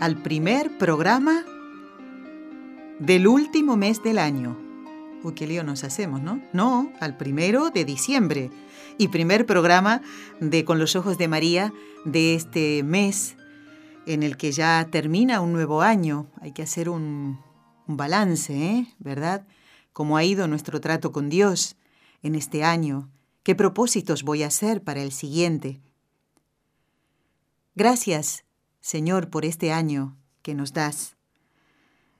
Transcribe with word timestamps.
al 0.00 0.22
primer 0.22 0.76
programa 0.78 1.44
del 2.98 3.26
último 3.26 3.76
mes 3.76 4.02
del 4.02 4.18
año. 4.18 4.56
Uy, 5.22 5.34
qué 5.34 5.46
lío 5.46 5.64
nos 5.64 5.84
hacemos, 5.84 6.22
¿no? 6.22 6.42
No, 6.52 6.92
al 7.00 7.16
primero 7.16 7.70
de 7.70 7.84
diciembre. 7.84 8.50
Y 8.98 9.08
primer 9.08 9.46
programa 9.46 10.02
de 10.40 10.64
Con 10.64 10.78
los 10.78 10.96
Ojos 10.96 11.18
de 11.18 11.28
María 11.28 11.72
de 12.04 12.34
este 12.34 12.82
mes 12.82 13.36
en 14.06 14.22
el 14.22 14.36
que 14.36 14.52
ya 14.52 14.86
termina 14.90 15.40
un 15.40 15.52
nuevo 15.52 15.82
año. 15.82 16.28
Hay 16.40 16.52
que 16.52 16.62
hacer 16.62 16.88
un, 16.88 17.40
balance, 17.86 18.52
¿eh? 18.52 18.86
¿Verdad? 18.98 19.46
¿Cómo 19.92 20.16
ha 20.16 20.24
ido 20.24 20.48
nuestro 20.48 20.80
trato 20.80 21.12
con 21.12 21.28
Dios 21.28 21.76
en 22.22 22.34
este 22.34 22.64
año? 22.64 23.10
¿Qué 23.42 23.54
propósitos 23.54 24.24
voy 24.24 24.42
a 24.42 24.48
hacer 24.48 24.82
para 24.82 25.02
el 25.02 25.12
siguiente? 25.12 25.80
Gracias, 27.74 28.45
Señor, 28.86 29.30
por 29.30 29.44
este 29.44 29.72
año 29.72 30.16
que 30.42 30.54
nos 30.54 30.72
das. 30.72 31.16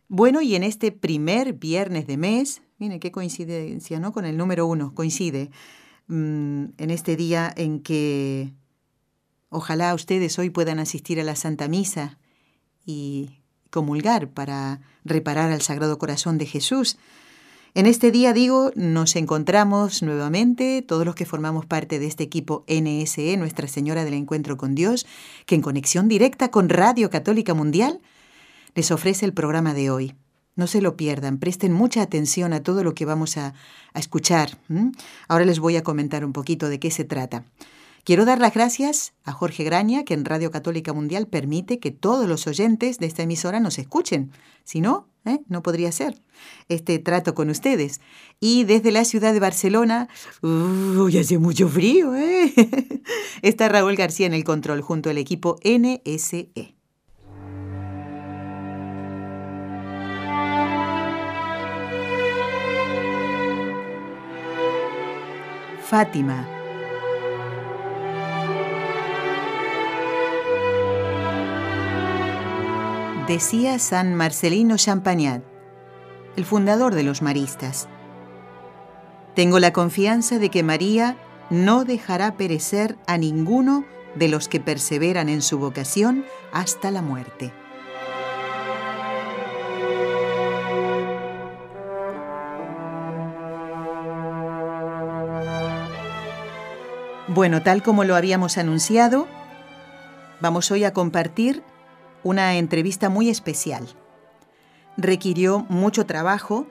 Bueno, 0.09 0.43
y 0.43 0.57
en 0.57 0.65
este 0.65 0.91
primer 0.91 1.53
viernes 1.53 2.09
de 2.09 2.17
mes, 2.17 2.61
miren 2.79 2.99
qué 2.99 3.13
coincidencia, 3.13 4.01
¿no? 4.01 4.11
Con 4.11 4.25
el 4.25 4.37
número 4.37 4.67
uno, 4.67 4.93
coincide, 4.93 5.53
mm, 6.09 6.65
en 6.77 6.91
este 6.91 7.15
día 7.15 7.55
en 7.57 7.79
que 7.79 8.53
ojalá 9.49 9.95
ustedes 9.95 10.41
hoy 10.41 10.51
puedan 10.51 10.81
asistir 10.81 11.21
a 11.21 11.23
la 11.23 11.37
Santa 11.37 11.69
Misa 11.69 12.19
y 12.85 13.45
comulgar 13.71 14.31
para 14.31 14.81
reparar 15.05 15.53
al 15.53 15.63
Sagrado 15.63 15.99
Corazón 15.99 16.37
de 16.37 16.47
Jesús, 16.47 16.99
en 17.77 17.85
este 17.85 18.11
día, 18.11 18.33
digo, 18.33 18.73
nos 18.75 19.17
encontramos 19.17 20.03
nuevamente, 20.03 20.81
todos 20.81 21.05
los 21.05 21.15
que 21.15 21.27
formamos 21.27 21.67
parte 21.67 21.99
de 21.99 22.07
este 22.07 22.25
equipo 22.25 22.65
NSE, 22.69 23.37
Nuestra 23.37 23.69
Señora 23.69 24.07
del 24.07 24.15
Encuentro 24.15 24.57
con 24.57 24.75
Dios, 24.75 25.05
que 25.45 25.57
en 25.57 25.61
conexión 25.61 26.09
directa 26.09 26.51
con 26.51 26.71
Radio 26.71 27.11
Católica 27.11 27.53
Mundial 27.53 28.01
les 28.75 28.91
ofrece 28.91 29.27
el 29.27 29.35
programa 29.35 29.75
de 29.75 29.91
hoy. 29.91 30.15
No 30.55 30.67
se 30.67 30.81
lo 30.81 30.97
pierdan, 30.97 31.37
presten 31.37 31.75
mucha 31.75 32.01
atención 32.01 32.55
a 32.55 32.63
todo 32.63 32.83
lo 32.83 32.95
que 32.95 33.05
vamos 33.05 33.37
a, 33.37 33.53
a 33.93 34.01
escuchar. 34.01 34.57
Ahora 35.29 35.45
les 35.45 35.59
voy 35.59 35.77
a 35.77 35.83
comentar 35.83 36.25
un 36.25 36.33
poquito 36.33 36.71
de 36.71 36.81
qué 36.81 36.91
se 36.91 37.05
trata. 37.05 37.45
Quiero 38.05 38.25
dar 38.25 38.39
las 38.39 38.55
gracias 38.55 39.13
a 39.23 39.33
Jorge 39.33 39.65
Graña, 39.65 40.05
que 40.05 40.15
en 40.15 40.25
Radio 40.25 40.51
Católica 40.51 40.95
Mundial 40.95 41.27
permite 41.27 41.79
que 41.79 41.91
todos 41.91 42.27
los 42.27 42.47
oyentes 42.47 42.99
de 42.99 43.05
esta 43.05 43.25
emisora 43.25 43.61
nos 43.61 43.79
escuchen. 43.79 44.31
Si 44.65 44.81
no, 44.81 45.09
¿eh? 45.27 45.41
no 45.49 45.63
podría 45.63 45.93
ser 45.93 46.23
este 46.69 46.99
trato 46.99 47.35
con 47.35 47.51
ustedes. 47.51 48.01
Y 48.41 48.65
desde 48.65 48.93
la 48.93 49.05
ciudad 49.05 49.33
de 49.33 49.41
Barcelona, 49.41 50.09
uy, 50.43 51.19
hace 51.19 51.39
mucho 51.39 51.69
frío, 51.69 52.15
¿eh? 52.15 52.53
está 53.43 53.69
Raúl 53.69 53.97
García 53.97 54.27
en 54.27 54.35
el 54.35 54.45
control 54.45 54.81
junto 54.81 55.11
al 55.11 55.19
equipo 55.19 55.57
NSE. 55.65 56.75
Fátima 65.83 66.56
decía 73.27 73.81
San 73.81 74.15
Marcelino 74.15 74.77
Champagnat, 74.77 75.43
el 76.37 76.45
fundador 76.45 76.95
de 76.95 77.03
los 77.03 77.23
maristas. 77.23 77.89
Tengo 79.35 79.59
la 79.59 79.73
confianza 79.73 80.39
de 80.39 80.49
que 80.49 80.63
María 80.63 81.17
no 81.51 81.85
dejará 81.85 82.37
perecer 82.37 82.97
a 83.09 83.19
ninguno 83.19 83.85
de 84.15 84.29
los 84.29 84.49
que 84.49 84.61
perseveran 84.61 85.29
en 85.29 85.43
su 85.43 85.59
vocación 85.59 86.25
hasta 86.53 86.93
la 86.93 87.03
muerte. 87.03 87.53
Bueno, 97.27 97.61
tal 97.63 97.83
como 97.83 98.05
lo 98.05 98.15
habíamos 98.15 98.57
anunciado, 98.57 99.27
vamos 100.41 100.71
hoy 100.71 100.85
a 100.85 100.93
compartir 100.93 101.65
una 102.27 102.57
entrevista 102.57 103.09
muy 103.09 103.31
especial. 103.31 103.87
Requirió 104.97 105.65
mucho 105.69 106.07
trabajo 106.07 106.67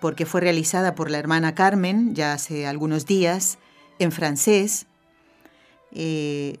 porque 0.00 0.26
fue 0.26 0.40
realizada 0.40 0.96
por 0.96 1.12
la 1.12 1.18
hermana 1.18 1.54
Carmen 1.54 2.12
ya 2.12 2.32
hace 2.32 2.66
algunos 2.66 3.06
días 3.06 3.58
en 4.00 4.10
francés. 4.10 4.86
Eh, 5.92 6.56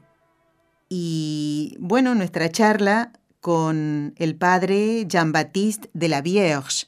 y 0.88 1.76
bueno, 1.80 2.14
nuestra 2.14 2.48
charla 2.50 3.12
con 3.40 4.14
el 4.16 4.36
padre 4.36 5.06
Jean-Baptiste 5.08 5.90
de 5.92 6.08
la 6.08 6.22
Vierge. 6.22 6.86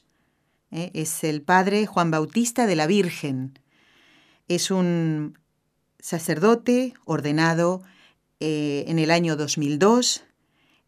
Eh, 0.71 0.91
es 0.93 1.25
el 1.25 1.41
padre 1.41 1.87
Juan 1.87 2.09
Bautista 2.09 2.67
de 2.67 2.77
la 2.77 2.87
Virgen. 2.87 3.59
Es 4.47 4.71
un 4.71 5.37
sacerdote 5.99 6.93
ordenado 7.03 7.81
eh, 8.39 8.85
en 8.87 8.97
el 8.97 9.11
año 9.11 9.35
2002 9.35 10.23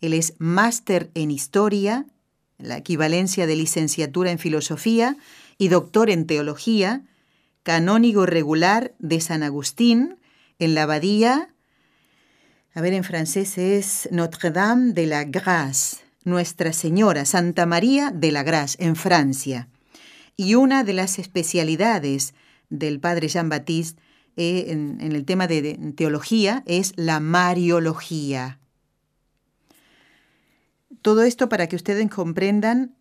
él 0.02 0.14
es 0.14 0.34
máster 0.38 1.10
en 1.14 1.32
historia, 1.32 2.06
la 2.58 2.78
equivalencia 2.78 3.48
de 3.48 3.56
licenciatura 3.56 4.32
en 4.32 4.40
filosofía, 4.40 5.18
y 5.58 5.70
doctor 5.70 6.10
en 6.10 6.28
teología, 6.28 7.04
canónigo 7.64 8.26
regular 8.26 8.94
de 9.00 9.22
San 9.22 9.44
Agustín, 9.44 10.18
en 10.60 10.76
la 10.76 10.84
abadía, 10.84 11.50
a 12.78 12.82
ver, 12.82 12.92
en 12.92 13.06
francés 13.06 13.58
es 13.58 14.10
Notre-Dame 14.12 14.92
de 14.92 15.06
la 15.06 15.24
Grâce, 15.24 16.00
Nuestra 16.26 16.74
Señora, 16.74 17.24
Santa 17.24 17.66
María 17.66 18.12
de 18.12 18.34
la 18.34 18.44
Grâce, 18.44 18.76
en 18.84 18.98
Francia. 18.98 19.70
Y 20.36 20.56
una 20.56 20.84
de 20.84 20.92
las 20.92 21.18
especialidades 21.18 22.34
del 22.70 23.00
padre 23.00 23.30
Jean-Baptiste 23.30 24.02
eh, 24.36 24.66
en, 24.68 25.00
el 25.00 25.24
tema 25.24 25.48
de 25.48 25.94
teología 25.96 26.64
es 26.66 26.92
la 26.98 27.22
Mariología. 27.22 28.60
Todo 31.02 31.24
esto 31.24 31.50
para 31.50 31.68
que 31.68 31.76
ustedes 31.76 32.10
comprendan 32.10 32.96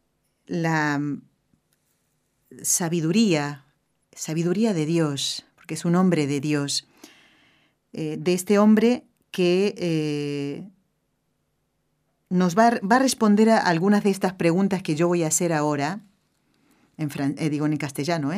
la 0.47 1.01
sabiduría, 2.63 3.65
sabiduría 4.13 4.73
de 4.75 4.87
Dios, 4.87 5.45
porque 5.55 5.75
es 5.75 5.85
un 5.85 5.97
hombre 5.97 6.27
de 6.27 6.41
Dios, 6.41 6.87
eh, 7.93 8.17
de 8.19 8.35
este 8.35 8.59
hombre 8.59 9.05
que 9.31 9.75
eh, 9.79 10.69
nos 12.29 12.57
va, 12.57 12.69
a 12.69 12.99
responder 12.99 13.51
a 13.51 13.59
algunas 13.59 14.05
de 14.05 14.11
estas 14.11 14.35
preguntas 14.35 14.83
que 14.83 14.95
yo 14.95 15.09
voy 15.09 15.25
a 15.25 15.29
hacer 15.29 15.53
ahora, 15.53 16.01
en 16.97 17.11
eh, 17.39 17.51
digo 17.51 17.67
en 17.67 17.77
castellano. 17.77 18.31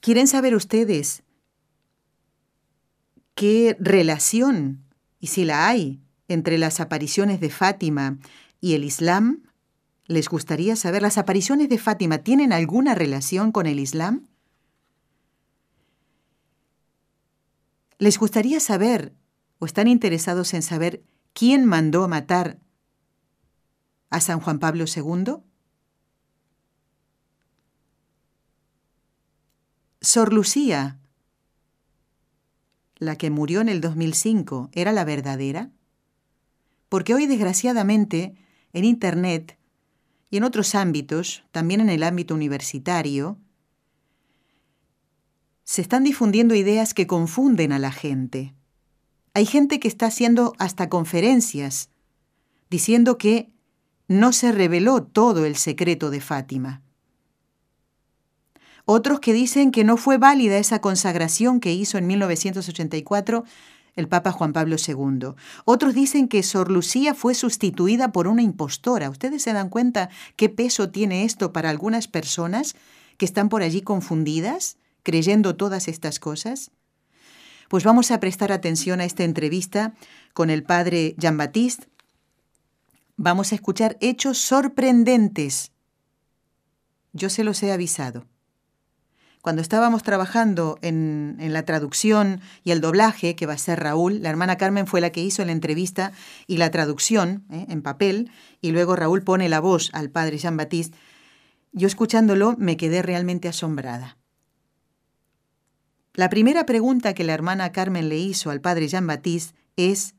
¿Quieren 0.00 0.26
saber 0.26 0.54
ustedes 0.54 1.22
qué 3.34 3.76
relación, 3.78 4.84
y 5.20 5.28
si 5.28 5.44
la 5.44 5.68
hay, 5.68 6.01
entre 6.32 6.58
las 6.58 6.80
apariciones 6.80 7.40
de 7.40 7.50
Fátima 7.50 8.18
y 8.60 8.74
el 8.74 8.84
Islam? 8.84 9.42
¿Les 10.06 10.28
gustaría 10.28 10.76
saber, 10.76 11.02
las 11.02 11.18
apariciones 11.18 11.68
de 11.68 11.78
Fátima 11.78 12.18
tienen 12.18 12.52
alguna 12.52 12.94
relación 12.94 13.52
con 13.52 13.66
el 13.66 13.78
Islam? 13.78 14.28
¿Les 17.98 18.18
gustaría 18.18 18.58
saber, 18.58 19.14
o 19.58 19.66
están 19.66 19.86
interesados 19.86 20.54
en 20.54 20.62
saber, 20.62 21.04
quién 21.32 21.64
mandó 21.66 22.04
a 22.04 22.08
matar 22.08 22.58
a 24.10 24.20
San 24.20 24.40
Juan 24.40 24.58
Pablo 24.58 24.84
II? 24.84 25.36
Sor 30.00 30.32
Lucía, 30.32 30.98
la 32.96 33.16
que 33.16 33.30
murió 33.30 33.60
en 33.60 33.68
el 33.68 33.80
2005, 33.80 34.70
¿era 34.72 34.90
la 34.90 35.04
verdadera? 35.04 35.70
Porque 36.92 37.14
hoy, 37.14 37.24
desgraciadamente, 37.24 38.34
en 38.74 38.84
Internet 38.84 39.56
y 40.28 40.36
en 40.36 40.44
otros 40.44 40.74
ámbitos, 40.74 41.42
también 41.50 41.80
en 41.80 41.88
el 41.88 42.02
ámbito 42.02 42.34
universitario, 42.34 43.38
se 45.64 45.80
están 45.80 46.04
difundiendo 46.04 46.54
ideas 46.54 46.92
que 46.92 47.06
confunden 47.06 47.72
a 47.72 47.78
la 47.78 47.92
gente, 47.92 48.54
Hay 49.32 49.46
gente 49.46 49.80
que 49.80 49.88
está 49.88 50.04
haciendo 50.04 50.52
hasta 50.58 50.90
conferencias 50.90 51.88
diciendo 52.68 53.16
que 53.16 53.48
no 54.06 54.34
se 54.34 54.52
reveló 54.52 55.02
todo 55.02 55.46
el 55.46 55.56
secreto 55.56 56.10
de 56.10 56.20
Fátima. 56.20 56.82
Otros 58.84 59.18
que 59.20 59.32
dicen 59.32 59.70
que 59.70 59.84
no 59.84 59.96
fue 59.96 60.18
válida 60.18 60.58
esa 60.58 60.82
consagración 60.82 61.58
que 61.58 61.72
hizo 61.72 61.96
en 61.96 62.06
1984 62.06 63.44
el 63.96 64.08
Papa 64.08 64.32
Juan 64.32 64.52
Pablo 64.52 64.76
II. 64.76 65.34
Otros 65.64 65.94
dicen 65.94 66.28
que 66.28 66.42
Sor 66.42 66.70
Lucía 66.70 67.14
fue 67.14 67.34
sustituida 67.34 68.12
por 68.12 68.26
una 68.26 68.42
impostora. 68.42 69.10
¿Ustedes 69.10 69.42
se 69.42 69.52
dan 69.52 69.68
cuenta 69.68 70.10
qué 70.36 70.48
peso 70.48 70.90
tiene 70.90 71.24
esto 71.24 71.52
para 71.52 71.70
algunas 71.70 72.08
personas 72.08 72.74
que 73.18 73.24
están 73.24 73.48
por 73.48 73.62
allí 73.62 73.82
confundidas, 73.82 74.76
creyendo 75.02 75.56
todas 75.56 75.88
estas 75.88 76.18
cosas? 76.18 76.70
Pues 77.68 77.84
vamos 77.84 78.10
a 78.10 78.20
prestar 78.20 78.52
atención 78.52 79.00
a 79.00 79.04
esta 79.04 79.24
entrevista 79.24 79.94
con 80.34 80.50
el 80.50 80.62
padre 80.62 81.14
Jean-Baptiste. 81.18 81.86
Vamos 83.16 83.52
a 83.52 83.54
escuchar 83.54 83.98
hechos 84.00 84.38
sorprendentes. 84.38 85.70
Yo 87.12 87.28
se 87.28 87.44
los 87.44 87.62
he 87.62 87.72
avisado 87.72 88.26
cuando 89.42 89.60
estábamos 89.60 90.04
trabajando 90.04 90.78
en, 90.82 91.36
la 91.40 91.64
traducción 91.64 92.40
y 92.62 92.70
el 92.70 92.80
doblaje, 92.80 93.34
que 93.34 93.44
va 93.44 93.54
a 93.54 93.58
ser 93.58 93.80
Raúl, 93.80 94.22
la 94.22 94.30
hermana 94.30 94.56
Carmen 94.56 94.86
fue 94.86 95.00
la 95.00 95.10
que 95.10 95.20
hizo 95.20 95.44
la 95.44 95.50
entrevista 95.50 96.12
y 96.46 96.58
la 96.58 96.70
traducción 96.70 97.44
¿eh? 97.50 97.66
en 97.68 97.82
papel, 97.82 98.30
y 98.60 98.70
luego 98.70 98.94
Raúl 98.94 99.22
pone 99.22 99.48
la 99.48 99.58
voz 99.58 99.90
al 99.94 100.10
padre 100.10 100.38
Jean-Baptiste, 100.38 100.96
yo 101.72 101.88
escuchándolo 101.88 102.54
me 102.56 102.76
quedé 102.76 103.02
realmente 103.02 103.48
asombrada. 103.48 104.16
La 106.14 106.30
primera 106.30 106.64
pregunta 106.64 107.12
que 107.12 107.24
la 107.24 107.34
hermana 107.34 107.72
Carmen 107.72 108.08
le 108.08 108.18
hizo 108.18 108.50
al 108.50 108.60
padre 108.60 108.86
Jean-Baptiste 108.86 109.58
es, 109.74 110.14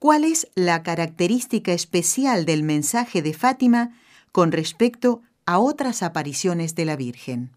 ¿cuál 0.00 0.24
es 0.24 0.48
la 0.56 0.82
característica 0.82 1.72
especial 1.72 2.44
del 2.44 2.64
mensaje 2.64 3.22
de 3.22 3.34
Fátima 3.34 3.92
con 4.32 4.50
respecto 4.50 5.22
a 5.46 5.60
otras 5.60 6.02
apariciones 6.02 6.74
de 6.74 6.86
la 6.86 6.96
Virgen? 6.96 7.52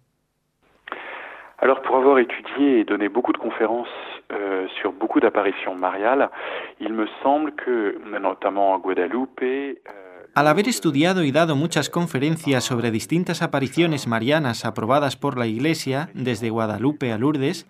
Alors 1.59 1.81
pour 1.81 1.95
avoir 1.97 2.19
étudié 2.19 2.79
et 2.79 2.83
donné 2.83 3.09
beaucoup 3.09 3.33
de 3.33 3.39
conférences 3.39 3.87
euh, 4.31 4.67
sur 4.79 4.91
beaucoup 4.93 5.19
d'apparitions 5.19 5.75
mariales, 5.75 6.29
il 6.79 6.93
me 6.93 7.07
semble 7.23 7.53
que, 7.53 7.97
notamment 8.19 8.75
à 8.75 8.77
Guadalupe, 8.77 9.41
euh, 9.41 9.73
Al 10.35 10.45
haber 10.45 10.67
estudiado 10.67 11.23
y 11.23 11.31
dado 11.31 11.55
muchas 11.55 11.89
conferencias 11.89 12.63
sobre 12.63 12.91
distintas 12.91 13.41
apariciones 13.41 14.07
marianas 14.07 14.65
aprobadas 14.65 15.15
por 15.15 15.35
la 15.35 15.47
Iglesia, 15.47 16.09
desde 16.13 16.51
Guadalupe 16.51 17.11
a 17.11 17.17
Lourdes, 17.17 17.65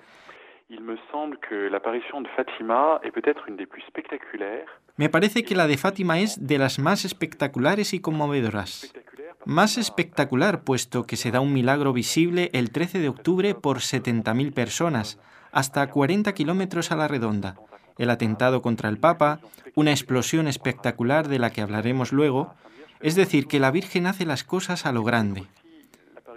il 0.70 0.82
me 0.82 0.98
semble 1.10 1.38
que 1.38 1.70
l'apparition 1.70 2.20
de 2.20 2.28
Fatima 2.36 3.00
est 3.04 3.12
peut-être 3.12 3.48
une 3.48 3.56
des 3.56 3.66
plus 3.66 3.84
spectaculaires. 3.84 4.68
Me 4.98 5.08
parece 5.08 5.46
que 5.46 5.56
la 5.56 5.66
de 5.66 5.78
Fátima 5.78 6.20
es 6.20 6.46
de 6.46 6.58
las 6.58 6.78
más 6.78 7.06
espectaculares 7.06 7.94
y 7.94 8.02
conmovedoras. 8.02 8.92
Más 9.48 9.78
espectacular, 9.78 10.64
puesto 10.66 11.06
que 11.06 11.16
se 11.16 11.32
da 11.32 11.40
un 11.40 11.54
milagro 11.54 11.94
visible 11.94 12.50
el 12.52 12.70
13 12.70 13.00
de 13.00 13.08
octubre 13.08 13.56
por 13.56 13.78
70.000 13.78 14.52
personas, 14.52 15.20
hasta 15.54 15.88
40 15.88 16.34
kilómetros 16.34 16.92
a 16.92 16.98
la 16.98 17.08
redonda, 17.08 17.56
el 17.98 18.10
atentado 18.10 18.62
contra 18.62 18.90
el 18.90 18.98
Papa, 18.98 19.40
una 19.74 19.92
explosión 19.92 20.50
espectacular 20.50 21.30
de 21.30 21.40
la 21.40 21.52
que 21.52 21.62
hablaremos 21.62 22.12
luego, 22.12 22.56
es 23.00 23.16
decir, 23.16 23.48
que 23.48 23.62
la 23.62 23.72
Virgen 23.72 24.06
hace 24.06 24.26
las 24.26 24.44
cosas 24.44 24.86
a 24.86 24.92
lo 24.92 25.06
grande. 25.06 25.46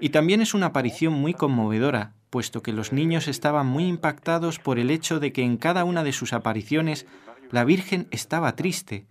Y 0.00 0.10
también 0.10 0.40
es 0.40 0.54
una 0.54 0.66
aparición 0.66 1.12
muy 1.12 1.34
conmovedora, 1.34 2.12
puesto 2.30 2.62
que 2.62 2.72
los 2.72 2.92
niños 2.92 3.26
estaban 3.26 3.66
muy 3.66 3.88
impactados 3.88 4.60
por 4.60 4.78
el 4.78 4.88
hecho 4.88 5.18
de 5.18 5.32
que 5.32 5.42
en 5.42 5.56
cada 5.56 5.82
una 5.82 6.04
de 6.04 6.12
sus 6.12 6.32
apariciones 6.32 7.06
la 7.50 7.64
Virgen 7.64 8.06
estaba 8.12 8.54
triste, 8.54 9.08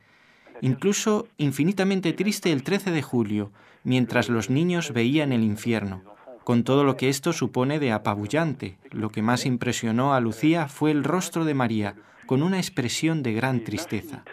incluso 0.61 1.27
infinitamente 1.37 2.13
triste 2.13 2.51
el 2.51 2.63
13 2.63 2.91
de 2.91 3.01
julio, 3.01 3.51
mientras 3.83 4.29
los 4.29 4.49
niños 4.49 4.93
veían 4.93 5.31
el 5.31 5.43
infierno, 5.43 6.03
con 6.43 6.63
todo 6.63 6.83
lo 6.83 6.97
que 6.97 7.09
esto 7.09 7.33
supone 7.33 7.79
de 7.79 7.91
apabullante. 7.91 8.77
Lo 8.91 9.09
que 9.09 9.21
más 9.21 9.45
impresionó 9.45 10.13
a 10.13 10.19
Lucía 10.19 10.67
fue 10.67 10.91
el 10.91 11.03
rostro 11.03 11.45
de 11.45 11.53
María, 11.53 11.95
con 12.25 12.43
una 12.43 12.57
expresión 12.57 13.23
de 13.23 13.33
gran 13.33 13.63
tristeza. 13.63 14.23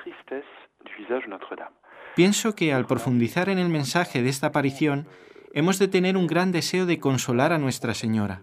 Pienso 2.14 2.54
que 2.54 2.72
al 2.72 2.86
profundizar 2.86 3.48
en 3.48 3.58
el 3.58 3.68
mensaje 3.68 4.22
de 4.22 4.30
esta 4.30 4.48
aparición, 4.48 5.06
hemos 5.52 5.78
de 5.78 5.88
tener 5.88 6.16
un 6.16 6.26
gran 6.26 6.52
deseo 6.52 6.86
de 6.86 6.98
consolar 6.98 7.52
a 7.52 7.58
Nuestra 7.58 7.94
Señora. 7.94 8.42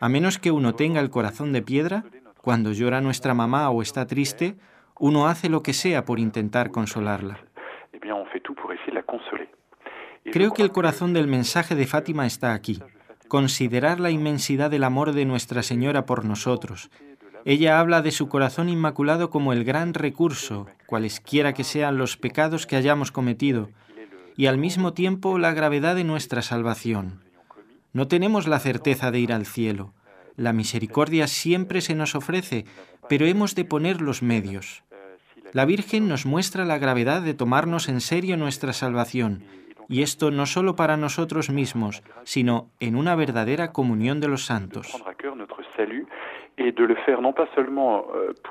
A 0.00 0.08
menos 0.08 0.38
que 0.38 0.50
uno 0.50 0.74
tenga 0.74 1.00
el 1.00 1.10
corazón 1.10 1.52
de 1.52 1.62
piedra, 1.62 2.04
cuando 2.40 2.72
llora 2.72 3.00
nuestra 3.00 3.34
mamá 3.34 3.68
o 3.70 3.82
está 3.82 4.06
triste, 4.06 4.56
uno 5.00 5.26
hace 5.26 5.48
lo 5.48 5.62
que 5.62 5.72
sea 5.72 6.04
por 6.04 6.20
intentar 6.20 6.70
consolarla. 6.70 7.40
Creo 10.30 10.52
que 10.52 10.62
el 10.62 10.70
corazón 10.70 11.14
del 11.14 11.26
mensaje 11.26 11.74
de 11.74 11.86
Fátima 11.86 12.26
está 12.26 12.52
aquí. 12.52 12.80
Considerar 13.26 13.98
la 13.98 14.10
inmensidad 14.10 14.70
del 14.70 14.84
amor 14.84 15.12
de 15.12 15.24
Nuestra 15.24 15.62
Señora 15.62 16.04
por 16.04 16.26
nosotros. 16.26 16.90
Ella 17.46 17.80
habla 17.80 18.02
de 18.02 18.10
su 18.10 18.28
corazón 18.28 18.68
inmaculado 18.68 19.30
como 19.30 19.54
el 19.54 19.64
gran 19.64 19.94
recurso, 19.94 20.66
cualesquiera 20.86 21.54
que 21.54 21.64
sean 21.64 21.96
los 21.96 22.18
pecados 22.18 22.66
que 22.66 22.76
hayamos 22.76 23.10
cometido, 23.10 23.70
y 24.36 24.46
al 24.46 24.58
mismo 24.58 24.92
tiempo 24.92 25.38
la 25.38 25.54
gravedad 25.54 25.96
de 25.96 26.04
nuestra 26.04 26.42
salvación. 26.42 27.24
No 27.94 28.06
tenemos 28.06 28.46
la 28.46 28.58
certeza 28.58 29.10
de 29.10 29.20
ir 29.20 29.32
al 29.32 29.46
cielo. 29.46 29.94
La 30.36 30.52
misericordia 30.52 31.26
siempre 31.26 31.80
se 31.80 31.94
nos 31.94 32.14
ofrece, 32.14 32.66
pero 33.08 33.26
hemos 33.26 33.54
de 33.54 33.64
poner 33.64 34.02
los 34.02 34.22
medios. 34.22 34.84
La 35.52 35.64
Virgen 35.64 36.08
nos 36.08 36.26
muestra 36.26 36.64
la 36.64 36.78
gravedad 36.78 37.22
de 37.22 37.34
tomarnos 37.34 37.88
en 37.88 38.00
serio 38.00 38.36
nuestra 38.36 38.72
salvación, 38.72 39.42
y 39.88 40.02
esto 40.02 40.30
no 40.30 40.46
solo 40.46 40.76
para 40.76 40.96
nosotros 40.96 41.50
mismos, 41.50 42.02
sino 42.22 42.70
en 42.78 42.94
una 42.94 43.16
verdadera 43.16 43.72
comunión 43.72 44.20
de 44.20 44.28
los 44.28 44.44
santos. 44.44 44.94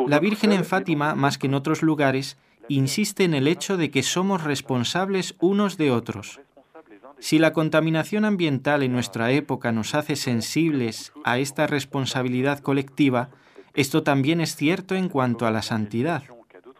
La 0.08 0.20
Virgen 0.20 0.52
en 0.52 0.66
Fátima, 0.66 1.16
más 1.16 1.38
que 1.38 1.48
en 1.48 1.54
otros 1.54 1.84
lugares, 1.84 2.38
insiste 2.68 3.24
en 3.24 3.34
el 3.34 3.48
hecho 3.48 3.78
de 3.78 3.92
que 3.92 4.04
somos 4.04 4.44
responsables 4.44 5.36
unos 5.40 5.78
de 5.78 5.92
otros. 5.92 6.42
Si 7.20 7.40
la 7.40 7.54
contaminación 7.54 8.26
ambiental 8.26 8.84
en 8.84 8.92
nuestra 8.92 9.32
época 9.32 9.72
nos 9.72 9.96
hace 9.96 10.16
sensibles 10.16 11.14
a 11.24 11.38
esta 11.38 11.68
responsabilidad 11.68 12.60
colectiva, 12.60 13.30
esto 13.74 14.04
también 14.04 14.42
es 14.42 14.56
cierto 14.56 14.96
en 14.96 15.10
cuanto 15.10 15.46
a 15.46 15.52
la 15.52 15.62
santidad. 15.62 16.24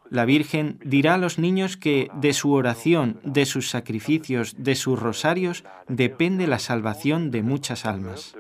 La 0.10 0.26
Virgen 0.26 0.80
dirá 0.84 1.14
a 1.16 1.18
los 1.18 1.38
niños 1.38 1.78
que 1.78 2.10
de 2.14 2.34
su 2.34 2.52
oración, 2.54 3.20
de 3.24 3.46
sus 3.46 3.70
sacrificios, 3.70 4.56
de 4.58 4.76
sus 4.76 5.00
rosarios, 5.00 5.64
depende 5.88 6.48
la 6.48 6.58
salvación 6.58 7.30
de 7.30 7.44
muchas 7.44 7.86
almas. 7.86 8.36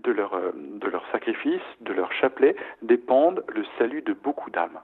De 0.00 0.14
leur, 0.14 0.30
de 0.54 0.86
leur 0.88 1.02
sacrifice, 1.10 1.64
de 1.80 1.92
leur 1.92 2.10
chapelet, 2.20 2.54
dépendent 2.82 3.42
le 3.54 3.64
salut 3.78 4.02
de 4.02 4.14
beaucoup 4.14 4.50
d'âmes. 4.50 4.78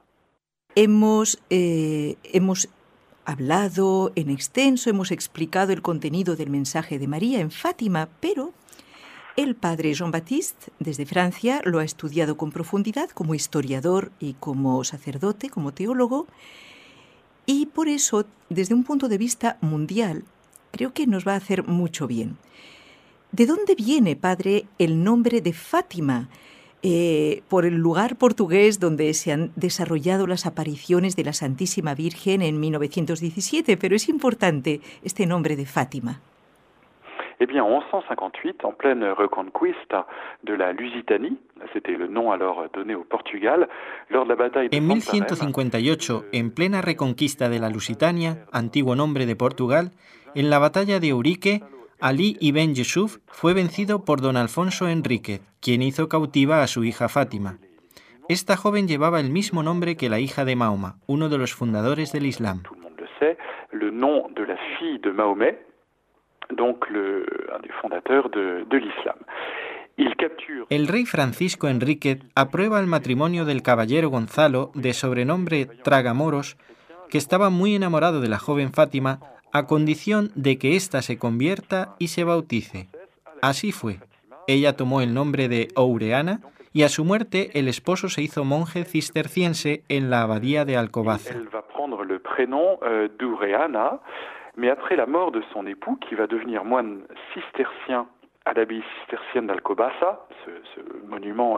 Hemos, 0.75 1.41
eh, 1.51 2.17
hemos 2.33 2.69
hablado 3.25 4.11
en 4.17 4.31
extenso, 4.31 4.91
hemos 4.91 5.13
explicado 5.13 5.73
el 5.73 5.83
contenido 5.83 6.35
del 6.35 6.51
mensaje 6.51 6.99
de 6.99 7.07
María 7.07 7.41
en 7.41 7.51
Fátima, 7.51 8.09
pero 8.21 8.53
el 9.37 9.57
padre 9.57 9.95
Jean-Baptiste, 9.95 10.73
desde 10.79 11.07
Francia, 11.07 11.61
lo 11.65 11.81
ha 11.81 11.85
estudiado 11.85 12.37
con 12.37 12.53
profundidad 12.53 13.11
como 13.11 13.35
historiador 13.35 14.13
y 14.21 14.35
como 14.35 14.83
sacerdote, 14.85 15.51
como 15.51 15.73
teólogo, 15.73 16.27
y 17.47 17.67
por 17.67 17.89
eso, 17.89 18.27
desde 18.49 18.75
un 18.75 18.85
punto 18.85 19.09
de 19.09 19.19
vista 19.19 19.59
mundial, 19.61 20.25
creo 20.71 20.95
que 20.95 21.07
nos 21.07 21.27
va 21.27 21.33
a 21.33 21.37
hacer 21.37 21.67
mucho 21.67 22.07
bien. 22.07 22.37
¿De 23.33 23.47
dónde 23.47 23.75
viene, 23.75 24.17
padre, 24.17 24.67
el 24.79 25.03
nombre 25.03 25.41
de 25.41 25.53
Fátima? 25.53 26.29
Eh, 26.87 27.43
por 27.49 27.65
el 27.65 27.77
lugar 27.77 28.17
portugués 28.17 28.79
donde 28.79 29.13
se 29.15 29.33
han 29.33 29.53
desarrollado 29.57 30.27
las 30.27 30.45
apariciones 30.45 31.17
de 31.17 31.25
la 31.25 31.33
Santísima 31.33 31.95
Virgen 31.95 32.43
en 32.43 32.61
1917, 32.61 33.79
pero 33.79 33.97
es 33.97 34.09
importante 34.09 34.83
este 35.03 35.27
nombre 35.27 35.57
de 35.57 35.65
Fátima. 35.65 36.21
Eh 37.41 37.47
bien, 37.47 37.63
en 37.63 37.71
1158, 37.71 38.65
en 38.65 38.73
pleine 38.73 39.13
reconquista 39.13 40.07
de 40.43 40.55
la 40.55 40.73
Lusitanie, 40.73 41.37
c'était 41.73 41.97
le 41.97 42.07
nom 42.07 42.31
alors 42.33 42.67
donné 42.73 42.95
au 42.95 43.05
Portugal, 43.05 43.69
lors 44.09 44.25
de 44.25 44.31
la 44.31 44.37
bataille 44.37 44.69
de 44.69 44.77
En 44.77 44.81
1158, 44.81 46.25
en 46.33 46.51
plena 46.51 46.81
reconquista 46.81 47.49
de 47.49 47.59
la 47.59 47.71
Lusitania, 47.71 48.37
antiguo 48.53 48.95
nombre 48.95 49.27
de 49.27 49.35
Portugal, 49.35 49.91
en 50.35 50.51
la 50.51 50.59
batalla 50.59 51.01
de 51.01 51.09
Eurique, 51.09 51.63
Ali 52.01 52.37
ibn 52.41 52.75
Yusuf 52.75 53.19
fue 53.27 53.55
vencido 53.55 54.05
por 54.05 54.21
don 54.21 54.37
Alfonso 54.37 54.89
Enrique, 54.89 55.41
quien 55.61 55.81
hizo 55.81 56.09
cautiva 56.09 56.63
a 56.63 56.67
su 56.67 56.85
hija 56.85 57.09
Fátima. 57.09 57.59
Esta 58.29 58.57
joven 58.57 58.89
llevaba 58.89 59.21
el 59.21 59.31
mismo 59.31 59.63
nombre 59.63 59.97
que 59.97 60.09
la 60.09 60.19
hija 60.19 60.45
de 60.45 60.57
Mahoma, 60.57 60.97
uno 61.07 61.29
de 61.29 61.39
los 61.39 61.55
fundadores 61.55 62.13
del 62.13 62.27
Islam. 62.27 62.63
Le 63.73 63.91
nom 63.91 64.33
de 64.35 64.47
la 64.47 64.57
fille 64.79 65.01
de 65.01 65.11
Mahomet, 65.11 65.59
donc 66.51 66.89
le, 66.91 67.27
un 67.55 67.61
des 67.61 67.73
fondateurs 67.81 68.29
de, 68.31 68.65
de 68.69 68.77
l'islam. 68.77 69.19
El 70.71 70.89
rey 70.89 71.07
Francisco 71.07 71.69
Enrique 71.69 72.19
aprueba 72.35 72.81
el 72.81 72.87
matrimonio 72.87 73.45
del 73.45 73.63
caballero 73.63 74.09
Gonzalo, 74.11 74.73
de 74.75 74.93
sobrenombre 74.93 75.67
Tragamoros, 75.67 76.57
que 77.11 77.19
estaba 77.19 77.49
muy 77.51 77.77
enamorado 77.77 78.21
de 78.21 78.29
la 78.29 78.39
joven 78.39 78.73
Fátima, 78.73 79.21
a 79.53 79.67
condición 79.67 80.33
de 80.35 80.59
que 80.59 80.75
ésta 80.75 81.01
se 81.01 81.17
convierta 81.17 81.95
y 82.01 82.09
se 82.09 82.25
bautice. 82.25 82.89
Así 83.41 83.71
fue. 83.71 84.01
Ella 84.49 84.77
tomó 84.77 85.01
el 85.01 85.15
nombre 85.15 85.49
de 85.49 85.69
Oureana 85.77 86.41
y 86.73 86.83
a 86.83 86.89
su 86.89 87.05
muerte 87.05 87.51
el 87.55 87.69
esposo 87.69 88.09
se 88.09 88.23
hizo 88.23 88.45
monje 88.45 88.85
cisterciense 88.85 89.85
en 89.89 90.11
la 90.11 90.23
abadía 90.23 90.65
de 90.65 90.77
Alcobaza. 90.77 91.35
Mais 94.57 94.71
après 94.71 94.97
la 94.97 95.07
mort 95.07 95.33
de 95.33 95.43
son 95.53 95.67
époux, 95.67 95.97
qui 95.97 96.15
va 96.15 96.27
devenir 96.27 96.65
moine 96.65 97.03
cistercien 97.33 98.07
à 98.45 98.53
l'abbaye 98.53 98.83
cistercienne 99.01 99.51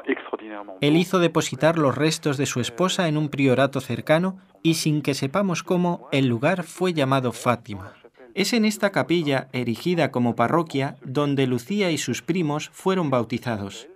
extraordinairement. 0.07 0.77
Él 0.81 0.97
hizo 0.97 1.19
depositar 1.19 1.79
los 1.79 1.97
restos 1.97 2.37
de 2.37 2.47
su 2.47 2.61
esposa 2.61 3.09
en 3.09 3.17
un 3.17 3.29
priorato 3.29 3.81
cercano 3.81 4.37
y 4.63 4.75
sin 4.75 5.03
que 5.03 5.15
sepamos 5.15 5.63
cómo, 5.63 6.09
el 6.13 6.27
lugar 6.27 6.63
fue 6.63 6.93
llamado 6.93 7.33
Fátima. 7.33 7.93
Es 8.35 8.53
en 8.53 8.65
esta 8.65 8.91
capilla, 8.93 9.49
erigida 9.53 10.11
como 10.11 10.37
parroquia, 10.37 10.97
donde 11.03 11.47
Lucía 11.47 11.91
y 11.91 11.99
sus 11.99 12.23
primos 12.23 12.69
fueron 12.71 13.11
bautizados. 13.11 13.89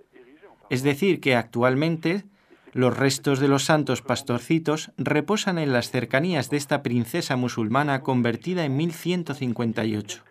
Es 0.69 0.83
decir, 0.83 1.21
que 1.21 1.35
actualmente 1.35 2.23
los 2.73 2.97
restos 2.97 3.39
de 3.39 3.47
los 3.47 3.63
santos 3.63 4.01
pastorcitos 4.01 4.91
reposan 4.97 5.57
en 5.57 5.73
las 5.73 5.91
cercanías 5.91 6.49
de 6.49 6.57
esta 6.57 6.83
princesa 6.83 7.35
musulmana 7.35 8.01
convertida 8.01 8.65
en 8.65 8.77
1158. 8.77 10.23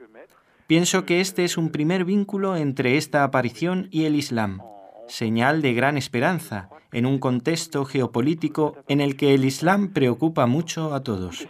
Pienso 0.67 1.05
que 1.05 1.21
este 1.21 1.45
es 1.45 1.59
un 1.59 1.71
primer 1.71 2.05
vínculo 2.05 2.57
entre 2.57 2.97
esta 2.97 3.25
aparición 3.25 3.89
y 3.91 4.05
el 4.05 4.15
Islam, 4.15 4.61
señal 5.09 5.63
de 5.63 5.75
gran 5.75 5.97
esperanza 5.97 6.69
en 6.93 7.07
un 7.07 7.19
contexto 7.19 7.85
geopolítico 7.85 8.77
en 8.89 9.01
el 9.01 9.17
que 9.17 9.35
el 9.35 9.45
Islam 9.45 9.93
preocupa 9.93 10.47
mucho 10.47 10.95
a 10.95 11.03
todos. 11.03 11.47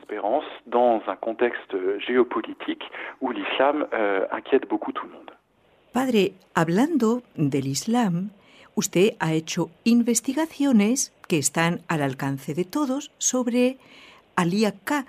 Padre, 5.93 6.35
hablando 6.55 7.23
del 7.35 7.67
Islam, 7.67 8.31
usted 8.75 9.15
ha 9.19 9.33
hecho 9.33 9.71
investigaciones 9.85 11.13
que 11.29 11.39
están 11.39 11.81
al 11.89 12.03
alcance 12.03 12.55
de 12.55 12.65
todos 12.65 13.13
sobre 13.19 13.79
Ali 14.37 14.65
Akka. 14.65 15.07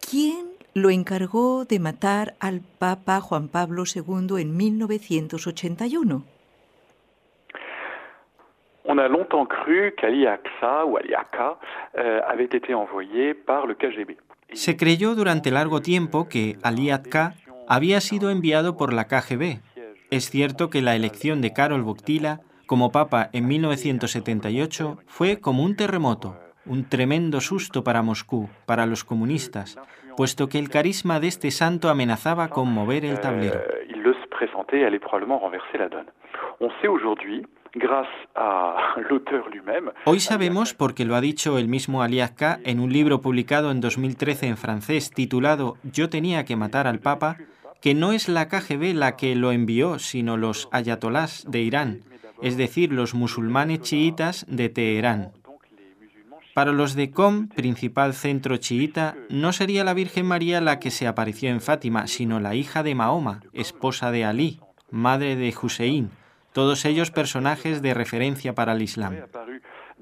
¿Quién 0.00 0.50
lo 0.74 0.90
encargó 0.90 1.64
de 1.64 1.78
matar 1.78 2.34
al 2.40 2.60
Papa 2.60 3.20
Juan 3.20 3.48
Pablo 3.48 3.84
II 3.92 4.40
en 4.40 4.56
1981. 4.56 6.24
On 8.84 8.98
a 8.98 9.08
longtemps 9.08 9.46
cru 9.46 9.92
qu'Ali 9.96 10.26
Aqsa 10.26 10.84
ou 10.84 10.96
Ali 10.96 11.14
Akka 11.14 11.58
euh, 11.96 12.20
avait 12.26 12.48
été 12.52 12.74
envoyé 12.74 13.34
par 13.34 13.66
le 13.66 13.74
KGB. 13.74 14.16
Se 14.52 14.76
creyó 14.76 15.14
durante 15.14 15.50
largo 15.50 15.80
tiempo 15.80 16.28
que 16.28 16.56
Ali 16.62 16.90
Akka 16.90 17.34
había 17.68 18.00
sido 18.00 18.30
enviado 18.30 18.76
por 18.76 18.92
la 18.92 19.06
KGB. 19.06 19.60
Es 20.10 20.30
cierto 20.30 20.70
que 20.70 20.82
la 20.82 20.96
elección 20.96 21.40
de 21.40 21.52
Karol 21.52 21.82
Wojtyla 21.82 22.40
como 22.70 22.92
papa 22.92 23.30
en 23.32 23.48
1978 23.48 24.98
fue 25.08 25.40
como 25.40 25.64
un 25.64 25.74
terremoto, 25.74 26.38
un 26.64 26.88
tremendo 26.88 27.40
susto 27.40 27.82
para 27.82 28.00
Moscú, 28.00 28.48
para 28.64 28.86
los 28.86 29.02
comunistas, 29.02 29.76
puesto 30.16 30.48
que 30.48 30.60
el 30.60 30.68
carisma 30.68 31.18
de 31.18 31.26
este 31.26 31.50
santo 31.50 31.88
amenazaba 31.88 32.46
con 32.46 32.72
mover 32.72 33.04
el 33.04 33.18
tablero. 33.18 33.58
Lui-même. 39.50 39.90
Hoy 40.04 40.20
sabemos, 40.20 40.72
porque 40.72 41.04
lo 41.04 41.16
ha 41.16 41.20
dicho 41.20 41.58
el 41.58 41.66
mismo 41.66 42.04
Aliasca 42.04 42.60
en 42.64 42.78
un 42.78 42.92
libro 42.92 43.20
publicado 43.20 43.72
en 43.72 43.80
2013 43.80 44.46
en 44.46 44.56
francés 44.56 45.10
titulado 45.10 45.74
Yo 45.82 46.08
tenía 46.08 46.44
que 46.44 46.54
matar 46.54 46.86
al 46.86 47.00
Papa, 47.00 47.36
que 47.80 47.94
no 47.94 48.12
es 48.12 48.28
la 48.28 48.46
KGB 48.46 48.94
la 48.94 49.16
que 49.16 49.34
lo 49.34 49.50
envió, 49.50 49.98
sino 49.98 50.36
los 50.36 50.68
ayatolás 50.70 51.50
de 51.50 51.62
Irán, 51.62 52.09
es 52.42 52.56
decir, 52.56 52.92
los 52.92 53.14
musulmanes 53.14 53.80
chiitas 53.80 54.46
de 54.48 54.68
Teherán. 54.68 55.32
Para 56.54 56.72
los 56.72 56.94
de 56.94 57.10
Com, 57.10 57.48
principal 57.48 58.12
centro 58.12 58.56
chiita, 58.56 59.16
no 59.28 59.52
sería 59.52 59.84
la 59.84 59.94
Virgen 59.94 60.26
María 60.26 60.60
la 60.60 60.78
que 60.78 60.90
se 60.90 61.06
apareció 61.06 61.48
en 61.48 61.60
Fátima, 61.60 62.06
sino 62.06 62.40
la 62.40 62.54
hija 62.54 62.82
de 62.82 62.94
Mahoma, 62.94 63.40
esposa 63.52 64.10
de 64.10 64.24
Ali, 64.24 64.60
madre 64.90 65.36
de 65.36 65.54
Hussein, 65.60 66.10
todos 66.52 66.84
ellos 66.84 67.10
personajes 67.10 67.82
de 67.82 67.94
referencia 67.94 68.54
para 68.54 68.72
el 68.72 68.82
Islam. 68.82 69.16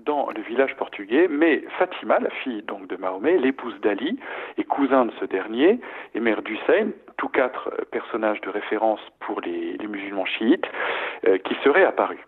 Dans 0.05 0.28
le 0.31 0.43
village 0.43 0.75
portugais, 0.76 1.28
mais 1.28 1.64
Fatima, 1.78 2.19
la 2.19 2.31
fille 2.31 2.62
donc 2.62 2.87
de 2.88 2.97
Mahomet, 2.97 3.38
l'épouse 3.38 3.75
d'Ali 3.83 4.19
et 4.57 4.64
cousin 4.64 5.07
de 5.07 5.12
ce 5.21 5.25
dernier, 5.25 5.81
et 6.14 6.21
mère 6.21 6.43
d'Hussein, 6.43 6.90
tous 7.17 7.28
quatre 7.28 7.71
personnages 7.90 8.40
de 8.43 8.50
référence 8.50 9.00
pour 9.21 9.40
les, 9.40 9.76
musulmans 9.87 10.26
chiites, 10.26 10.67
euh, 11.26 11.38
qui 11.38 11.55
seraient 11.64 11.85
apparus. 11.85 12.21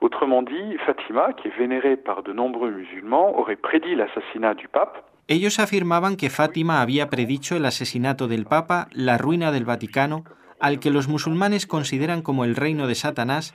Autrement 0.00 0.42
dit, 0.42 0.76
Fatima, 0.84 1.32
qui 1.32 1.48
est 1.48 1.56
vénérée 1.56 1.96
par 1.96 2.22
de 2.22 2.32
nombreux 2.32 2.70
musulmans, 2.70 3.38
aurait 3.38 3.56
prédit 3.56 3.94
l'assassinat 3.94 4.54
du 4.54 4.68
pape. 4.68 5.04
Ellos 5.28 5.60
afirmaban 5.60 6.16
que 6.16 6.28
Fátima 6.28 6.82
había 6.82 7.08
predicho 7.08 7.56
el 7.56 7.64
asesinato 7.64 8.26
del 8.26 8.44
Papa, 8.44 8.88
la 8.92 9.16
ruina 9.16 9.52
del 9.52 9.64
Vaticano, 9.64 10.24
al 10.58 10.80
que 10.80 10.90
los 10.90 11.08
musulmanes 11.08 11.66
consideran 11.66 12.22
como 12.22 12.44
el 12.44 12.56
reino 12.56 12.88
de 12.88 12.96
Satanás, 12.96 13.54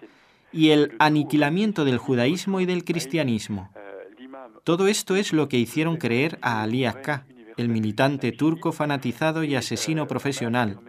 y 0.57 0.71
el 0.71 0.95
aniquilamiento 0.97 1.85
del 1.85 1.99
judaísmo 1.99 2.59
y 2.59 2.65
del 2.65 2.83
cristianismo. 2.83 3.69
Todo 4.63 4.87
esto 4.87 5.15
es 5.15 5.31
lo 5.31 5.47
que 5.47 5.57
hicieron 5.57 5.97
creer 5.97 6.39
a 6.41 6.63
Ali 6.63 6.85
Akka, 6.85 7.25
el 7.57 7.69
militante 7.69 8.31
turco 8.31 8.71
fanatizado 8.71 9.43
y 9.43 9.55
asesino 9.55 10.07
profesional. 10.07 10.79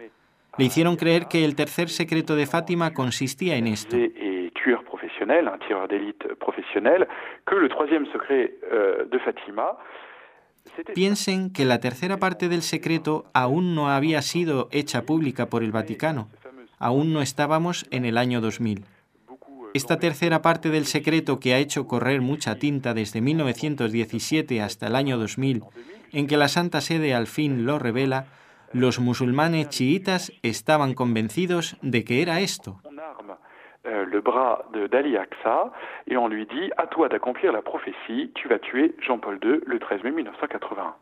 Le 0.57 0.65
hicieron 0.65 0.95
creer 0.95 1.27
que 1.27 1.45
el 1.45 1.55
tercer 1.55 1.89
secreto 1.89 2.35
de 2.35 2.47
Fátima 2.47 2.93
consistía 2.93 3.55
en 3.57 3.67
esto. 3.67 3.95
un 3.95 5.59
tireur 5.59 5.87
d'élite 5.87 6.35
professionnel, 6.35 7.07
que 7.45 7.55
le 7.55 7.69
troisième 7.69 8.05
secret 8.11 8.51
de 9.09 9.19
Fatima 9.19 9.77
Piensen 10.93 11.51
que 11.51 11.65
la 11.65 11.79
tercera 11.79 12.17
parte 12.17 12.47
del 12.47 12.61
secreto 12.61 13.25
aún 13.33 13.75
no 13.75 13.89
había 13.89 14.21
sido 14.21 14.69
hecha 14.71 15.03
pública 15.03 15.47
por 15.47 15.63
el 15.63 15.71
Vaticano. 15.71 16.29
Aún 16.77 17.13
no 17.13 17.21
estábamos 17.21 17.85
en 17.91 18.05
el 18.05 18.17
año 18.17 18.41
2000. 18.41 18.85
Esta 19.73 19.99
tercera 19.99 20.41
parte 20.41 20.69
del 20.69 20.85
secreto 20.85 21.39
que 21.39 21.53
ha 21.53 21.59
hecho 21.59 21.87
correr 21.87 22.21
mucha 22.21 22.55
tinta 22.55 22.93
desde 22.93 23.21
1917 23.21 24.61
hasta 24.61 24.87
el 24.87 24.95
año 24.95 25.17
2000, 25.17 25.63
en 26.11 26.27
que 26.27 26.37
la 26.37 26.47
Santa 26.47 26.81
Sede 26.81 27.13
al 27.13 27.27
fin 27.27 27.65
lo 27.65 27.77
revela, 27.77 28.25
los 28.73 28.99
musulmanes 28.99 29.69
chiitas 29.69 30.31
estaban 30.41 30.93
convencidos 30.93 31.77
de 31.81 32.03
que 32.03 32.21
era 32.21 32.39
esto. 32.39 32.81
Euh, 33.85 34.05
le 34.11 34.19
bras 34.19 34.65
d'Ali 34.73 35.15
et 36.05 36.17
on 36.17 36.27
lui 36.27 36.45
dit 36.45 36.69
À 36.75 36.85
toi 36.87 37.07
d'accomplir 37.07 37.53
la 37.53 37.61
prophétie, 37.61 38.29
tu 38.35 38.49
vas 38.49 38.59
tuer 38.59 38.93
Jean-Paul 38.99 39.39
II 39.41 39.61
le 39.65 39.79
13 39.79 40.03
mai 40.03 40.11
1981. 40.11 40.95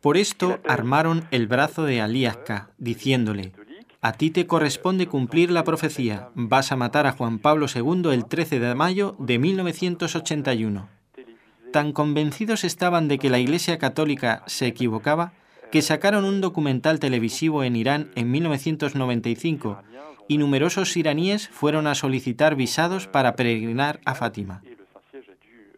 Por 0.00 0.16
esto 0.16 0.58
armaron 0.68 1.22
el 1.32 1.48
brazo 1.48 1.84
de 1.84 2.00
Ali 2.00 2.26
Aqsa, 2.26 2.68
diciéndole 2.78 3.50
A 4.00 4.12
ti 4.12 4.30
te 4.30 4.46
corresponde 4.46 5.06
cumplir 5.06 5.50
la 5.50 5.64
profecía. 5.64 6.28
Vas 6.34 6.70
a 6.72 6.76
matar 6.76 7.06
a 7.06 7.12
Juan 7.12 7.38
Pablo 7.38 7.66
II 7.72 8.12
el 8.12 8.26
13 8.26 8.60
de 8.60 8.74
mayo 8.74 9.16
de 9.18 9.38
1981. 9.38 10.88
Tan 11.72 11.92
convencidos 11.92 12.64
estaban 12.64 13.08
de 13.08 13.18
que 13.18 13.30
la 13.30 13.38
Iglesia 13.38 13.78
Católica 13.78 14.42
se 14.46 14.66
equivocaba 14.66 15.32
que 15.70 15.82
sacaron 15.82 16.24
un 16.24 16.40
documental 16.40 17.00
televisivo 17.00 17.64
en 17.64 17.76
Irán 17.76 18.10
en 18.14 18.30
1995 18.30 19.82
y 20.28 20.38
numerosos 20.38 20.96
iraníes 20.96 21.48
fueron 21.48 21.86
a 21.86 21.94
solicitar 21.94 22.54
visados 22.54 23.06
para 23.06 23.36
peregrinar 23.36 24.00
a 24.04 24.14
Fátima. 24.14 24.62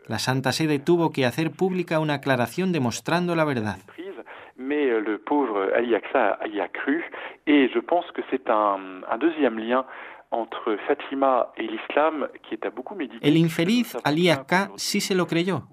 La 0.07 0.19
Santa 0.19 0.53
Sede 0.53 0.79
tuvo 0.79 1.11
que 1.11 1.27
hacer 1.27 1.51
pública 1.51 1.99
una 1.99 2.15
aclaración 2.15 2.73
demostrando 2.73 3.35
la 3.37 3.45
verdad. 3.45 3.79
Mais 4.59 4.91
euh, 4.91 5.01
le 5.01 5.19
pauvre 5.19 5.71
Ali 5.75 5.95
Aqsa 5.95 6.39
y 6.53 6.61
a 6.61 6.69
cru, 6.69 7.05
et 7.47 7.71
je 7.73 7.79
pense 7.79 8.05
que 8.13 8.23
c'est 8.31 8.51
un, 8.51 9.03
un 9.09 9.51
lien 9.51 9.85
entre 10.31 10.77
Fatima 10.87 11.53
et 11.57 11.63
l'islam 11.63 12.29
qui 12.43 12.55
est 12.55 12.67
à 12.67 12.71
beaucoup. 12.71 12.97
El 13.23 13.37
infeliz 13.37 13.97
Ali 14.05 14.31
Aqsa 14.31 14.71
sí 14.77 15.01
se 15.01 15.15
lo 15.15 15.27
creyó. 15.27 15.69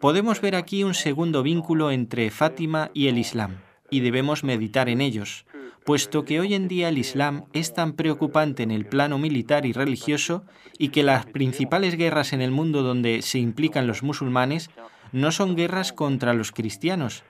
Podemos 0.00 0.40
ver 0.40 0.54
aquí 0.54 0.84
un 0.84 0.94
segundo 0.94 1.42
vínculo 1.42 1.90
entre 1.90 2.30
Fátima 2.30 2.90
y 2.94 3.08
el 3.08 3.18
Islam, 3.18 3.58
y 3.90 4.00
debemos 4.00 4.44
meditar 4.44 4.88
en 4.88 5.00
ellos 5.02 5.44
puesto 5.84 6.24
que 6.24 6.40
hoy 6.40 6.54
en 6.54 6.68
día 6.68 6.88
el 6.88 6.98
Islam 6.98 7.44
es 7.52 7.74
tan 7.74 7.94
preocupante 7.94 8.62
en 8.62 8.70
el 8.70 8.86
plano 8.86 9.18
militar 9.18 9.66
y 9.66 9.72
religioso 9.72 10.44
y 10.78 10.90
que 10.90 11.02
las 11.02 11.26
principales 11.26 11.96
guerras 11.96 12.32
en 12.32 12.42
el 12.42 12.50
mundo 12.50 12.82
donde 12.82 13.22
se 13.22 13.38
implican 13.38 13.86
los 13.86 14.02
musulmanes 14.02 14.70
no 15.12 15.32
son 15.32 15.56
guerras 15.56 15.92
contra 15.92 16.34
los 16.34 16.52
cristianos, 16.52 17.24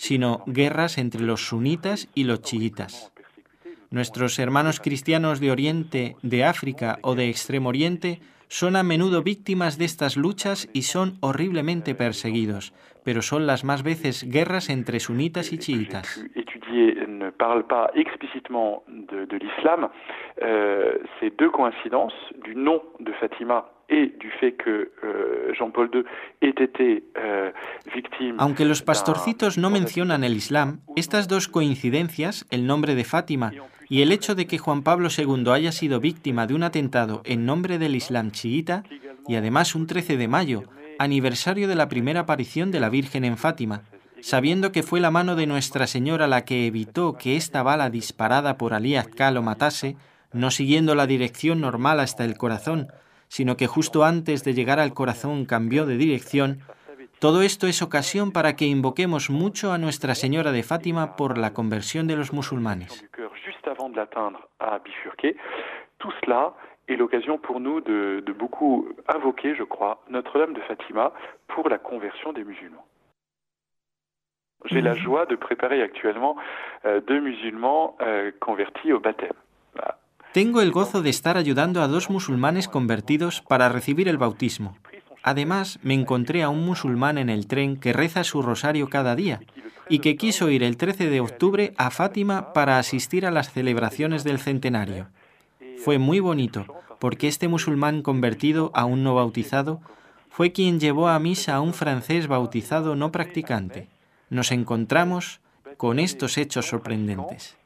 sino 0.00 0.42
guerras 0.46 0.96
entre 0.96 1.20
los 1.20 1.46
sunitas 1.48 2.08
y 2.14 2.24
los 2.24 2.40
chiitas. 2.40 3.12
Nuestros 3.90 4.38
hermanos 4.38 4.80
cristianos 4.80 5.40
de 5.40 5.50
Oriente, 5.50 6.16
de 6.22 6.42
África 6.42 6.98
o 7.02 7.14
de 7.14 7.28
Extremo 7.28 7.68
Oriente 7.68 8.22
son 8.48 8.76
a 8.76 8.82
menudo 8.82 9.22
víctimas 9.22 9.76
de 9.76 9.84
estas 9.84 10.16
luchas 10.16 10.70
y 10.72 10.82
son 10.82 11.18
horriblemente 11.20 11.94
perseguidos, 11.94 12.72
pero 13.04 13.22
son 13.22 13.46
las 13.46 13.64
más 13.64 13.82
veces 13.82 14.28
guerras 14.28 14.68
entre 14.70 15.00
sunitas 15.00 15.52
y 15.52 15.58
chiitas. 15.58 16.24
ne 17.20 17.30
parle 17.30 17.64
pas 17.64 17.90
explicitement 17.94 18.82
de, 18.88 19.26
de 19.26 19.36
l'islam. 19.36 19.88
Euh, 20.42 20.98
ces 21.18 21.30
deux 21.30 21.50
coïncidences 21.50 22.14
du 22.44 22.56
nom 22.56 22.82
de 22.98 23.12
Fatima 23.12 23.66
euh, 23.92 24.06
euh. 27.16 27.52
Aunque 28.38 28.64
los 28.64 28.82
pastorcitos 28.82 29.58
no 29.58 29.70
mencionan 29.70 30.22
el 30.22 30.36
Islam, 30.36 30.80
estas 30.96 31.26
dos 31.26 31.48
coincidencias, 31.48 32.46
el 32.50 32.66
nombre 32.66 32.94
de 32.94 33.04
Fátima 33.04 33.50
y 33.88 34.02
el 34.02 34.12
hecho 34.12 34.36
de 34.36 34.46
que 34.46 34.58
Juan 34.58 34.82
Pablo 34.84 35.08
II 35.10 35.50
haya 35.50 35.72
sido 35.72 35.98
víctima 35.98 36.46
de 36.46 36.54
un 36.54 36.62
atentado 36.62 37.22
en 37.24 37.46
nombre 37.46 37.78
del 37.78 37.96
Islam 37.96 38.30
chiita, 38.30 38.84
y 39.26 39.34
además 39.34 39.74
un 39.74 39.88
13 39.88 40.16
de 40.16 40.28
mayo, 40.28 40.62
aniversario 41.00 41.66
de 41.66 41.76
la 41.76 41.88
primera 41.88 42.20
aparición 42.20 42.70
de 42.70 42.78
la 42.78 42.90
Virgen 42.90 43.24
en 43.24 43.38
Fátima, 43.38 43.84
sabiendo 44.20 44.70
que 44.70 44.82
fue 44.82 45.00
la 45.00 45.10
mano 45.10 45.34
de 45.34 45.46
Nuestra 45.46 45.86
Señora 45.86 46.26
la 46.26 46.44
que 46.44 46.66
evitó 46.66 47.16
que 47.16 47.36
esta 47.36 47.62
bala 47.62 47.88
disparada 47.88 48.58
por 48.58 48.74
Ali 48.74 48.96
Azkal 48.96 49.32
lo 49.32 49.42
matase, 49.42 49.96
no 50.34 50.50
siguiendo 50.50 50.94
la 50.94 51.06
dirección 51.06 51.62
normal 51.62 52.00
hasta 52.00 52.26
el 52.26 52.36
corazón, 52.36 52.88
sino 53.28 53.56
que 53.56 53.66
justo 53.66 54.04
antes 54.04 54.44
de 54.44 54.52
llegar 54.52 54.78
al 54.78 54.92
corazón 54.92 55.46
cambió 55.46 55.86
de 55.86 55.96
dirección, 55.96 56.60
todo 57.18 57.40
esto 57.40 57.66
es 57.66 57.80
ocasión 57.80 58.30
para 58.30 58.54
que 58.54 58.66
invoquemos 58.66 59.30
mucho 59.30 59.72
a 59.72 59.78
Nuestra 59.78 60.14
Señora 60.14 60.52
de 60.52 60.62
Fátima 60.62 61.16
por 61.16 61.38
la 61.38 61.54
conversión 61.54 62.08
de 62.08 62.16
los 62.16 62.34
musulmanes. 62.34 63.08
Est 66.90 66.96
l'occasion 66.96 67.38
pour 67.38 67.60
nous 67.60 67.80
de, 67.80 68.22
de 68.24 68.32
beaucoup 68.32 68.88
invoquer, 69.08 69.54
je 69.54 69.62
crois, 69.62 70.02
Notre-Dame 70.10 70.54
de 70.54 70.60
Fatima 70.60 71.12
pour 71.48 71.68
la 71.68 71.78
conversion 71.78 72.32
des 72.32 72.44
musulmans. 72.44 72.86
J'ai 74.66 74.82
la 74.82 74.94
mhm. 74.94 75.00
joie 75.00 75.26
de 75.26 75.36
préparer 75.36 75.82
actuellement 75.82 76.36
euh, 76.84 77.00
deux 77.00 77.20
musulmans 77.20 77.96
euh, 78.02 78.30
convertis 78.40 78.92
au 78.92 79.00
baptême. 79.00 79.32
Tengo 80.32 80.60
el 80.60 80.70
gozo 80.70 81.02
de 81.02 81.10
estar 81.10 81.36
ayudando 81.36 81.82
a 81.82 81.88
dos 81.88 82.08
musulmanes 82.08 82.68
convertidos 82.68 83.40
para 83.40 83.68
recibir 83.68 84.06
el 84.06 84.16
bautismo. 84.16 84.76
Además, 85.24 85.80
me 85.82 85.94
encontré 85.94 86.44
a 86.44 86.50
un 86.50 86.64
musulmán 86.64 87.18
en 87.18 87.28
el 87.30 87.48
tren 87.48 87.80
que 87.80 87.92
reza 87.92 88.22
su 88.22 88.40
rosario 88.40 88.88
cada 88.88 89.16
día 89.16 89.40
y 89.88 89.98
que 89.98 90.16
quiso 90.16 90.48
ir 90.48 90.62
el 90.62 90.76
13 90.76 91.10
de 91.10 91.20
octubre 91.20 91.72
a 91.76 91.90
Fátima 91.90 92.52
para 92.52 92.78
asistir 92.78 93.26
a 93.26 93.32
las 93.32 93.52
celebraciones 93.52 94.22
del 94.22 94.38
centenario. 94.38 95.08
Fue 95.84 95.98
muy 95.98 96.20
bonito, 96.20 96.64
porque 96.98 97.28
este 97.28 97.48
musulmán 97.48 98.02
convertido 98.02 98.70
a 98.74 98.84
un 98.84 99.02
no 99.02 99.14
bautizado 99.14 99.80
fue 100.28 100.52
quien 100.52 100.78
llevó 100.78 101.08
a 101.08 101.18
misa 101.18 101.54
a 101.56 101.60
un 101.60 101.74
francés 101.74 102.28
bautizado 102.28 102.96
no 102.96 103.10
practicante. 103.10 103.88
Nos 104.28 104.52
encontramos 104.52 105.40
con 105.76 105.98
estos 105.98 106.38
hechos 106.38 106.66
sorprendentes. 106.66 107.56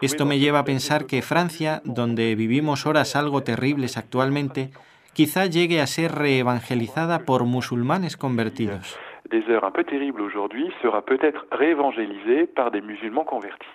Esto 0.00 0.26
me 0.26 0.38
lleva 0.38 0.60
a 0.60 0.64
pensar 0.64 1.06
que 1.06 1.22
Francia, 1.22 1.80
donde 1.84 2.34
vivimos 2.34 2.86
horas 2.86 3.16
algo 3.16 3.42
terribles 3.42 3.96
actualmente, 3.96 4.70
quizá 5.12 5.46
llegue 5.46 5.80
a 5.80 5.86
ser 5.86 6.12
reevangelizada 6.12 7.20
por 7.20 7.44
musulmanes 7.44 8.16
convertidos. 8.16 8.98
des 9.32 9.48
heures 9.48 9.64
un 9.64 9.70
peu 9.72 9.84
terribles 9.84 10.20
aujourd'hui 10.20 10.70
sera 10.82 11.00
peut-être 11.00 11.46
réévangélisé 11.50 12.46
par 12.46 12.70
des 12.70 12.82
musulmans 12.82 13.24
convertis. 13.24 13.66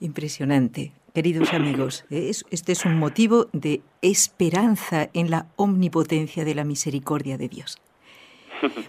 Impresionante, 0.00 0.92
queridos 1.12 1.52
amigos. 1.52 2.04
Este 2.10 2.72
es 2.72 2.84
un 2.84 2.98
motivo 2.98 3.48
de 3.52 3.82
esperanza 4.02 5.10
en 5.12 5.30
la 5.30 5.46
omnipotencia 5.56 6.44
de 6.44 6.54
la 6.54 6.64
misericordia 6.64 7.38
de 7.38 7.48
Dios. 7.48 7.78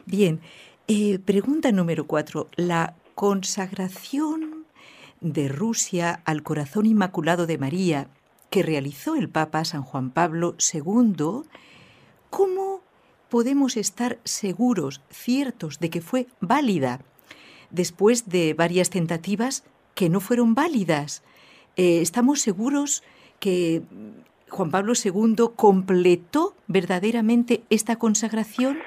Bien, 0.05 0.41
eh, 0.87 1.19
pregunta 1.19 1.71
número 1.71 2.05
cuatro. 2.07 2.49
La 2.55 2.95
consagración 3.15 4.65
de 5.19 5.47
Rusia 5.47 6.21
al 6.25 6.43
corazón 6.43 6.85
inmaculado 6.85 7.47
de 7.47 7.57
María 7.57 8.07
que 8.49 8.63
realizó 8.63 9.15
el 9.15 9.29
Papa 9.29 9.63
San 9.63 9.83
Juan 9.83 10.11
Pablo 10.11 10.55
II, 10.73 11.43
¿cómo 12.29 12.81
podemos 13.29 13.77
estar 13.77 14.19
seguros, 14.25 15.01
ciertos 15.09 15.79
de 15.79 15.89
que 15.89 16.01
fue 16.01 16.27
válida, 16.41 16.99
después 17.69 18.27
de 18.27 18.53
varias 18.53 18.89
tentativas 18.89 19.63
que 19.95 20.09
no 20.09 20.19
fueron 20.19 20.53
válidas. 20.53 21.23
Eh, 21.77 22.01
estamos 22.01 22.41
seguros 22.41 23.03
que 23.39 23.81
Juan 24.49 24.71
Pablo 24.71 24.93
II 24.93 25.35
completó 25.55 26.53
verdaderamente 26.67 27.63
esta 27.69 27.97
consagración. 27.97 28.77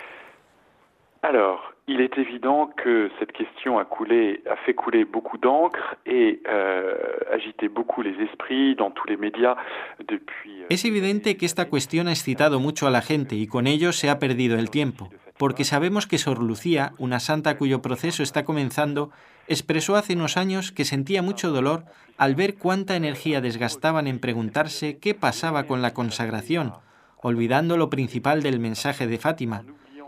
Il 1.87 2.01
est 2.01 2.17
évident 2.17 2.71
que 2.83 3.11
cette 3.19 3.33
question 3.33 3.79
a 3.79 3.85
coulé, 3.85 4.43
a 4.51 4.57
fait 4.57 4.73
couler 4.73 5.05
beaucoup 5.05 5.37
d'encre 5.37 5.97
et 6.07 6.41
euh, 6.49 6.95
agité 7.31 7.69
beaucoup 7.69 8.01
les 8.01 8.15
esprits 8.25 8.75
dans 8.75 8.91
tous 8.91 9.07
les 9.07 9.19
médias 9.19 9.57
depuis. 9.99 10.63
Euh, 10.63 10.67
es 10.71 10.87
evidente 10.87 11.37
que 11.37 11.45
esta 11.45 11.69
cuestión 11.69 12.09
ha 12.09 12.13
excitado 12.13 12.59
mucho 12.59 12.87
a 12.87 12.91
la 12.91 13.03
gente 13.03 13.37
y 13.37 13.47
con 13.47 13.67
ello 13.67 13.93
se 13.93 14.09
ha 14.09 14.19
perdido 14.19 14.59
el 14.59 14.71
tiempo, 14.71 15.11
porque 15.37 15.65
sabemos 15.65 16.07
que 16.07 16.17
Sor 16.17 16.43
Lucía, 16.43 16.93
una 16.99 17.21
santa 17.21 17.59
cuyo 17.59 17.83
proceso 17.83 18.23
está 18.23 18.47
comenzando, 18.47 19.11
expresó 19.49 19.97
hace 19.97 20.15
unos 20.15 20.37
años 20.37 20.73
que 20.73 20.85
sentía 20.85 21.23
mucho 21.23 21.51
dolor 21.51 21.85
al 22.19 22.35
ver 22.35 22.55
cuánta 22.55 22.97
energía 22.97 23.41
desgastaban 23.41 24.07
en 24.07 24.19
preguntarse 24.21 24.99
qué 24.99 25.15
pasaba 25.15 25.65
con 25.65 25.83
la 25.83 25.95
consagración, 25.95 26.73
olvidando 27.17 27.77
lo 27.77 27.91
principal 27.91 28.43
del 28.43 28.61
mensaje 28.61 29.07
de 29.07 29.19
Fátima 29.19 29.65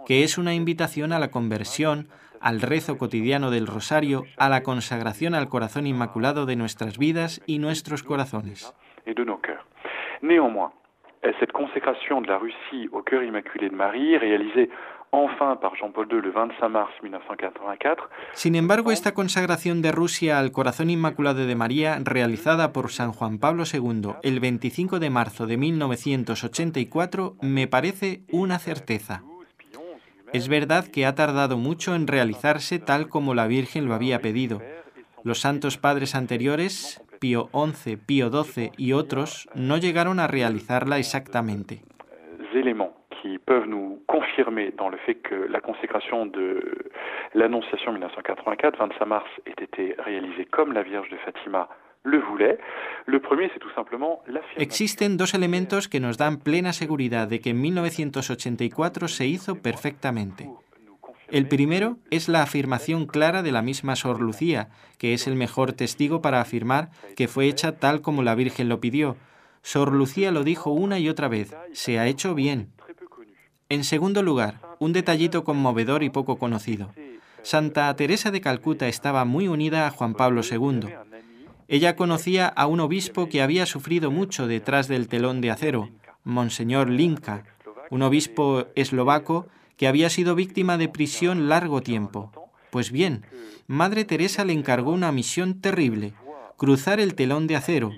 que 0.06 0.22
es 0.22 0.38
una 0.38 0.54
invitación 0.54 1.12
a 1.12 1.18
la 1.18 1.32
conversión, 1.32 2.06
al 2.40 2.62
rezo 2.62 2.96
cotidiano 2.96 3.50
del 3.50 3.66
rosario, 3.66 4.22
a 4.38 4.48
la 4.48 4.62
consagración 4.62 5.34
al 5.34 5.48
corazón 5.48 5.86
inmaculado 5.86 6.46
de 6.46 6.54
nuestras 6.54 6.96
vidas 6.96 7.42
y 7.44 7.58
nuestros 7.58 8.04
corazones. 8.04 8.72
Néanmoins, 10.22 10.72
cette 11.38 11.52
consécration 11.52 12.22
de 12.22 12.28
la 12.28 12.38
Russie 12.38 12.88
au 12.92 13.02
cœur 13.02 13.22
immaculé 13.22 13.68
de 13.68 13.76
Marie, 13.76 14.16
réalisée 14.16 14.70
enfin 15.10 15.56
par 15.56 15.72
Jean-Paul 15.76 16.08
II 16.10 16.20
le 16.22 16.30
25 16.30 16.68
mars 16.68 16.92
1984. 17.02 18.08
Sin 18.32 18.54
embargo, 18.54 18.92
esta 18.92 19.14
consagración 19.14 19.82
de 19.82 19.92
Rusia 19.92 20.38
al 20.38 20.52
corazón 20.52 20.90
inmaculado 20.90 21.46
de 21.46 21.54
María, 21.54 21.98
realizada 22.02 22.72
por 22.72 22.90
San 22.90 23.12
Juan 23.12 23.38
Pablo 23.38 23.64
II 23.72 24.14
el 24.22 24.40
25 24.40 24.98
de 24.98 25.10
marzo 25.10 25.46
de 25.46 25.56
1984, 25.56 27.36
me 27.40 27.66
parece 27.66 28.22
una 28.30 28.58
certeza. 28.58 29.22
Es 30.32 30.48
verdad 30.48 30.86
que 30.86 31.06
ha 31.06 31.14
tardado 31.14 31.56
mucho 31.56 31.94
en 31.94 32.06
realizarse 32.06 32.78
tal 32.78 33.08
como 33.08 33.34
la 33.34 33.46
Virgen 33.46 33.86
lo 33.86 33.94
había 33.94 34.20
pedido. 34.20 34.60
Los 35.22 35.40
santos 35.40 35.78
padres 35.78 36.14
anteriores, 36.14 37.02
Pío 37.18 37.48
XI, 37.52 37.96
Pío 37.96 38.30
XII 38.30 38.72
y 38.76 38.92
otros, 38.92 39.48
no 39.54 39.76
llegaron 39.76 40.20
a 40.20 40.26
realizarla 40.26 40.98
exactamente. 40.98 41.82
Qui 43.26 43.38
peuvent 43.38 43.66
nous 43.66 44.02
confirmer 44.06 44.72
dans 44.76 44.88
le 44.88 44.98
fait 44.98 45.16
que 45.16 45.34
la 45.34 45.60
consécration 45.60 46.26
de 46.26 46.90
l'Annonciation 47.34 47.92
1984, 47.92 48.78
25 48.78 49.06
mars, 49.06 49.30
ait 49.46 49.62
été 49.62 49.94
réalisée 49.98 50.46
comme 50.46 50.72
la 50.72 50.82
Vierge 50.82 51.08
de 51.10 51.16
Fatima 51.18 51.68
Existen 54.56 55.16
dos 55.16 55.34
elementos 55.34 55.88
que 55.88 55.98
nos 55.98 56.18
dan 56.18 56.38
plena 56.38 56.72
seguridad 56.72 57.26
de 57.26 57.40
que 57.40 57.50
en 57.50 57.60
1984 57.60 59.08
se 59.08 59.26
hizo 59.26 59.60
perfectamente. 59.60 60.48
El 61.28 61.48
primero 61.48 61.96
es 62.12 62.28
la 62.28 62.42
afirmación 62.42 63.06
clara 63.06 63.42
de 63.42 63.50
la 63.50 63.60
misma 63.60 63.96
Sor 63.96 64.20
Lucía, 64.20 64.68
que 64.98 65.14
es 65.14 65.26
el 65.26 65.34
mejor 65.34 65.72
testigo 65.72 66.22
para 66.22 66.40
afirmar 66.40 66.90
que 67.16 67.26
fue 67.26 67.46
hecha 67.46 67.72
tal 67.80 68.02
como 68.02 68.22
la 68.22 68.36
Virgen 68.36 68.68
lo 68.68 68.78
pidió. 68.78 69.16
Sor 69.62 69.92
Lucía 69.92 70.30
lo 70.30 70.44
dijo 70.44 70.70
una 70.70 71.00
y 71.00 71.08
otra 71.08 71.26
vez, 71.26 71.56
se 71.72 71.98
ha 71.98 72.06
hecho 72.06 72.36
bien. 72.36 72.70
En 73.68 73.82
segundo 73.82 74.22
lugar, 74.22 74.60
un 74.78 74.92
detallito 74.92 75.42
conmovedor 75.42 76.04
y 76.04 76.10
poco 76.10 76.38
conocido. 76.38 76.92
Santa 77.42 77.94
Teresa 77.96 78.30
de 78.30 78.40
Calcuta 78.40 78.86
estaba 78.86 79.24
muy 79.24 79.48
unida 79.48 79.88
a 79.88 79.90
Juan 79.90 80.14
Pablo 80.14 80.42
II. 80.48 80.88
Ella 81.66 81.96
conocía 81.96 82.46
a 82.46 82.68
un 82.68 82.78
obispo 82.78 83.28
que 83.28 83.42
había 83.42 83.66
sufrido 83.66 84.12
mucho 84.12 84.46
detrás 84.46 84.86
del 84.86 85.08
telón 85.08 85.40
de 85.40 85.50
acero, 85.50 85.90
Monseñor 86.22 86.90
Linka, 86.90 87.42
un 87.90 88.02
obispo 88.02 88.66
eslovaco 88.76 89.48
que 89.76 89.88
había 89.88 90.10
sido 90.10 90.36
víctima 90.36 90.78
de 90.78 90.88
prisión 90.88 91.48
largo 91.48 91.82
tiempo. 91.82 92.30
Pues 92.70 92.92
bien, 92.92 93.26
Madre 93.66 94.04
Teresa 94.04 94.44
le 94.44 94.52
encargó 94.52 94.92
una 94.92 95.10
misión 95.10 95.60
terrible, 95.60 96.14
cruzar 96.56 97.00
el 97.00 97.16
telón 97.16 97.48
de 97.48 97.56
acero, 97.56 97.90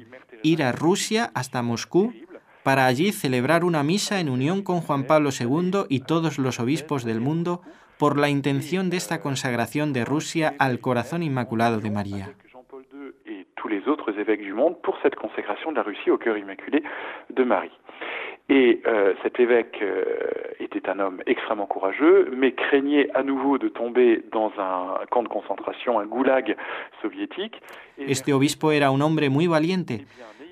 ir 0.42 0.62
a 0.62 0.72
Rusia 0.72 1.30
hasta 1.34 1.60
Moscú 1.60 2.14
para 2.68 2.84
allí 2.84 3.12
celebrar 3.12 3.64
una 3.64 3.82
misa 3.82 4.20
en 4.20 4.28
unión 4.28 4.62
con 4.62 4.82
Juan 4.82 5.04
Pablo 5.04 5.30
II 5.32 5.86
y 5.88 6.00
todos 6.00 6.36
los 6.36 6.60
obispos 6.60 7.02
del 7.02 7.18
mundo 7.18 7.62
por 7.98 8.18
la 8.18 8.28
intención 8.28 8.90
de 8.90 8.98
esta 8.98 9.22
consagración 9.22 9.94
de 9.94 10.04
Rusia 10.04 10.52
al 10.58 10.78
corazón 10.78 11.22
inmaculado 11.22 11.80
de 11.80 11.90
María. 11.90 12.28
autres 13.86 14.18
évêques 14.18 14.44
du 14.44 14.52
monde 14.52 14.76
pour 14.82 14.96
cette 15.02 15.16
consécration 15.16 15.70
de 15.72 15.76
la 15.76 15.82
Russie 15.82 16.10
au 16.10 16.18
cœur 16.18 16.36
immaculé 16.36 16.82
de 17.30 17.44
Marie. 17.44 17.72
Et 18.50 18.80
euh, 18.86 19.14
cet 19.22 19.40
évêque 19.40 19.78
euh, 19.82 20.04
était 20.58 20.88
un 20.88 20.98
homme 21.00 21.22
extrêmement 21.26 21.66
courageux, 21.66 22.30
mais 22.34 22.52
craignait 22.52 23.08
à 23.14 23.22
nouveau 23.22 23.58
de 23.58 23.68
tomber 23.68 24.22
dans 24.32 24.52
un 24.58 25.04
camp 25.10 25.22
de 25.22 25.28
concentration, 25.28 26.00
un 26.00 26.06
goulag 26.06 26.56
soviétique. 27.02 27.60
Este 27.98 28.32
obispo 28.32 28.72
era 28.72 28.90
un 28.90 29.00
hombre 29.02 29.28
muy 29.28 29.46
valiente, 29.46 30.06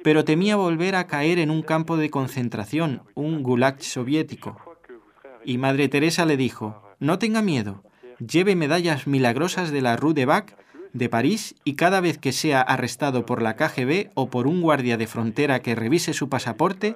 pero 0.07 0.25
temía 0.25 0.55
volver 0.55 0.95
a 0.95 1.09
caer 1.09 1.41
en 1.41 1.51
un 1.51 1.63
campo 1.63 1.97
de 1.97 2.11
concentración, 2.11 3.03
un 3.17 3.43
gulag 3.43 3.83
soviético. 3.83 4.57
Y 5.45 5.59
Madre 5.59 5.89
Teresa 5.89 6.25
le 6.25 6.37
dijo, 6.37 6.81
no 7.01 7.19
tenga 7.19 7.43
miedo, 7.43 7.83
lleve 8.21 8.55
medallas 8.55 9.09
milagrosas 9.09 9.73
de 9.73 9.81
la 9.81 9.97
Rue 9.97 10.15
de 10.15 10.25
Bac 10.25 10.57
de 10.93 11.09
París 11.09 11.57
y 11.65 11.75
cada 11.75 12.01
vez 12.01 12.19
que 12.19 12.31
sea 12.31 12.61
arrestado 12.61 13.27
por 13.27 13.43
la 13.43 13.57
KGB 13.57 14.13
o 14.15 14.31
por 14.31 14.47
un 14.47 14.63
guardia 14.63 14.97
de 14.97 15.09
frontera 15.09 15.59
que 15.59 15.75
revise 15.75 16.13
su 16.13 16.29
pasaporte, 16.29 16.95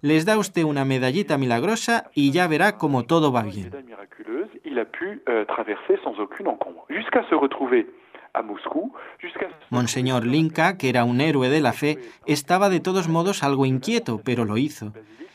les 0.00 0.24
da 0.24 0.38
usted 0.38 0.62
una 0.62 0.84
medallita 0.84 1.38
milagrosa 1.38 2.12
y 2.14 2.30
ya 2.30 2.46
verá 2.46 2.78
como 2.78 3.06
todo 3.06 3.32
va 3.32 3.42
bien. 3.42 3.72
Monseñor 9.70 10.26
Linka, 10.26 10.76
que 10.78 10.88
era 10.88 11.04
un 11.04 11.20
héroe 11.20 11.48
de 11.48 11.60
la 11.60 11.72
fe, 11.72 11.98
estaba 12.26 12.68
de 12.68 12.80
todos 12.80 13.08
modos 13.08 13.42
algo 13.42 13.66
inquieto, 13.66 14.20
pero 14.24 14.44
lo 14.44 14.58
hizo, 14.58 14.92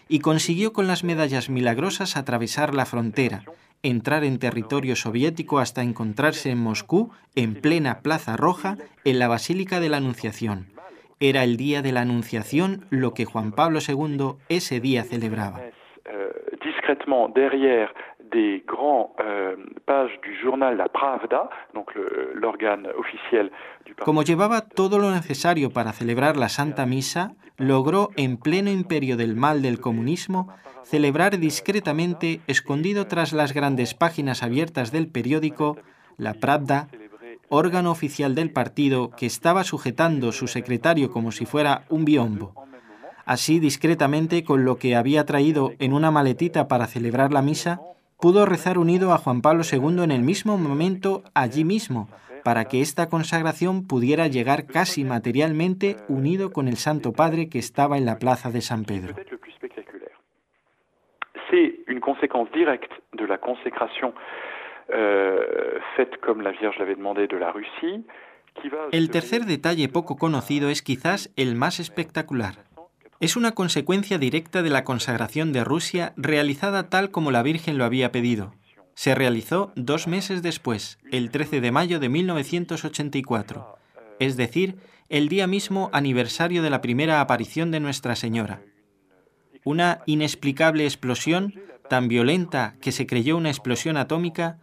y 0.08 0.20
consiguió 0.20 0.74
con 0.74 0.88
las 0.88 1.04
medallas 1.04 1.50
milagrosas 1.50 2.18
atravesar 2.18 2.74
la 2.74 2.86
frontera, 2.86 3.44
entrar 3.84 4.24
en 4.24 4.40
territorio 4.40 4.96
soviético 4.96 5.60
hasta 5.60 5.84
encontrarse 5.84 6.50
en 6.52 6.60
Moscú, 6.60 7.12
en 7.36 7.56
plena 7.56 8.00
Plaza 8.02 8.38
Roja, 8.38 8.78
en 9.04 9.20
la 9.20 9.28
Basílica 9.28 9.80
de 9.80 9.90
la 9.90 9.98
Anunciación. 9.98 10.68
Era 11.20 11.44
el 11.44 11.58
día 11.58 11.82
de 11.82 11.92
la 11.92 12.02
Anunciación 12.02 12.86
lo 12.90 13.14
que 13.14 13.26
Juan 13.26 13.52
Pablo 13.52 13.80
II 13.88 14.36
ese 14.50 14.80
día 14.80 15.04
celebraba. 15.04 15.62
discrètement 16.64 17.30
derrière 17.30 17.94
des 18.32 18.64
grands 18.66 19.14
euh, 19.20 19.56
pages 19.86 20.20
du 20.22 20.56
La 20.58 20.88
Pravda, 20.90 21.50
Como 24.04 24.24
llevaba 24.24 24.62
todo 24.62 25.00
lo 25.00 25.12
necesario 25.12 25.70
para 25.72 25.94
celebrar 25.94 26.38
la 26.38 26.50
Santa 26.50 26.86
Misa, 26.86 27.34
logró 27.58 28.10
en 28.16 28.38
pleno 28.38 28.70
imperio 28.70 29.18
del 29.18 29.36
mal 29.36 29.62
del 29.62 29.80
comunismo 29.80 30.54
celebrar 30.84 31.38
discretamente, 31.38 32.40
escondido 32.48 33.08
tras 33.08 33.34
las 33.34 33.54
grandes 33.54 33.94
páginas 33.94 34.42
abiertas 34.42 34.92
del 34.92 35.08
periódico 35.08 35.78
La 36.18 36.34
Pravda, 36.34 36.88
órgano 37.50 37.92
oficial 37.92 38.36
del 38.36 38.52
partido 38.52 39.10
que 39.12 39.26
estaba 39.26 39.64
sujetando 39.64 40.32
su 40.32 40.48
secretario 40.48 41.12
como 41.12 41.32
si 41.32 41.46
fuera 41.46 41.84
un 41.90 42.06
biombo. 42.06 42.54
Así, 43.26 43.60
discretamente, 43.60 44.46
con 44.46 44.64
lo 44.64 44.78
que 44.78 44.96
había 44.96 45.26
traído 45.26 45.74
en 45.80 45.92
una 45.92 46.12
maletita 46.12 46.70
para 46.70 46.88
celebrar 46.88 47.34
la 47.34 47.42
misa, 47.42 47.82
pudo 48.20 48.46
rezar 48.46 48.78
unido 48.78 49.14
a 49.14 49.18
Juan 49.18 49.42
Pablo 49.42 49.64
II 49.72 50.04
en 50.04 50.12
el 50.12 50.22
mismo 50.22 50.58
momento 50.58 51.24
allí 51.34 51.64
mismo, 51.64 52.10
para 52.44 52.66
que 52.66 52.82
esta 52.82 53.10
consagración 53.10 53.88
pudiera 53.88 54.28
llegar 54.28 54.66
casi 54.66 55.04
materialmente 55.04 55.98
unido 56.08 56.52
con 56.52 56.68
el 56.68 56.78
Santo 56.78 57.14
Padre 57.14 57.50
que 57.50 57.60
estaba 57.60 57.98
en 57.98 58.06
la 58.06 58.20
plaza 58.20 58.52
de 58.52 58.62
San 58.62 58.86
Pedro. 58.86 59.16
C'est 61.50 61.80
une 61.88 62.02
conséquence 62.02 62.50
directe 62.52 62.92
de 63.14 63.26
la 63.26 63.38
consécration 63.38 64.14
euh, 64.90 65.80
faite 65.96 66.18
comme 66.20 66.42
la 66.42 66.52
Vierge 66.52 66.78
l'avait 66.78 66.96
demandé 66.96 67.28
de 67.28 67.38
la 67.38 67.52
Russie. 67.52 68.04
El 68.92 69.12
tercer 69.12 69.46
detalle 69.46 69.88
poco 69.88 70.18
conocido 70.18 70.70
es 70.70 70.82
quizás 70.82 71.32
el 71.36 71.56
más 71.56 71.80
espectacular. 71.80 72.67
Es 73.20 73.36
una 73.36 73.54
consecuencia 73.54 74.20
directa 74.20 74.62
de 74.62 74.70
la 74.70 74.84
consagración 74.84 75.52
de 75.52 75.64
Rusia 75.64 76.14
realizada 76.18 76.90
tal 76.90 77.10
como 77.10 77.32
la 77.32 77.42
Virgen 77.42 77.80
lo 77.80 77.86
había 77.86 78.12
pedido. 78.12 78.54
Se 78.94 79.16
realizó 79.16 79.72
dos 79.76 80.08
meses 80.08 80.44
después, 80.44 81.00
el 81.12 81.32
13 81.32 81.60
de 81.60 81.72
mayo 81.72 82.00
de 82.00 82.10
1984, 82.10 83.78
es 84.20 84.38
decir, 84.38 84.78
el 85.10 85.30
día 85.30 85.48
mismo 85.48 85.90
aniversario 85.94 86.62
de 86.62 86.70
la 86.70 86.82
primera 86.82 87.20
aparición 87.20 87.72
de 87.72 87.80
Nuestra 87.80 88.16
Señora. 88.16 88.62
Una 89.64 90.02
inexplicable 90.06 90.84
explosión, 90.86 91.56
tan 91.90 92.08
violenta 92.08 92.76
que 92.82 92.92
se 92.92 93.08
creyó 93.08 93.36
una 93.38 93.50
explosión 93.50 93.98
atómica, 93.98 94.60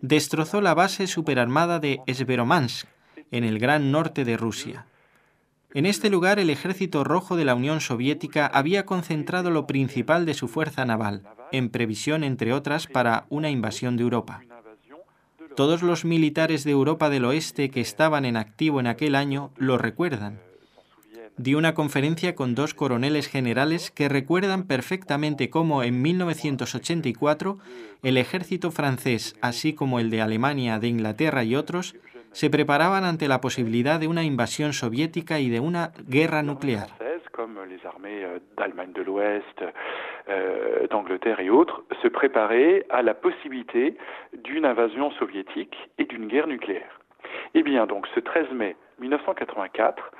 destrozó 0.00 0.62
la 0.62 0.72
base 0.72 1.06
superarmada 1.06 1.80
de 1.80 2.00
Sveromansk, 2.10 2.88
en 3.30 3.44
el 3.44 3.58
gran 3.58 3.92
norte 3.92 4.24
de 4.24 4.38
Rusia. 4.38 4.86
En 5.72 5.86
este 5.86 6.10
lugar 6.10 6.40
el 6.40 6.50
ejército 6.50 7.04
rojo 7.04 7.36
de 7.36 7.44
la 7.44 7.54
Unión 7.54 7.80
Soviética 7.80 8.46
había 8.46 8.84
concentrado 8.84 9.50
lo 9.50 9.68
principal 9.68 10.26
de 10.26 10.34
su 10.34 10.48
fuerza 10.48 10.84
naval, 10.84 11.22
en 11.52 11.70
previsión, 11.70 12.24
entre 12.24 12.52
otras, 12.52 12.88
para 12.88 13.26
una 13.28 13.50
invasión 13.50 13.96
de 13.96 14.02
Europa. 14.02 14.42
Todos 15.54 15.82
los 15.82 16.04
militares 16.04 16.64
de 16.64 16.72
Europa 16.72 17.08
del 17.08 17.24
Oeste 17.24 17.70
que 17.70 17.80
estaban 17.80 18.24
en 18.24 18.36
activo 18.36 18.80
en 18.80 18.88
aquel 18.88 19.14
año 19.14 19.52
lo 19.56 19.78
recuerdan. 19.78 20.40
Di 21.36 21.54
una 21.54 21.74
conferencia 21.74 22.34
con 22.34 22.54
dos 22.54 22.74
coroneles 22.74 23.28
generales 23.28 23.90
que 23.92 24.08
recuerdan 24.08 24.64
perfectamente 24.64 25.50
cómo 25.50 25.84
en 25.84 26.02
1984 26.02 27.58
el 28.02 28.16
ejército 28.16 28.70
francés, 28.70 29.36
así 29.40 29.72
como 29.72 30.00
el 30.00 30.10
de 30.10 30.20
Alemania, 30.20 30.78
de 30.80 30.88
Inglaterra 30.88 31.44
y 31.44 31.54
otros, 31.54 31.94
se 32.32 32.50
preparaban 32.50 33.04
ante 33.04 33.28
la 33.28 33.40
posibilidad 33.40 34.00
de 34.00 34.08
una 34.08 34.22
invasión 34.22 34.72
soviética 34.72 35.40
y 35.40 35.48
de 35.48 35.60
una 35.60 35.92
guerra 36.08 36.42
nuclear. 36.42 36.88
d'Angleterre 40.90 41.40
et 41.40 41.50
autres, 41.50 41.82
se 42.02 42.08
préparaient 42.08 42.84
à 42.90 43.02
la 43.02 43.14
possibilité 43.14 43.96
d'une 44.32 44.64
invasion 44.64 45.10
soviétique 45.12 45.76
et 45.98 46.04
d'une 46.04 46.28
guerre 46.28 46.46
nucléaire. 46.46 47.00
Eh 47.54 47.62
bien, 47.62 47.86
donc, 47.86 48.06
ce 48.14 48.20
13 48.20 48.52
mai 48.52 48.76
1984, 49.00 50.12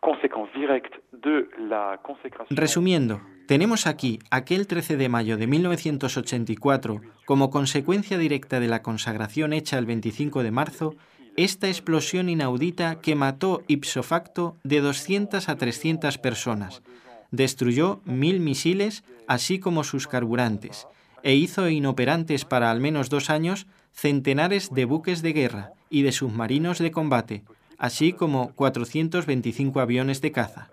conséquence 0.00 0.48
directe 0.54 1.00
de 1.12 1.50
la 1.58 1.98
consécration. 2.02 2.54
Resumiendo, 2.56 3.20
tenemos 3.46 3.86
aquí 3.86 4.18
aquel 4.30 4.66
13 4.66 4.96
de 4.96 5.08
mayo 5.08 5.36
de 5.36 5.46
1984 5.46 7.00
como 7.26 7.50
consecuencia 7.50 8.18
directa 8.18 8.60
de 8.60 8.68
la 8.68 8.82
consagración 8.82 9.52
hecha 9.52 9.78
el 9.78 9.86
25 9.86 10.42
de 10.42 10.50
marzo 10.50 10.94
esta 11.36 11.68
explosión 11.68 12.28
inaudita 12.28 13.00
que 13.00 13.14
mató 13.14 13.62
ipso 13.68 14.02
facto 14.02 14.56
de 14.64 14.80
200 14.80 15.48
a 15.48 15.56
300 15.56 16.18
personas, 16.18 16.82
destruyó 17.30 18.00
mil 18.04 18.40
misiles 18.40 19.04
así 19.26 19.58
como 19.58 19.84
sus 19.84 20.06
carburantes, 20.06 20.86
e 21.22 21.34
hizo 21.34 21.68
inoperantes 21.68 22.44
para 22.44 22.70
al 22.70 22.80
menos 22.80 23.10
dos 23.10 23.30
años 23.30 23.66
centenares 23.92 24.70
de 24.72 24.84
buques 24.84 25.22
de 25.22 25.32
guerra 25.32 25.72
y 25.88 26.02
de 26.02 26.12
submarinos 26.12 26.78
de 26.78 26.90
combate, 26.90 27.44
así 27.78 28.12
como 28.12 28.52
425 28.54 29.80
aviones 29.80 30.20
de 30.20 30.32
caza. 30.32 30.70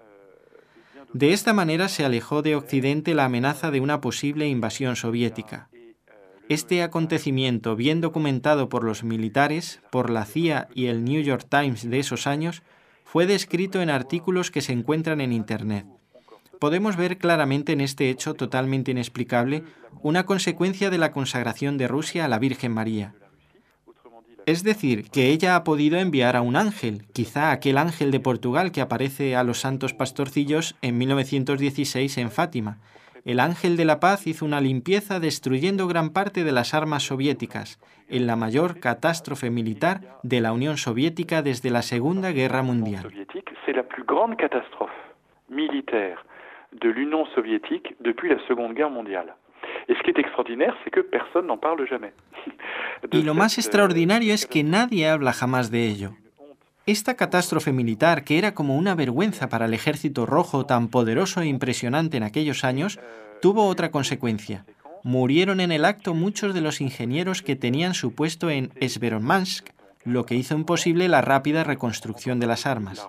De 1.14 1.34
esta 1.34 1.54
manera 1.54 1.88
se 1.88 2.06
alejó 2.06 2.42
de 2.42 2.56
Occidente 2.56 3.14
la 3.14 3.26
amenaza 3.26 3.72
de 3.72 3.80
una 3.80 4.02
posible 4.02 4.48
invasión 4.48 4.96
soviética. 4.96 5.70
Este 6.50 6.82
acontecimiento, 6.82 7.76
bien 7.76 8.00
documentado 8.00 8.70
por 8.70 8.86
los 8.86 9.04
militares, 9.04 9.82
por 9.92 10.10
la 10.10 10.24
CIA 10.24 10.70
y 10.74 10.86
el 10.86 11.04
New 11.04 11.22
York 11.22 11.46
Times 11.50 11.90
de 11.90 12.00
esos 12.00 12.26
años, 12.26 12.64
fue 13.04 13.26
descrito 13.26 13.82
en 13.82 13.90
artículos 13.90 14.50
que 14.50 14.62
se 14.62 14.72
encuentran 14.72 15.20
en 15.20 15.34
Internet. 15.34 15.86
Podemos 16.60 16.96
ver 16.96 17.18
claramente 17.18 17.74
en 17.74 17.82
este 17.82 18.10
hecho 18.10 18.34
totalmente 18.34 18.92
inexplicable 18.92 19.64
una 20.02 20.26
consecuencia 20.26 20.90
de 20.90 20.98
la 20.98 21.12
consagración 21.12 21.78
de 21.78 21.90
Rusia 21.90 22.24
a 22.24 22.28
la 22.30 22.40
Virgen 22.40 22.72
María. 22.72 23.14
Es 24.46 24.64
decir, 24.64 25.10
que 25.10 25.32
ella 25.32 25.58
ha 25.58 25.66
podido 25.66 25.98
enviar 25.98 26.38
a 26.38 26.42
un 26.42 26.56
ángel, 26.56 27.06
quizá 27.12 27.52
aquel 27.52 27.78
ángel 27.78 28.12
de 28.12 28.22
Portugal 28.22 28.72
que 28.72 28.80
aparece 28.80 29.36
a 29.36 29.44
los 29.44 29.60
santos 29.60 29.94
pastorcillos 29.94 30.76
en 30.82 30.98
1916 30.98 32.18
en 32.18 32.32
Fátima, 32.32 32.80
el 33.26 33.40
ángel 33.40 33.78
de 33.78 33.86
la 33.86 34.00
paz 34.00 34.28
hizo 34.28 34.46
una 34.46 34.62
limpieza 34.62 35.20
destruyendo 35.20 35.88
gran 35.88 36.12
parte 36.12 36.44
de 36.44 36.52
las 36.52 36.74
armas 36.74 37.04
soviéticas, 37.04 37.80
en 38.10 38.28
la 38.28 38.36
mayor 38.36 38.80
catástrofe 38.80 39.50
militar 39.50 40.02
de 40.24 40.42
la 40.42 40.54
Unión 40.54 40.78
Soviética 40.78 41.42
desde 41.42 41.70
la 41.70 41.82
Segunda 41.82 42.32
Guerra 42.32 42.64
Mundial. 42.64 43.12
De 46.74 46.90
l'Union 46.90 47.26
soviétique 47.34 47.96
depuis 48.02 48.30
la 48.30 48.46
Seconde 48.46 48.74
Guerre 48.76 48.90
mondiale. 48.90 49.34
Et 49.88 49.96
ce 49.96 50.04
qui 50.04 50.10
est 50.10 50.20
extraordinaire, 50.20 50.76
c'est 50.84 50.92
que 50.92 51.00
personne 51.00 51.48
n'en 51.48 51.58
parle 51.58 51.88
jamais. 51.88 52.14
Y 53.12 53.22
lo 53.22 53.34
más 53.34 53.58
extraordinario 53.58 54.34
es 54.34 54.46
que 54.46 54.64
nadie 54.64 55.08
habla 55.08 55.32
jamás 55.32 55.72
de 55.72 55.88
ello. 55.88 56.12
Esta 56.88 57.16
catástrofe 57.18 57.74
militar, 57.74 58.24
que 58.24 58.38
era 58.38 58.54
como 58.54 58.78
una 58.78 58.96
vergüenza 58.96 59.50
para 59.50 59.66
el 59.66 59.74
ejército 59.74 60.26
rojo 60.26 60.66
tan 60.66 60.88
poderoso 60.88 61.42
e 61.42 61.46
impresionante 61.46 62.16
en 62.16 62.24
aquellos 62.24 62.64
años, 62.64 62.98
tuvo 63.42 63.68
otra 63.68 63.92
consecuencia. 63.92 64.66
Murieron 65.04 65.60
en 65.60 65.74
el 65.74 65.84
acto 65.84 66.14
muchos 66.14 66.54
de 66.54 66.62
los 66.62 66.80
ingenieros 66.80 67.42
que 67.42 67.58
tenían 67.58 67.94
su 67.94 68.16
puesto 68.16 68.50
en 68.50 68.72
Sveromansk, 68.80 69.68
lo 70.06 70.26
que 70.26 70.36
hizo 70.36 70.56
imposible 70.56 71.10
la 71.10 71.20
rápida 71.20 71.66
reconstrucción 71.66 72.40
de 72.40 72.48
las 72.48 72.66
armas. 72.66 73.06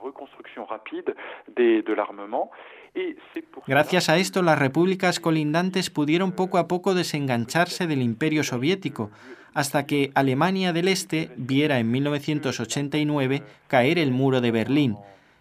Gracias 3.66 4.08
a 4.08 4.16
esto, 4.16 4.42
las 4.42 4.58
repúblicas 4.58 5.20
colindantes 5.20 5.90
pudieron 5.90 6.32
poco 6.32 6.58
a 6.58 6.68
poco 6.68 6.94
desengancharse 6.94 7.86
del 7.86 8.02
imperio 8.02 8.44
soviético, 8.44 9.10
hasta 9.54 9.86
que 9.86 10.10
Alemania 10.14 10.72
del 10.72 10.88
Este 10.88 11.30
viera 11.36 11.78
en 11.78 11.90
1989 11.90 13.42
caer 13.66 13.98
el 13.98 14.10
muro 14.12 14.40
de 14.40 14.50
Berlín, 14.50 14.96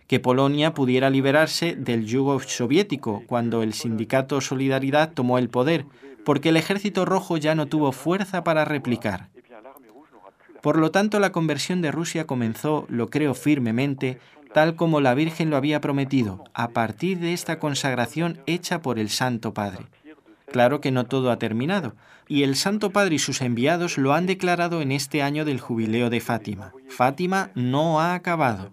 que 0.08 0.20
Polonia 0.20 0.74
pudiera 0.74 1.10
liberarse 1.10 1.76
del 1.76 2.06
yugo 2.06 2.40
soviético 2.40 3.24
cuando 3.28 3.62
el 3.62 3.74
sindicato 3.74 4.42
Solidaridad 4.42 5.12
tomó 5.14 5.38
el 5.38 5.50
poder, 5.50 5.86
porque 6.26 6.50
el 6.50 6.58
ejército 6.58 7.06
rojo 7.06 7.38
ya 7.38 7.56
no 7.56 7.68
tuvo 7.68 7.92
fuerza 7.92 8.44
para 8.44 8.66
replicar. 8.66 9.30
Por 10.62 10.78
lo 10.78 10.92
tanto, 10.92 11.20
la 11.20 11.32
conversión 11.32 11.82
de 11.82 11.92
Rusia 11.92 12.26
comenzó, 12.26 12.86
lo 12.90 13.10
creo 13.10 13.34
firmemente, 13.34 14.18
tal 14.54 14.76
como 14.76 15.02
la 15.02 15.14
Virgen 15.14 15.50
lo 15.50 15.58
había 15.58 15.82
prometido, 15.82 16.44
a 16.54 16.70
partir 16.70 17.20
de 17.20 17.34
esta 17.34 17.60
consagración 17.60 18.40
hecha 18.46 18.82
por 18.82 19.00
el 19.00 19.10
Santo 19.10 19.54
Padre. 19.54 19.86
Claro 20.52 20.82
que 20.82 20.92
no 20.92 21.06
todo 21.06 21.32
ha 21.32 21.40
terminado, 21.40 21.96
y 22.28 22.44
el 22.44 22.56
Santo 22.56 22.92
Padre 22.92 23.16
y 23.16 23.20
sus 23.20 23.42
enviados 23.42 23.98
lo 23.98 24.14
han 24.14 24.26
declarado 24.26 24.82
en 24.82 24.92
este 24.92 25.22
año 25.22 25.46
del 25.46 25.60
jubileo 25.60 26.10
de 26.10 26.20
Fátima. 26.20 26.74
Fátima 26.88 27.52
no 27.56 28.00
ha 28.00 28.14
acabado. 28.14 28.72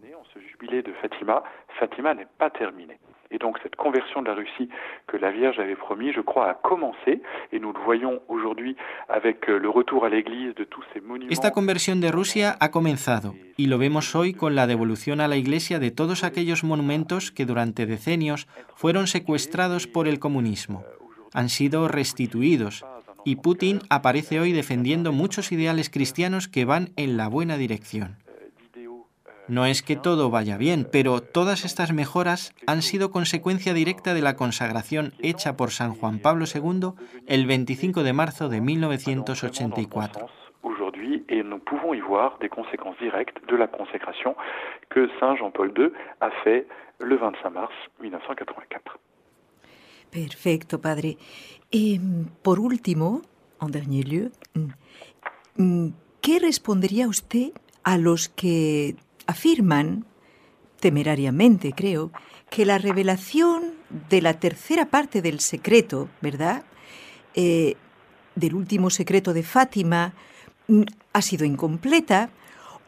Et 3.31 3.39
conversion 3.77 4.23
de 4.23 4.29
la 4.29 4.35
Russie 4.35 4.69
que 5.07 5.17
la 5.17 5.31
Vierge 5.31 5.59
avait 5.59 5.77
promis, 5.77 6.13
je 6.13 6.21
crois, 6.21 6.51
a 6.51 6.55
commencé, 6.55 7.21
et 7.53 7.59
nous 7.59 7.73
le 7.73 7.79
de. 10.55 10.65
Esta 11.31 11.51
conversión 11.51 12.01
de 12.01 12.11
Rusia 12.11 12.57
ha 12.61 12.71
comenzado, 12.71 13.35
y 13.57 13.67
lo 13.67 13.79
vemos 13.79 14.15
hoy 14.15 14.35
con 14.35 14.55
la 14.55 14.67
devolución 14.67 15.21
a 15.21 15.29
la 15.29 15.37
Iglesia 15.37 15.79
de 15.79 15.91
todos 15.91 16.25
aquellos 16.25 16.65
monumentos 16.65 17.31
que 17.31 17.47
durante 17.47 17.87
decenios 17.87 18.47
fueron 18.75 19.07
secuestrados 19.07 19.87
por 19.87 20.09
el 20.09 20.19
comunismo. 20.19 20.85
Han 21.33 21.49
sido 21.49 21.89
restituidos, 21.89 22.85
y 23.25 23.37
Putin 23.37 23.81
aparece 23.91 24.41
hoy 24.41 24.53
defendiendo 24.53 25.13
muchos 25.13 25.51
ideales 25.53 25.91
cristianos 25.91 26.49
que 26.49 26.65
van 26.65 26.91
en 26.97 27.17
la 27.17 27.29
buena 27.29 27.57
dirección. 27.57 28.17
No 29.47 29.67
es 29.67 29.83
que 29.83 29.97
todo 29.97 30.31
vaya 30.31 30.57
bien, 30.57 30.87
pero 30.91 31.21
todas 31.21 31.67
estas 31.67 31.93
mejoras 31.93 32.55
han 32.67 32.81
sido 32.81 33.11
consecuencia 33.11 33.75
directa 33.75 34.15
de 34.15 34.23
la 34.23 34.37
consagración 34.37 35.13
hecha 35.21 35.55
por 35.57 35.71
San 35.71 35.95
Juan 35.95 36.19
Pablo 36.19 36.47
II 36.47 36.93
el 37.27 37.47
25 37.47 38.03
de 38.03 38.13
marzo 38.15 38.49
de 38.49 38.63
1984. 38.63 40.27
Aujourd'hui, 40.63 41.25
et 41.29 41.45
nous 41.45 41.61
pouvons 41.61 41.95
y 41.95 42.01
voir 42.01 42.39
des 42.39 42.49
conséquences 42.49 42.97
directes 42.99 43.37
de 43.47 43.57
la 43.57 43.69
consécration 43.69 44.35
que 44.89 45.09
Saint 45.21 45.37
Jean-Paul 45.37 45.75
II 45.77 45.93
a 46.21 46.31
fait 46.43 46.67
le 47.01 47.17
25 47.17 47.51
mars 47.51 47.75
1984. 48.01 48.99
Perfecto, 50.11 50.81
padre. 50.81 51.19
Et 51.71 52.01
por 52.43 52.61
último, 52.61 53.21
en 53.61 53.69
dernier 53.69 54.05
lieu, 54.05 54.31
¿qué 56.23 56.39
respondería 56.39 57.09
usted 57.09 57.53
a 57.83 57.99
los 57.99 58.29
que 58.29 58.97
afirman, 59.27 60.05
temerariamente 60.81 61.73
creo, 61.73 62.13
que 62.51 62.67
la 62.67 62.79
revelación 62.79 63.75
de 64.11 64.23
la 64.23 64.35
tercera 64.35 64.87
parte 64.87 65.23
del 65.23 65.41
secreto, 65.41 66.09
¿verdad? 66.21 66.65
Eh, 67.35 67.77
del 68.35 68.55
último 68.55 68.91
secreto 68.91 69.33
de 69.33 69.43
Fátima 69.43 70.15
mm, 70.69 70.83
ha 71.13 71.23
sido 71.23 71.45
incompleta, 71.45 72.31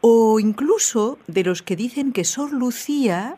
o 0.01 0.39
incluso 0.39 1.19
de 1.27 1.45
los 1.45 1.63
que 1.63 1.77
dicen 1.77 2.13
que 2.13 2.25
Sor 2.25 2.53
Lucía, 2.53 3.37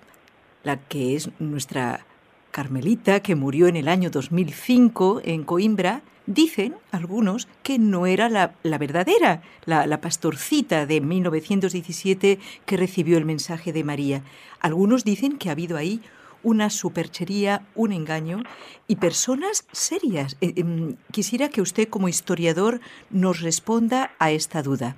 la 0.65 0.79
que 0.79 1.17
es 1.17 1.31
nuestra 1.39 2.05
Carmelita, 2.51 3.21
que 3.21 3.37
murió 3.37 3.69
en 3.69 3.77
el 3.77 3.89
año 3.89 4.11
2005 4.11 5.23
en 5.25 5.45
Coimbra, 5.45 6.03
Dicen 6.29 6.77
algunos 6.93 7.49
que 7.63 7.79
no 7.79 8.05
era 8.05 8.29
la, 8.29 8.53
verdadera, 8.63 9.41
la, 9.65 10.01
pastorcita 10.03 10.85
de 10.85 11.01
1917 11.01 12.39
que 12.67 12.77
recibió 12.77 13.17
el 13.17 13.25
mensaje 13.25 13.73
de 13.73 13.83
María. 13.83 14.21
Algunos 14.61 15.05
dicen 15.05 15.39
que 15.39 15.49
ha 15.49 15.53
habido 15.53 15.79
ahí 15.79 16.03
una 16.43 16.69
superchería, 16.69 17.63
un 17.75 17.93
engaño 17.93 18.43
y 18.87 18.97
personas 18.97 19.67
serias. 19.73 20.37
Eh, 20.43 20.53
em, 20.57 20.97
quisiera 21.13 21.49
que 21.49 21.63
usted 21.63 21.89
como 21.89 22.11
historiador 22.11 22.83
nos 23.09 23.41
responda 23.41 24.11
a 24.19 24.31
esta 24.31 24.63
duda. 24.63 24.97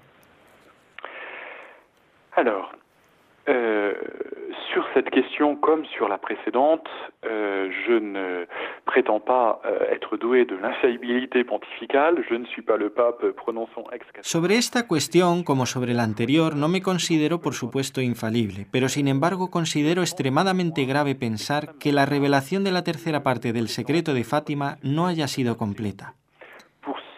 Alors, 2.32 2.66
sur 4.72 4.84
cette 4.94 5.10
question 5.10 5.56
comme 5.56 5.84
sur 5.86 6.08
la 6.08 6.18
précédente, 6.18 6.88
euh, 7.24 7.70
je 7.86 7.92
ne 7.92 8.46
prétends 8.84 9.20
pas 9.20 9.60
euh, 9.64 9.92
être 9.92 10.16
doué 10.16 10.44
de 10.44 10.56
l'infaillibilité 10.56 11.44
pontificale, 11.44 12.24
je 12.28 12.34
ne 12.34 12.46
suis 12.46 12.62
pas 12.62 12.76
le 12.76 12.90
pape 12.90 13.24
prononçant 13.32 13.84
ex 13.92 14.06
Sobre 14.22 14.56
esta 14.56 14.86
cuestión, 14.86 15.42
como 15.44 15.66
sobre 15.66 15.92
la 15.92 16.04
anterior, 16.04 16.56
no 16.56 16.68
me 16.68 16.82
considero 16.82 17.40
por 17.40 17.54
supuesto 17.54 18.00
infalible, 18.00 18.66
pero 18.70 18.88
sin 18.88 19.08
embargo 19.08 19.50
considero 19.50 20.02
extremadamente 20.02 20.84
grave 20.84 21.14
pensar 21.14 21.74
que 21.78 21.92
la 21.92 22.06
revelación 22.06 22.64
de 22.64 22.72
la 22.72 22.84
tercera 22.84 23.22
parte 23.22 23.52
del 23.52 23.68
secreto 23.68 24.14
de 24.14 24.24
Fátima 24.24 24.78
no 24.82 25.06
haya 25.06 25.26
sido 25.26 25.56
completa. 25.56 26.14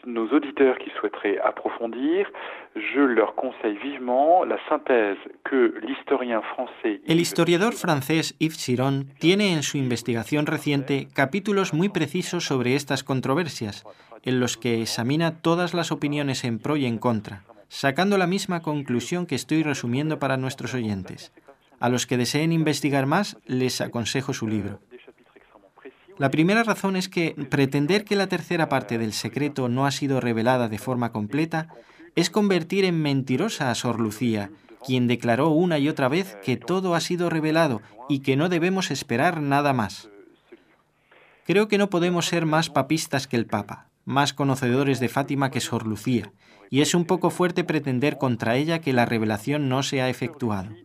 nos 0.07 0.33
auditeurs 0.33 0.79
qui 0.79 0.91
souhaiteraient 0.99 1.39
approfondir, 1.39 2.27
El 7.07 7.21
historiador 7.21 7.75
francés 7.75 8.35
Yves 8.39 8.59
Chiron 8.59 9.09
tiene 9.19 9.53
en 9.53 9.63
su 9.63 9.77
investigación 9.77 10.47
reciente 10.47 11.09
capítulos 11.13 11.75
muy 11.75 11.91
precisos 11.91 12.47
sobre 12.47 12.75
estas 12.75 13.05
controversias, 13.05 13.85
en 14.23 14.41
los 14.41 14.57
que 14.57 14.81
examina 14.81 15.43
todas 15.43 15.75
las 15.75 15.93
opiniones 15.93 16.45
en 16.45 16.59
pro 16.59 16.77
y 16.77 16.87
en 16.87 16.97
contra, 16.99 17.45
sacando 17.69 18.17
la 18.17 18.27
misma 18.27 18.63
conclusión 18.63 19.27
que 19.27 19.35
estoy 19.35 19.63
resumiendo 19.63 20.19
para 20.19 20.39
nuestros 20.39 20.73
oyentes. 20.73 21.33
A 21.79 21.91
los 21.91 22.07
que 22.07 22.17
deseen 22.17 22.53
investigar 22.53 23.05
más, 23.05 23.37
les 23.45 23.83
aconsejo 23.83 24.33
su 24.33 24.49
libro. 24.49 24.81
La 26.19 26.31
primera 26.31 26.63
razón 26.63 26.97
es 26.97 27.09
que 27.09 27.35
pretender 27.51 28.05
que 28.05 28.17
la 28.17 28.29
tercera 28.29 28.69
parte 28.69 28.97
del 28.97 29.13
secreto 29.13 29.69
no 29.69 29.85
ha 29.85 29.91
sido 29.91 30.21
revelada 30.21 30.69
de 30.69 30.79
forma 30.79 31.11
completa 31.13 31.69
es 32.15 32.31
convertir 32.31 32.85
en 32.85 33.01
mentirosa 33.01 33.71
a 33.71 33.75
Sor 33.75 34.01
Lucía, 34.01 34.51
quien 34.85 35.09
declaró 35.09 35.49
una 35.49 35.79
y 35.79 35.89
otra 35.89 36.09
vez 36.09 36.37
que 36.45 36.57
todo 36.57 36.95
ha 36.95 37.01
sido 37.01 37.31
revelado 37.31 37.81
y 38.09 38.21
que 38.21 38.37
no 38.37 38.49
debemos 38.49 38.91
esperar 38.91 39.41
nada 39.41 39.73
más. 39.73 40.11
Creo 41.45 41.69
que 41.69 41.79
no 41.79 41.89
podemos 41.89 42.27
ser 42.27 42.47
más 42.47 42.71
papistas 42.71 43.27
que 43.27 43.37
el 43.37 43.47
Papa, 43.47 43.89
más 44.05 44.33
conocedores 44.33 45.01
de 45.01 45.09
Fátima 45.09 45.51
que 45.51 45.61
Sor 45.61 45.87
Lucía, 45.87 46.33
y 46.71 46.81
es 46.81 46.95
un 46.95 47.07
poco 47.07 47.31
fuerte 47.31 47.65
pretender 47.65 48.19
contra 48.19 48.57
ella 48.57 48.81
que 48.81 48.93
la 48.93 49.07
revelación 49.07 49.69
no 49.69 49.83
se 49.83 50.03
ha 50.03 50.09
efectuado 50.09 50.71
que 50.71 50.83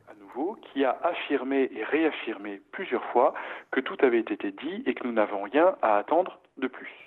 que. 6.69 7.06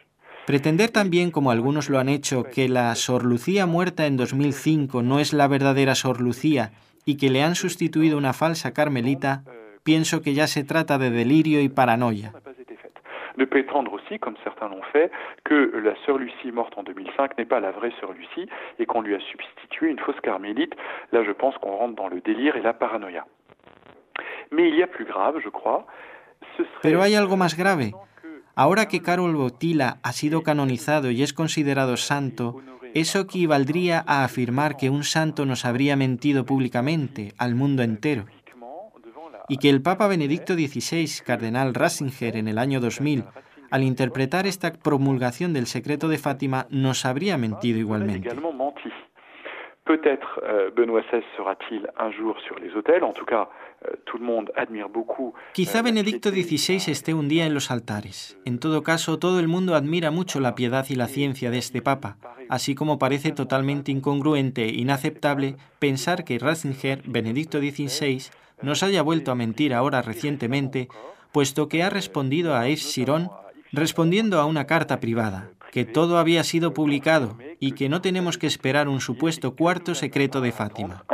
Pretender 0.50 0.90
también, 0.90 1.30
como 1.30 1.52
algunos 1.52 1.88
lo 1.88 2.00
han 2.00 2.08
hecho, 2.08 2.42
que 2.42 2.68
la 2.68 2.92
Sor 2.96 3.24
Lucía 3.24 3.66
muerta 3.66 4.06
en 4.06 4.16
2005 4.16 5.00
no 5.00 5.20
es 5.20 5.32
la 5.32 5.46
verdadera 5.46 5.94
Sor 5.94 6.20
Lucía 6.20 6.72
y 7.06 7.18
que 7.18 7.30
le 7.30 7.44
han 7.44 7.54
sustituido 7.54 8.18
una 8.18 8.32
falsa 8.32 8.72
carmelita, 8.72 9.44
pienso 9.84 10.22
que 10.22 10.34
ya 10.34 10.48
se 10.48 10.64
trata 10.64 10.98
de 10.98 11.10
delirio 11.10 11.60
y 11.60 11.68
paranoia. 11.68 12.32
de 13.36 13.46
prétendre 13.46 13.92
aussi, 13.92 14.18
comme 14.18 14.36
certains 14.42 14.68
l'ont 14.68 14.82
fait, 14.92 15.12
que 15.44 15.70
la 15.84 15.94
sœur 16.04 16.18
Lucie 16.18 16.50
morte 16.50 16.76
en 16.76 16.82
2005 16.82 17.38
n'est 17.38 17.46
pas 17.46 17.60
la 17.60 17.70
vraie 17.70 17.92
sœur 18.00 18.12
Lucie 18.12 18.50
et 18.80 18.86
qu'on 18.86 19.02
lui 19.02 19.14
a 19.14 19.20
substitué 19.20 19.88
une 19.88 20.00
fausse 20.00 20.20
carmélite. 20.20 20.74
Là, 21.12 21.22
je 21.22 21.30
pense 21.30 21.56
qu'on 21.58 21.76
rentre 21.76 21.94
dans 21.94 22.08
le 22.08 22.20
délire 22.20 22.56
et 22.56 22.60
la 22.60 22.74
paranoïa. 22.74 23.24
Pero 26.82 27.02
hay 27.02 27.14
algo 27.14 27.36
más 27.36 27.56
grave. 27.56 27.92
Ahora 28.62 28.88
que 28.88 29.00
Carol 29.00 29.34
Botila 29.36 30.00
ha 30.02 30.12
sido 30.12 30.42
canonizado 30.42 31.10
y 31.10 31.22
es 31.22 31.32
considerado 31.32 31.96
santo, 31.96 32.60
eso 32.92 33.20
equivaldría 33.20 34.04
a 34.06 34.22
afirmar 34.22 34.76
que 34.76 34.90
un 34.90 35.02
santo 35.02 35.46
nos 35.46 35.64
habría 35.64 35.96
mentido 35.96 36.44
públicamente 36.44 37.32
al 37.38 37.54
mundo 37.54 37.82
entero. 37.82 38.26
Y 39.48 39.56
que 39.56 39.70
el 39.70 39.80
Papa 39.80 40.08
Benedicto 40.08 40.52
XVI, 40.52 41.24
cardenal 41.24 41.72
Ratzinger, 41.72 42.36
en 42.36 42.48
el 42.48 42.58
año 42.58 42.80
2000, 42.80 43.24
al 43.70 43.82
interpretar 43.82 44.46
esta 44.46 44.74
promulgación 44.74 45.54
del 45.54 45.64
secreto 45.64 46.08
de 46.08 46.18
Fátima, 46.18 46.66
nos 46.68 47.06
habría 47.06 47.38
mentido 47.38 47.78
igualmente. 47.78 48.28
Peut-être 49.86 50.38
euh, 50.44 50.70
Benoît 50.76 51.02
XVI 51.02 51.24
un 51.40 51.48
en 51.48 52.12
euh. 53.82 55.32
Quizá 55.52 55.78
euh, 55.78 55.82
Benedicto 55.82 56.30
XVI 56.30 56.90
esté 56.90 57.14
un 57.14 57.28
día 57.28 57.46
en 57.46 57.54
los 57.54 57.70
altares. 57.70 58.38
En 58.44 58.58
todo 58.58 58.82
caso, 58.82 59.18
todo 59.18 59.40
el 59.40 59.48
mundo 59.48 59.74
admira 59.74 60.10
mucho 60.10 60.40
la 60.40 60.54
piedad 60.54 60.86
y 60.88 60.94
la 60.94 61.08
ciencia 61.08 61.50
de 61.50 61.58
este 61.58 61.82
papa, 61.82 62.16
así 62.48 62.74
como 62.74 62.98
parece 62.98 63.32
totalmente 63.32 63.92
incongruente 63.92 64.64
e 64.64 64.74
inaceptable 64.74 65.56
pensar 65.78 66.24
que 66.24 66.38
Ratzinger, 66.38 67.02
Benedicto 67.06 67.58
XVI, 67.58 68.22
nos 68.62 68.82
haya 68.82 69.02
vuelto 69.02 69.30
a 69.30 69.34
mentir 69.34 69.72
ahora 69.72 70.02
recientemente, 70.02 70.88
puesto 71.32 71.68
que 71.68 71.82
ha 71.82 71.90
respondido 71.90 72.54
a 72.54 72.66
Yves 72.66 72.92
Chiron 72.92 73.30
respondiendo 73.72 74.40
a 74.40 74.46
una 74.46 74.66
carta 74.66 75.00
privada, 75.00 75.50
que 75.70 75.84
todo 75.84 76.18
había 76.18 76.42
sido 76.44 76.74
publicado 76.74 77.38
y 77.60 77.72
que 77.72 77.88
no 77.88 78.00
tenemos 78.00 78.36
que 78.36 78.46
esperar 78.46 78.88
un 78.88 79.00
supuesto 79.00 79.54
cuarto 79.54 79.94
secreto 79.94 80.40
de 80.40 80.52
Fátima. 80.52 81.04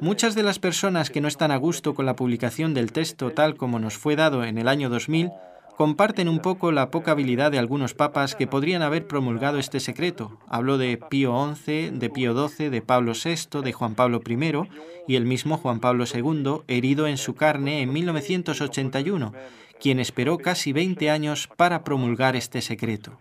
Muchas 0.00 0.34
de 0.34 0.42
las 0.42 0.58
personas 0.58 1.10
que 1.10 1.20
no 1.20 1.28
están 1.28 1.50
a 1.50 1.56
gusto 1.56 1.94
con 1.94 2.06
la 2.06 2.16
publicación 2.16 2.72
del 2.72 2.92
texto 2.92 3.30
tal 3.30 3.56
como 3.56 3.78
nos 3.78 3.98
fue 3.98 4.16
dado 4.16 4.42
en 4.44 4.56
el 4.56 4.68
año 4.68 4.88
2000 4.88 5.30
comparten 5.76 6.28
un 6.28 6.38
poco 6.38 6.72
la 6.72 6.90
poca 6.90 7.12
habilidad 7.12 7.50
de 7.50 7.58
algunos 7.58 7.94
papas 7.94 8.34
que 8.34 8.46
podrían 8.46 8.82
haber 8.82 9.06
promulgado 9.06 9.58
este 9.58 9.80
secreto. 9.80 10.38
Habló 10.48 10.78
de 10.78 10.96
Pío 10.96 11.54
XI, 11.54 11.90
de 11.90 12.10
Pío 12.10 12.48
XII, 12.48 12.70
de 12.70 12.80
Pablo 12.80 13.12
VI, 13.12 13.60
de 13.60 13.72
Juan 13.72 13.94
Pablo 13.94 14.22
I 14.26 14.68
y 15.08 15.16
el 15.16 15.24
mismo 15.24 15.58
Juan 15.58 15.80
Pablo 15.80 16.04
II, 16.12 16.62
herido 16.68 17.06
en 17.06 17.18
su 17.18 17.34
carne 17.34 17.82
en 17.82 17.92
1981, 17.92 19.32
quien 19.80 19.98
esperó 19.98 20.38
casi 20.38 20.72
20 20.72 21.10
años 21.10 21.48
para 21.56 21.84
promulgar 21.84 22.36
este 22.36 22.62
secreto. 22.62 23.18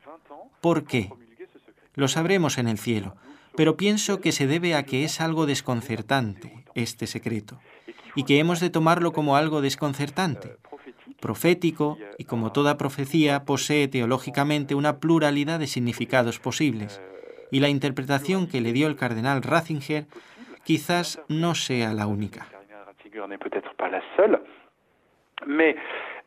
¿Por 0.62 0.86
qué? 0.86 1.10
Lo 1.96 2.08
sabremos 2.08 2.58
en 2.58 2.68
el 2.68 2.78
cielo, 2.78 3.16
pero 3.56 3.78
pienso 3.78 4.20
que 4.20 4.32
se 4.32 4.48
debe 4.48 4.76
a 4.76 4.84
que 4.84 5.04
es 5.04 5.22
algo 5.22 5.46
desconcertante 5.46 6.66
este 6.76 7.08
secreto, 7.08 7.60
y 8.16 8.24
que 8.24 8.40
hemos 8.40 8.60
de 8.60 8.70
tomarlo 8.70 9.14
como 9.14 9.36
algo 9.36 9.62
desconcertante. 9.62 10.58
Profético 11.20 11.98
y 12.18 12.26
como 12.26 12.52
toda 12.52 12.78
profecía 12.78 13.46
posee 13.46 13.88
teológicamente 13.88 14.76
una 14.76 15.00
pluralidad 15.00 15.60
de 15.60 15.68
significados 15.68 16.40
posibles, 16.40 17.02
y 17.52 17.60
la 17.60 17.70
interpretación 17.70 18.48
que 18.48 18.62
le 18.62 18.74
dio 18.74 18.88
el 18.88 18.96
cardenal 18.96 19.44
Ratzinger 19.44 20.08
quizás 20.64 21.22
no 21.28 21.54
sea 21.54 21.94
la 21.94 22.08
única. 22.08 22.48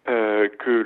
Que 0.07 0.85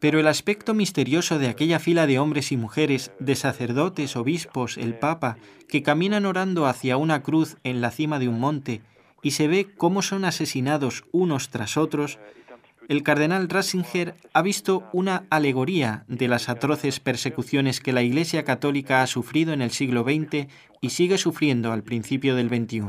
pero 0.00 0.20
el 0.20 0.26
aspecto 0.26 0.74
misterioso 0.74 1.38
de 1.38 1.48
aquella 1.48 1.78
fila 1.78 2.06
de 2.06 2.18
hombres 2.18 2.52
y 2.52 2.56
mujeres, 2.56 3.12
de 3.18 3.34
sacerdotes, 3.34 4.16
obispos, 4.16 4.76
el 4.76 4.98
Papa, 4.98 5.36
que 5.68 5.82
caminan 5.82 6.26
orando 6.26 6.66
hacia 6.66 6.96
una 6.96 7.22
cruz 7.22 7.56
en 7.64 7.80
la 7.80 7.90
cima 7.90 8.18
de 8.18 8.28
un 8.28 8.38
monte 8.38 8.82
y 9.22 9.30
se 9.30 9.48
ve 9.48 9.66
cómo 9.76 10.02
son 10.02 10.24
asesinados 10.24 11.04
unos 11.10 11.50
tras 11.50 11.76
otros, 11.76 12.18
el 12.88 13.02
cardenal 13.02 13.48
Ratzinger 13.48 14.14
ha 14.32 14.42
visto 14.42 14.84
una 14.92 15.24
alegoría 15.30 16.04
de 16.08 16.28
las 16.28 16.48
atroces 16.48 17.00
persecuciones 17.00 17.80
que 17.80 17.92
la 17.92 18.02
Iglesia 18.02 18.44
Católica 18.44 19.02
ha 19.02 19.06
sufrido 19.06 19.52
en 19.52 19.62
el 19.62 19.70
siglo 19.70 20.02
XX 20.02 20.46
y 20.80 20.90
sigue 20.90 21.18
sufriendo 21.18 21.72
al 21.72 21.82
principio 21.82 22.34
del 22.34 22.48
XXI. 22.48 22.82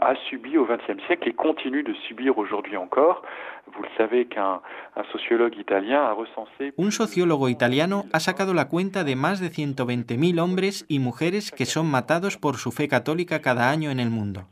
a 0.00 0.14
subi 0.30 0.56
au 0.56 0.66
XXe 0.66 1.02
siècle 1.06 1.28
et 1.28 1.34
continue 1.34 1.82
de 1.82 1.94
subir 2.08 2.38
aujourd'hui 2.38 2.76
encore. 2.76 3.22
Vous 3.74 3.82
le 3.82 3.88
savez 3.96 4.26
qu'un 4.26 4.62
un 4.96 5.04
sociologue 5.12 5.56
italien 5.56 6.00
a 6.00 6.14
recensé... 6.14 6.72
Un 6.76 6.92
sociólogo 6.92 7.48
italiano 7.48 8.04
ha 8.12 8.20
sacado 8.20 8.54
la 8.54 8.68
cuenta 8.68 9.04
de 9.04 9.16
más 9.16 9.40
de 9.40 9.50
120.000 9.50 10.40
hombres 10.40 10.86
y 10.88 10.98
mujeres 11.00 11.50
que 11.50 11.66
son 11.66 11.90
matados 11.90 12.38
por 12.38 12.56
su 12.56 12.72
fe 12.72 12.88
católica 12.88 13.40
cada 13.40 13.70
año 13.70 13.90
en 13.90 14.00
el 14.00 14.10
mundo. 14.10 14.46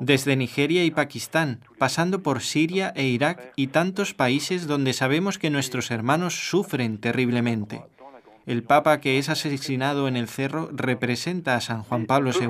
Desde 0.00 0.34
Nigeria 0.34 0.84
y 0.84 0.90
Pakistán, 0.90 1.60
pasando 1.78 2.22
por 2.22 2.40
Siria 2.40 2.92
e 2.96 3.04
Irak 3.04 3.52
y 3.54 3.68
tantos 3.68 4.14
países 4.14 4.66
donde 4.66 4.94
sabemos 4.94 5.38
que 5.38 5.50
nuestros 5.50 5.90
hermanos 5.90 6.48
sufren 6.48 6.98
terriblemente. 6.98 7.82
El 8.46 8.62
Papa 8.62 9.00
que 9.00 9.18
es 9.18 9.28
asesinado 9.28 10.08
en 10.08 10.16
el 10.16 10.26
cerro 10.26 10.70
representa 10.72 11.54
a 11.54 11.60
San 11.60 11.82
Juan 11.82 12.06
Pablo 12.06 12.30
II. 12.32 12.48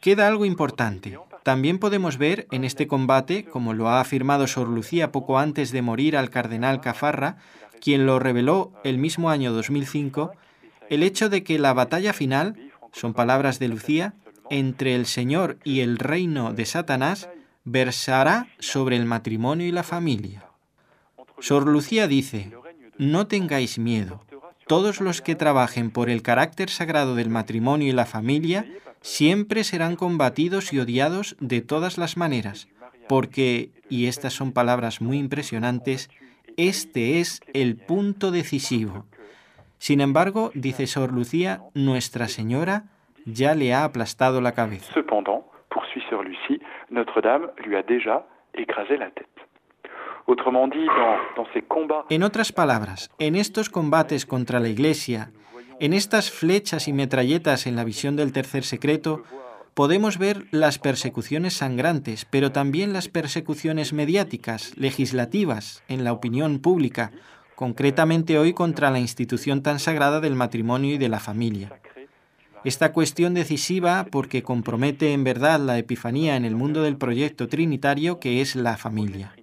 Queda 0.00 0.28
algo 0.28 0.44
importante. 0.44 1.18
También 1.42 1.78
podemos 1.78 2.18
ver 2.18 2.46
en 2.50 2.64
este 2.64 2.86
combate, 2.86 3.44
como 3.44 3.74
lo 3.74 3.88
ha 3.88 4.00
afirmado 4.00 4.46
Sor 4.46 4.68
Lucía 4.68 5.12
poco 5.12 5.38
antes 5.38 5.72
de 5.72 5.82
morir 5.82 6.16
al 6.16 6.30
cardenal 6.30 6.80
Cafarra, 6.80 7.36
quien 7.80 8.06
lo 8.06 8.18
reveló 8.18 8.72
el 8.82 8.98
mismo 8.98 9.28
año 9.28 9.52
2005, 9.52 10.32
el 10.90 11.02
hecho 11.02 11.28
de 11.28 11.42
que 11.42 11.58
la 11.58 11.72
batalla 11.72 12.12
final, 12.12 12.70
son 12.92 13.14
palabras 13.14 13.58
de 13.58 13.68
Lucía, 13.68 14.14
entre 14.50 14.94
el 14.94 15.06
Señor 15.06 15.58
y 15.64 15.80
el 15.80 15.98
reino 15.98 16.52
de 16.52 16.66
Satanás, 16.66 17.28
versará 17.64 18.48
sobre 18.58 18.96
el 18.96 19.06
matrimonio 19.06 19.66
y 19.66 19.72
la 19.72 19.82
familia. 19.82 20.44
Sor 21.40 21.66
Lucía 21.66 22.06
dice, 22.06 22.52
no 22.98 23.26
tengáis 23.26 23.78
miedo, 23.78 24.22
todos 24.66 25.00
los 25.00 25.20
que 25.20 25.34
trabajen 25.34 25.90
por 25.90 26.08
el 26.08 26.22
carácter 26.22 26.70
sagrado 26.70 27.14
del 27.14 27.28
matrimonio 27.28 27.88
y 27.88 27.92
la 27.92 28.06
familia 28.06 28.66
siempre 29.00 29.64
serán 29.64 29.96
combatidos 29.96 30.72
y 30.72 30.78
odiados 30.78 31.36
de 31.40 31.60
todas 31.60 31.98
las 31.98 32.16
maneras, 32.16 32.68
porque, 33.08 33.70
y 33.90 34.06
estas 34.06 34.32
son 34.32 34.52
palabras 34.52 35.00
muy 35.00 35.18
impresionantes, 35.18 36.08
este 36.56 37.20
es 37.20 37.40
el 37.52 37.76
punto 37.76 38.30
decisivo. 38.30 39.06
Sin 39.84 40.00
embargo, 40.00 40.50
dice 40.54 40.86
Sor 40.86 41.12
Lucía, 41.12 41.60
Nuestra 41.74 42.28
Señora 42.28 42.84
ya 43.26 43.54
le 43.54 43.74
ha 43.74 43.84
aplastado 43.84 44.40
la 44.40 44.52
cabeza. 44.52 44.90
Cependant, 44.94 45.44
poursuit 45.68 46.02
Sor 46.08 46.24
Lucie, 46.24 46.58
Notre-Dame 46.88 47.48
lui 47.66 47.76
a 47.76 47.82
déjà 47.82 48.24
écrasé 48.54 48.96
la 48.96 49.10
tête. 49.10 49.28
En 52.08 52.22
otras 52.22 52.52
palabras, 52.52 53.10
en 53.18 53.36
estos 53.36 53.68
combates 53.68 54.24
contra 54.24 54.58
la 54.58 54.70
Iglesia, 54.70 55.32
en 55.80 55.92
estas 55.92 56.30
flechas 56.30 56.88
y 56.88 56.94
metralletas 56.94 57.66
en 57.66 57.76
la 57.76 57.84
visión 57.84 58.16
del 58.16 58.32
tercer 58.32 58.64
secreto, 58.64 59.22
podemos 59.74 60.16
ver 60.16 60.46
las 60.50 60.78
persecuciones 60.78 61.58
sangrantes, 61.58 62.24
pero 62.24 62.52
también 62.52 62.94
las 62.94 63.10
persecuciones 63.10 63.92
mediáticas, 63.92 64.74
legislativas, 64.78 65.84
en 65.88 66.04
la 66.04 66.14
opinión 66.14 66.60
pública, 66.60 67.10
concretamente 67.54 68.38
hoy 68.38 68.52
contra 68.52 68.90
la 68.90 68.98
institución 68.98 69.62
tan 69.62 69.78
sagrada 69.78 70.20
del 70.20 70.34
matrimonio 70.34 70.94
y 70.94 70.98
de 70.98 71.08
la 71.08 71.20
familia. 71.20 71.72
Esta 72.64 72.92
cuestión 72.92 73.34
decisiva 73.34 74.06
porque 74.10 74.42
compromete 74.42 75.12
en 75.12 75.22
verdad 75.22 75.60
la 75.60 75.78
epifanía 75.78 76.36
en 76.36 76.44
el 76.44 76.56
mundo 76.56 76.82
del 76.82 76.96
proyecto 76.96 77.46
trinitario 77.48 78.18
que 78.20 78.40
es 78.40 78.56
la 78.56 78.76
familia. 78.76 79.34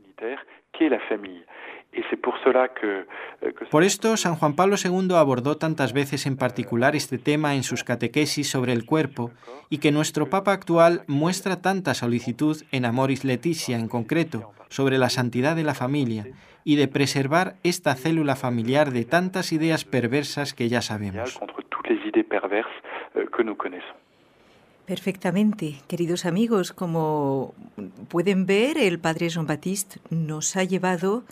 Euh, 1.93 3.05
Por 3.69 3.83
esto, 3.83 4.15
San 4.17 4.35
Juan 4.35 4.55
Pablo 4.55 4.75
II 4.83 5.13
abordó 5.15 5.57
tantas 5.57 5.93
veces 5.93 6.25
en 6.25 6.37
particular 6.37 6.95
este 6.95 7.17
tema 7.17 7.55
en 7.55 7.63
sus 7.63 7.83
catequesis 7.83 8.49
sobre 8.49 8.73
el 8.73 8.85
cuerpo 8.85 9.31
y 9.69 9.79
que 9.79 9.91
nuestro 9.91 10.29
Papa 10.29 10.53
actual 10.53 11.03
muestra 11.07 11.61
tanta 11.61 11.93
solicitud 11.93 12.57
en 12.71 12.85
Amoris 12.85 13.23
Leticia 13.23 13.77
en 13.77 13.87
concreto 13.87 14.51
sobre 14.69 14.97
la 14.97 15.09
santidad 15.09 15.55
de 15.55 15.63
la 15.63 15.73
familia 15.73 16.27
y 16.63 16.75
de 16.75 16.87
preservar 16.87 17.55
esta 17.63 17.95
célula 17.95 18.35
familiar 18.35 18.91
de 18.91 19.03
tantas 19.03 19.51
ideas 19.51 19.83
perversas 19.83 20.53
que 20.53 20.69
ya 20.69 20.81
sabemos. 20.81 21.39
Perfectamente, 24.85 25.75
queridos 25.87 26.25
amigos, 26.25 26.73
como 26.73 27.53
pueden 28.09 28.45
ver, 28.45 28.77
el 28.77 28.99
padre 28.99 29.29
Jean-Baptiste 29.29 29.99
nos 30.09 30.55
ha 30.57 30.63
llevado 30.63 31.23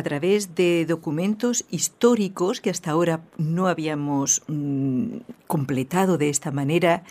a 0.00 0.02
través 0.02 0.54
de 0.54 0.86
documentos 0.86 1.66
históricos 1.70 2.60
que 2.60 2.70
hasta 2.70 2.90
ahora 2.90 3.20
no 3.36 3.68
habíamos 3.68 4.42
mm, 4.48 5.18
completado 5.46 6.16
de 6.16 6.30
esta 6.30 6.50
manera 6.50 7.04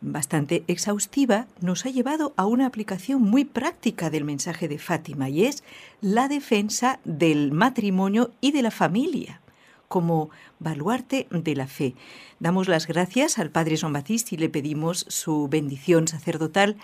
bastante 0.00 0.62
exhaustiva, 0.68 1.46
nos 1.60 1.86
ha 1.86 1.90
llevado 1.90 2.34
a 2.36 2.46
una 2.46 2.66
aplicación 2.66 3.20
muy 3.22 3.44
práctica 3.44 4.10
del 4.10 4.24
mensaje 4.24 4.68
de 4.68 4.78
Fátima 4.78 5.28
y 5.28 5.46
es 5.46 5.64
la 6.00 6.28
defensa 6.28 7.00
del 7.04 7.50
matrimonio 7.50 8.30
y 8.40 8.52
de 8.52 8.62
la 8.62 8.70
familia 8.70 9.40
como 9.88 10.30
baluarte 10.58 11.26
de 11.30 11.54
la 11.54 11.66
fe. 11.66 11.94
Damos 12.40 12.68
las 12.68 12.86
gracias 12.86 13.38
al 13.38 13.50
Padre 13.50 13.76
Jean 13.76 13.92
Baptiste 13.92 14.34
y 14.34 14.38
le 14.38 14.48
pedimos 14.48 15.06
su 15.08 15.48
bendición 15.48 16.08
sacerdotal 16.08 16.76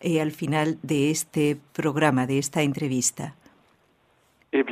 eh, 0.00 0.20
al 0.20 0.32
final 0.32 0.78
de 0.82 1.10
este 1.10 1.58
programa, 1.72 2.26
de 2.26 2.38
esta 2.38 2.62
entrevista. 2.62 3.34
Eh 4.56 4.64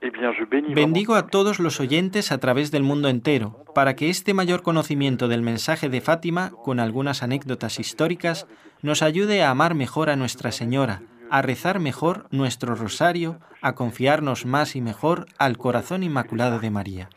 eh 0.00 0.74
Bendigo 0.74 1.14
a 1.14 1.26
todos 1.26 1.60
los 1.60 1.78
oyentes 1.78 2.32
a 2.32 2.38
través 2.38 2.70
del 2.70 2.82
mundo 2.82 3.08
entero, 3.08 3.64
para 3.74 3.94
que 3.94 4.08
este 4.08 4.32
mayor 4.32 4.62
conocimiento 4.62 5.28
del 5.28 5.42
mensaje 5.42 5.90
de 5.90 6.00
Fátima, 6.00 6.52
con 6.64 6.80
algunas 6.80 7.22
anécdotas 7.22 7.78
históricas, 7.78 8.48
nos 8.80 9.02
ayude 9.02 9.42
a 9.42 9.50
amar 9.50 9.74
mejor 9.74 10.08
a 10.08 10.16
Nuestra 10.16 10.52
Señora, 10.52 11.02
a 11.30 11.42
rezar 11.42 11.80
mejor 11.80 12.28
nuestro 12.30 12.74
rosario, 12.74 13.40
a 13.60 13.74
confiarnos 13.74 14.46
más 14.46 14.74
y 14.74 14.80
mejor 14.80 15.26
al 15.38 15.58
corazón 15.58 16.02
inmaculado 16.02 16.58
de 16.58 16.70
María. 16.70 17.10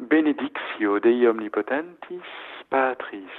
Benedictio 0.00 1.00
Dei 1.00 1.26
omnipotentis, 1.26 2.28
Patris 2.68 3.32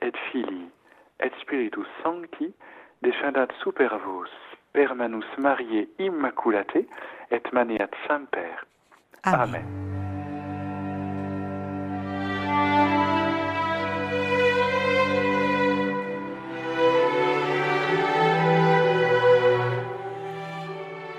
et 0.00 0.14
Filii 0.32 0.70
et 1.18 1.32
Spiritus 1.42 1.86
Sancti, 2.02 2.54
descendat 3.02 3.50
super 3.62 3.90
vos, 4.02 4.30
per 4.72 4.94
manus 4.94 5.26
Mariae 5.38 5.88
Immaculate, 5.98 6.86
et 7.30 7.52
maneat 7.52 7.94
semper. 8.06 8.66
Amén. 9.22 9.40
Amen. 9.40 9.90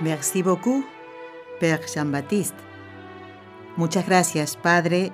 Merci 0.02 0.42
beaucoup, 0.42 0.84
Père 1.60 1.88
Jean-Baptiste. 1.88 2.58
Muchas 3.78 4.06
gracias, 4.06 4.58
Padre 4.58 5.12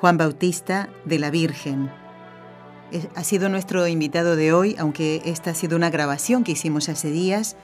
Juan 0.00 0.16
Bautista 0.16 0.88
de 1.04 1.18
la 1.18 1.30
Virgen. 1.30 2.03
Es- 2.94 3.08
Ha 3.16 3.24
sido 3.24 3.48
nuestro 3.48 3.86
invitado 3.88 4.36
de 4.36 4.52
hoy, 4.52 4.76
aunque 4.78 5.20
esta 5.24 5.50
ha 5.50 5.54
sido 5.54 5.76
una 5.76 5.90
grabación 5.90 6.44
que 6.44 6.52
hicimos 6.52 6.88
hace 6.88 7.10
días. 7.10 7.56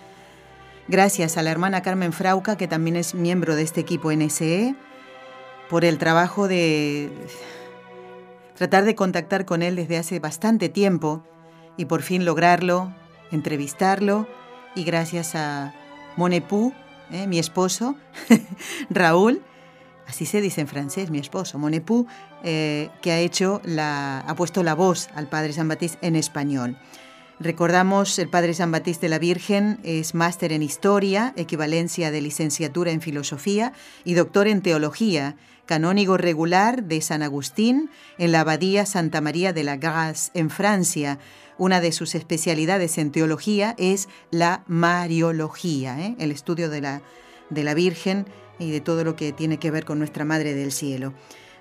Gracias 0.88 1.36
a 1.36 1.42
la 1.42 1.50
hermana 1.52 1.82
Carmen 1.82 2.12
Frauca, 2.12 2.56
que 2.56 2.66
también 2.66 2.96
es 2.96 3.14
miembro 3.14 3.54
de 3.54 3.62
este 3.62 3.80
equipo 3.80 4.10
NSE, 4.10 4.74
por 5.68 5.84
el 5.84 5.98
trabajo 5.98 6.48
de 6.48 7.10
tratar 8.56 8.84
de 8.84 8.96
contactar 8.96 9.44
con 9.44 9.62
él 9.62 9.76
desde 9.76 9.98
hace 9.98 10.18
bastante 10.18 10.68
tiempo 10.68 11.22
y 11.76 11.84
por 11.84 12.02
fin 12.02 12.24
lograrlo, 12.24 12.92
entrevistarlo. 13.30 14.26
Y 14.74 14.82
gracias 14.82 15.36
a 15.36 15.72
Monepú, 16.16 16.72
eh, 17.12 17.28
mi 17.28 17.38
esposo, 17.38 17.94
Raúl, 18.90 19.42
así 20.10 20.26
se 20.26 20.40
dice 20.40 20.60
en 20.60 20.66
francés, 20.66 21.08
mi 21.10 21.18
esposo, 21.18 21.58
Monepú, 21.58 22.06
eh, 22.42 22.90
que 23.00 23.12
ha 23.12 23.20
hecho 23.20 23.62
ha 23.78 24.34
puesto 24.36 24.62
la 24.64 24.74
voz 24.74 25.08
al 25.14 25.28
Padre 25.28 25.52
San 25.52 25.68
Batiste 25.68 26.04
en 26.06 26.16
español. 26.16 26.76
Recordamos, 27.38 28.18
el 28.18 28.28
Padre 28.28 28.52
San 28.52 28.72
Batiste 28.72 29.06
de 29.06 29.10
la 29.10 29.18
Virgen 29.20 29.78
es 29.84 30.14
máster 30.14 30.52
en 30.52 30.62
Historia, 30.62 31.32
equivalencia 31.36 32.10
de 32.10 32.20
licenciatura 32.20 32.90
en 32.90 33.00
Filosofía 33.00 33.72
y 34.04 34.14
doctor 34.14 34.48
en 34.48 34.62
Teología, 34.62 35.36
canónigo 35.64 36.16
regular 36.16 36.82
de 36.82 37.00
San 37.00 37.22
Agustín 37.22 37.88
en 38.18 38.32
la 38.32 38.40
Abadía 38.40 38.86
Santa 38.86 39.20
María 39.20 39.52
de 39.52 39.62
la 39.62 39.76
Grasse, 39.76 40.32
en 40.34 40.50
Francia. 40.50 41.20
Una 41.56 41.80
de 41.80 41.92
sus 41.92 42.16
especialidades 42.16 42.98
en 42.98 43.12
teología 43.12 43.76
es 43.78 44.08
la 44.32 44.64
Mariología, 44.66 46.00
¿eh? 46.00 46.16
el 46.18 46.32
estudio 46.32 46.68
de 46.68 46.80
la, 46.80 47.02
de 47.48 47.62
la 47.62 47.74
Virgen 47.74 48.26
y 48.60 48.70
de 48.70 48.80
todo 48.80 49.02
lo 49.02 49.16
que 49.16 49.32
tiene 49.32 49.58
que 49.58 49.72
ver 49.72 49.84
con 49.84 49.98
nuestra 49.98 50.24
Madre 50.24 50.54
del 50.54 50.70
Cielo. 50.70 51.12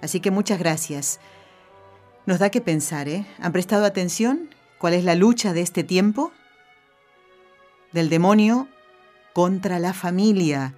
Así 0.02 0.20
que 0.20 0.30
muchas 0.30 0.60
gracias. 0.60 1.20
Nos 2.26 2.38
da 2.38 2.52
que 2.52 2.62
pensar, 2.62 3.10
¿eh? 3.10 3.26
¿Han 3.40 3.52
prestado 3.52 3.86
atención? 3.86 4.54
¿Cuál 4.78 4.94
es 4.94 5.04
la 5.04 5.16
lucha 5.16 5.54
de 5.54 5.62
este 5.62 5.84
tiempo? 5.84 6.32
Del 7.92 8.10
demonio 8.10 8.68
contra 9.34 9.80
la 9.80 9.94
familia, 9.94 10.76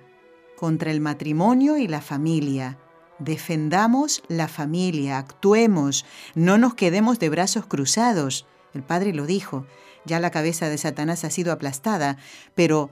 contra 0.55 0.91
el 0.91 1.01
matrimonio 1.01 1.78
y 1.78 1.88
la 1.88 2.01
familia. 2.01 2.78
Defendamos 3.19 4.24
la 4.28 4.47
familia, 4.47 5.17
actuemos, 5.17 6.05
no 6.36 6.57
nos 6.57 6.76
quedemos 6.76 7.19
de 7.19 7.30
brazos 7.30 7.65
cruzados. 7.65 8.47
El 8.74 8.84
Padre 8.84 9.13
lo 9.13 9.26
dijo, 9.26 9.65
ya 10.05 10.19
la 10.19 10.32
cabeza 10.32 10.69
de 10.69 10.78
Satanás 10.78 11.24
ha 11.24 11.30
sido 11.30 11.51
aplastada, 11.51 12.17
pero 12.55 12.89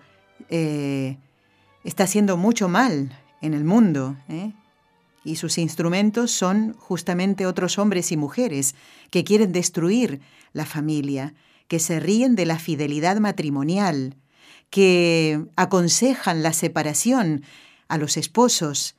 eh, 0.49 1.17
está 1.84 2.03
haciendo 2.03 2.38
mucho 2.38 2.67
mal 2.67 3.17
en 3.41 3.53
el 3.53 3.63
mundo. 3.63 4.17
¿eh? 4.27 4.53
Y 5.23 5.36
sus 5.36 5.57
instrumentos 5.57 6.32
son 6.32 6.73
justamente 6.73 7.45
otros 7.45 7.77
hombres 7.77 8.11
y 8.11 8.17
mujeres 8.17 8.75
que 9.11 9.23
quieren 9.23 9.51
destruir 9.51 10.21
la 10.53 10.65
familia, 10.65 11.34
que 11.67 11.80
se 11.80 11.99
ríen 11.99 12.36
de 12.36 12.45
la 12.45 12.57
fidelidad 12.57 13.17
matrimonial, 13.17 14.15
que 14.69 15.45
aconsejan 15.55 16.43
la 16.43 16.53
separación 16.53 17.43
a 17.88 17.97
los 17.97 18.17
esposos 18.17 18.95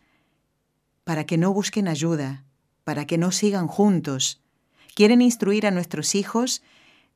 para 1.05 1.25
que 1.25 1.39
no 1.39 1.53
busquen 1.53 1.89
ayuda, 1.89 2.45
para 2.85 3.07
que 3.07 3.19
no 3.19 3.33
sigan 3.33 3.67
juntos. 3.67 4.41
Quieren 4.95 5.23
instruir 5.23 5.67
a 5.67 5.71
nuestros 5.71 6.15
hijos 6.15 6.63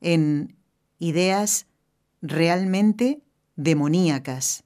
en 0.01 0.55
ideas 0.99 1.67
realmente 2.21 3.21
demoníacas. 3.55 4.64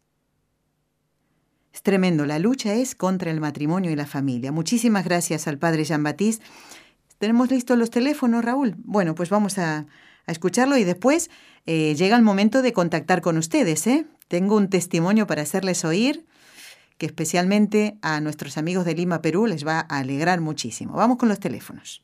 Tremendo, 1.82 2.26
la 2.26 2.40
lucha 2.40 2.74
es 2.74 2.96
contra 2.96 3.32
el 3.32 3.40
matrimonio 3.40 3.92
y 3.92 3.96
la 3.96 4.06
familia. 4.06 4.52
Muchísimas 4.52 5.06
gracias 5.06 5.48
al 5.48 5.58
padre 5.58 5.84
Jean-Baptiste. 5.84 6.46
¿Tenemos 7.18 7.50
listos 7.50 7.78
los 7.78 7.90
teléfonos, 7.90 8.44
Raúl? 8.44 8.76
Bueno, 8.80 9.16
pues 9.16 9.30
vamos 9.30 9.58
a, 9.58 9.86
a 10.26 10.32
escucharlo 10.32 10.78
y 10.78 10.84
después 10.84 11.30
eh, 11.66 11.96
llega 11.96 12.16
el 12.16 12.24
momento 12.24 12.62
de 12.62 12.74
contactar 12.74 13.22
con 13.22 13.38
ustedes. 13.38 13.86
¿eh? 13.88 14.06
Tengo 14.28 14.56
un 14.56 14.70
testimonio 14.70 15.28
para 15.28 15.42
hacerles 15.42 15.84
oír 15.86 16.26
que 16.98 17.06
especialmente 17.06 17.98
a 18.02 18.20
nuestros 18.20 18.58
amigos 18.58 18.86
de 18.86 18.94
Lima, 18.94 19.22
Perú, 19.22 19.48
les 19.48 19.66
va 19.66 19.80
a 19.80 20.00
alegrar 20.00 20.42
muchísimo. 20.42 20.94
Vamos 20.94 21.18
con 21.18 21.30
los 21.30 21.40
teléfonos. 21.40 22.04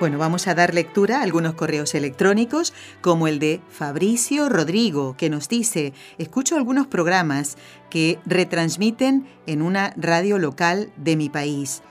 Bueno, 0.00 0.16
vamos 0.16 0.46
a 0.48 0.54
dar 0.54 0.72
lectura 0.72 1.18
a 1.18 1.22
algunos 1.22 1.52
correos 1.52 1.94
electrónicos, 1.94 2.72
como 3.02 3.28
el 3.28 3.38
de 3.38 3.60
Fabricio 3.68 4.48
Rodrigo, 4.48 5.14
que 5.14 5.28
nos 5.28 5.46
dice, 5.46 5.92
escucho 6.16 6.56
algunos 6.56 6.86
programas 6.86 7.58
que 7.90 8.18
retransmiten 8.24 9.26
en 9.46 9.60
una 9.60 9.92
radio 9.98 10.38
local 10.38 10.90
de 10.96 11.16
mi 11.16 11.28
país. 11.28 11.82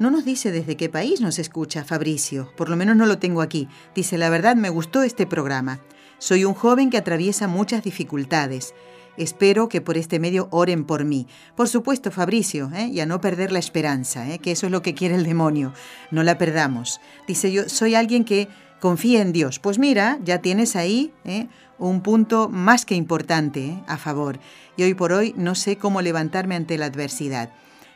No 0.00 0.10
nos 0.10 0.24
dice 0.24 0.50
desde 0.50 0.76
qué 0.76 0.88
país 0.88 1.20
nos 1.20 1.38
escucha 1.38 1.84
Fabricio, 1.84 2.52
por 2.56 2.68
lo 2.68 2.76
menos 2.76 2.96
no 2.96 3.06
lo 3.06 3.18
tengo 3.18 3.40
aquí. 3.40 3.68
Dice, 3.94 4.18
la 4.18 4.30
verdad 4.30 4.56
me 4.56 4.68
gustó 4.68 5.04
este 5.04 5.24
programa. 5.24 5.78
Soy 6.18 6.44
un 6.44 6.54
joven 6.54 6.90
que 6.90 6.98
atraviesa 6.98 7.46
muchas 7.46 7.84
dificultades. 7.84 8.74
Espero 9.18 9.68
que 9.68 9.80
por 9.80 9.98
este 9.98 10.20
medio 10.20 10.46
oren 10.52 10.84
por 10.84 11.04
mí. 11.04 11.26
Por 11.56 11.68
supuesto, 11.68 12.12
Fabricio, 12.12 12.70
¿eh? 12.72 12.86
y 12.86 13.00
a 13.00 13.06
no 13.06 13.20
perder 13.20 13.50
la 13.50 13.58
esperanza, 13.58 14.30
¿eh? 14.30 14.38
que 14.38 14.52
eso 14.52 14.66
es 14.66 14.72
lo 14.72 14.80
que 14.80 14.94
quiere 14.94 15.16
el 15.16 15.24
demonio. 15.24 15.74
No 16.12 16.22
la 16.22 16.38
perdamos. 16.38 17.00
Dice 17.26 17.50
yo, 17.50 17.68
soy 17.68 17.96
alguien 17.96 18.24
que 18.24 18.48
confía 18.80 19.20
en 19.20 19.32
Dios. 19.32 19.58
Pues 19.58 19.78
mira, 19.78 20.18
ya 20.24 20.38
tienes 20.38 20.76
ahí 20.76 21.12
¿eh? 21.24 21.48
un 21.78 22.00
punto 22.00 22.48
más 22.48 22.86
que 22.86 22.94
importante 22.94 23.66
¿eh? 23.66 23.82
a 23.88 23.96
favor. 23.96 24.38
Y 24.76 24.84
hoy 24.84 24.94
por 24.94 25.12
hoy 25.12 25.34
no 25.36 25.56
sé 25.56 25.76
cómo 25.76 26.00
levantarme 26.00 26.54
ante 26.54 26.78
la 26.78 26.86
adversidad. 26.86 27.50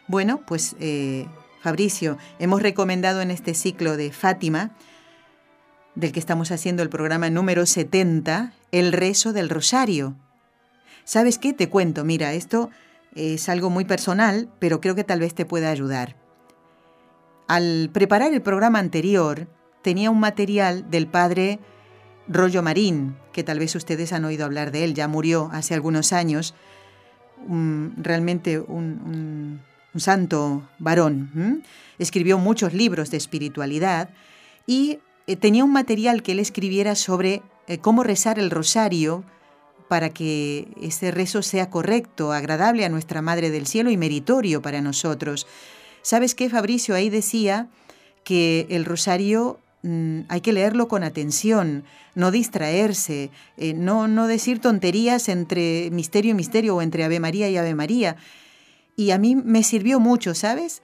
Bueno, 0.09 0.41
pues 0.45 0.75
Fabricio, 1.63 2.19
hemos 2.41 2.61
recomendado 2.61 3.21
en 3.21 3.31
este 3.31 3.55
ciclo 3.55 3.97
de 3.97 4.11
Fátima, 4.11 4.73
del 5.95 6.11
que 6.11 6.19
estamos 6.19 6.51
haciendo 6.51 6.83
el 6.83 6.89
programa 6.89 7.31
número 7.31 7.67
70, 7.67 8.53
el 8.73 8.93
rezo 8.93 9.33
del 9.33 9.49
rosario. 9.49 10.17
¿Sabes 11.05 11.39
qué? 11.39 11.53
Te 11.53 11.69
cuento, 11.69 12.05
mira, 12.05 12.33
esto 12.33 12.71
es 13.15 13.49
algo 13.49 13.71
muy 13.71 13.85
personal, 13.85 14.49
pero 14.59 14.81
creo 14.81 14.95
que 14.95 15.05
tal 15.05 15.21
vez 15.21 15.35
te 15.35 15.45
pueda 15.45 15.71
ayudar. 15.71 16.17
Al 17.49 17.91
preparar 17.93 18.33
el 18.33 18.43
programa 18.43 18.79
anterior, 18.79 19.49
tenía 19.83 20.11
un 20.11 20.21
material 20.21 20.91
del 20.91 21.07
padre 21.07 21.59
Rollo 22.29 22.63
Marín, 22.63 23.17
que 23.33 23.43
tal 23.43 23.59
vez 23.59 23.75
ustedes 23.75 24.13
han 24.13 24.25
oído 24.25 24.45
hablar 24.45 24.71
de 24.71 24.85
él, 24.85 24.95
ya 24.95 25.09
murió 25.09 25.51
hace 25.53 25.75
algunos 25.75 26.13
años, 26.13 26.55
un, 27.47 27.95
realmente 27.99 28.59
un, 28.59 29.01
un, 29.05 29.61
un, 29.93 30.01
santo 30.01 30.69
varón. 30.79 31.63
Escribió 31.99 32.39
muchos 32.39 32.73
libros 32.73 33.11
de 33.11 33.17
espiritualidad 33.17 34.11
y 34.67 35.01
eh, 35.27 35.37
tenía 35.37 35.65
un 35.65 35.73
material 35.73 36.23
que 36.23 36.33
él 36.33 36.39
escribiera 36.39 36.95
sobre 36.95 37.43
eh, 37.67 37.79
cómo 37.79 38.03
rezar 38.03 38.39
el 38.39 38.51
rosario, 38.51 39.25
para 39.93 40.09
que 40.09 40.69
ese 40.81 41.11
rezo 41.11 41.43
sea 41.43 41.69
correcto, 41.69 42.33
agradable 42.33 42.87
a 42.87 42.89
nuestra 42.89 43.21
Madre 43.21 43.51
del 43.51 43.67
Cielo 43.67 43.91
y 43.91 43.99
meritorio 43.99 44.63
para 44.63 44.81
nosotros. 44.81 45.47
¿Sabes 46.01 46.35
qué, 46.35 46.49
Fabricio? 46.49 46.95
Ahí 46.95 47.11
decía 47.11 47.69
que 48.25 48.67
el 48.71 48.87
rosario 48.87 49.61
mm, 49.83 50.21
hay 50.31 50.41
que 50.41 50.55
leerlo 50.55 50.89
con 50.89 51.05
atención, 51.05 51.85
no 52.15 52.31
distraerse, 52.31 53.31
eh, 53.59 53.75
no, 53.75 54.09
no 54.09 54.29
decir 54.29 54.61
tonterías 54.63 55.29
entre 55.29 55.91
misterio 55.91 56.31
y 56.31 56.37
misterio 56.37 56.77
o 56.77 56.81
entre 56.81 57.05
Ave 57.05 57.21
María 57.21 57.51
y 57.51 57.59
Ave 57.59 57.75
María. 57.75 58.17
Y 58.97 59.11
a 59.11 59.19
mí 59.19 59.37
me 59.37 59.63
sirvió 59.63 60.01
mucho, 60.01 60.35
¿sabes? 60.35 60.81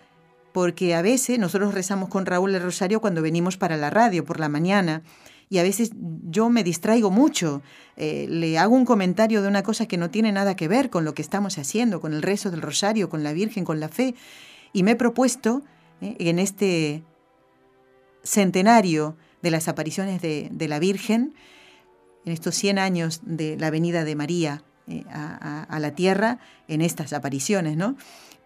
Porque 0.52 0.94
a 0.94 1.00
veces 1.00 1.38
nosotros 1.38 1.72
rezamos 1.72 2.11
con 2.11 2.26
Raúl 2.26 2.54
el 2.54 2.61
Rosario 2.62 3.00
cuando 3.00 3.22
venimos 3.22 3.56
para 3.56 3.78
la 3.78 3.88
radio 3.88 4.26
por 4.26 4.38
la 4.38 4.50
mañana 4.50 5.02
y 5.51 5.59
a 5.59 5.62
veces 5.62 5.92
yo 6.24 6.51
me 6.51 6.62
distraigo 6.62 7.11
mucho, 7.11 7.62
eh, 7.96 8.26
le 8.28 8.59
hago 8.59 8.74
un 8.74 8.84
comentario 8.84 9.40
de 9.42 9.49
una 9.49 9.62
cosa 9.62 9.86
que 9.86 9.96
no 9.96 10.11
tiene 10.11 10.30
nada 10.30 10.57
que 10.57 10.68
ver 10.68 10.90
con 10.90 11.05
lo 11.05 11.14
que 11.14 11.22
estamos 11.22 11.59
haciendo, 11.59 12.01
con 12.01 12.12
el 12.12 12.22
rezo 12.22 12.51
del 12.51 12.62
rosario, 12.62 13.09
con 13.09 13.22
la 13.22 13.32
Virgen, 13.32 13.64
con 13.64 13.80
la 13.80 13.88
fe, 13.88 14.14
y 14.72 14.82
me 14.82 14.92
he 14.92 14.96
propuesto 14.96 15.62
eh, 16.01 16.16
en 16.18 16.38
este 16.38 17.03
centenario 18.22 19.16
de 19.42 19.51
las 19.51 19.68
apariciones 19.68 20.20
de, 20.20 20.68
la 20.68 20.78
Virgen, 20.78 21.34
en 22.26 22.32
estos 22.32 22.55
100 22.57 22.78
años 22.78 23.20
de 23.24 23.57
la 23.57 23.70
venida 23.70 24.05
de 24.05 24.16
María 24.16 24.62
eh, 24.86 25.05
a, 25.11 25.78
la 25.80 25.94
tierra, 25.94 26.40
en 26.66 26.82
estas 26.82 27.12
apariciones, 27.12 27.76
¿no? 27.76 27.96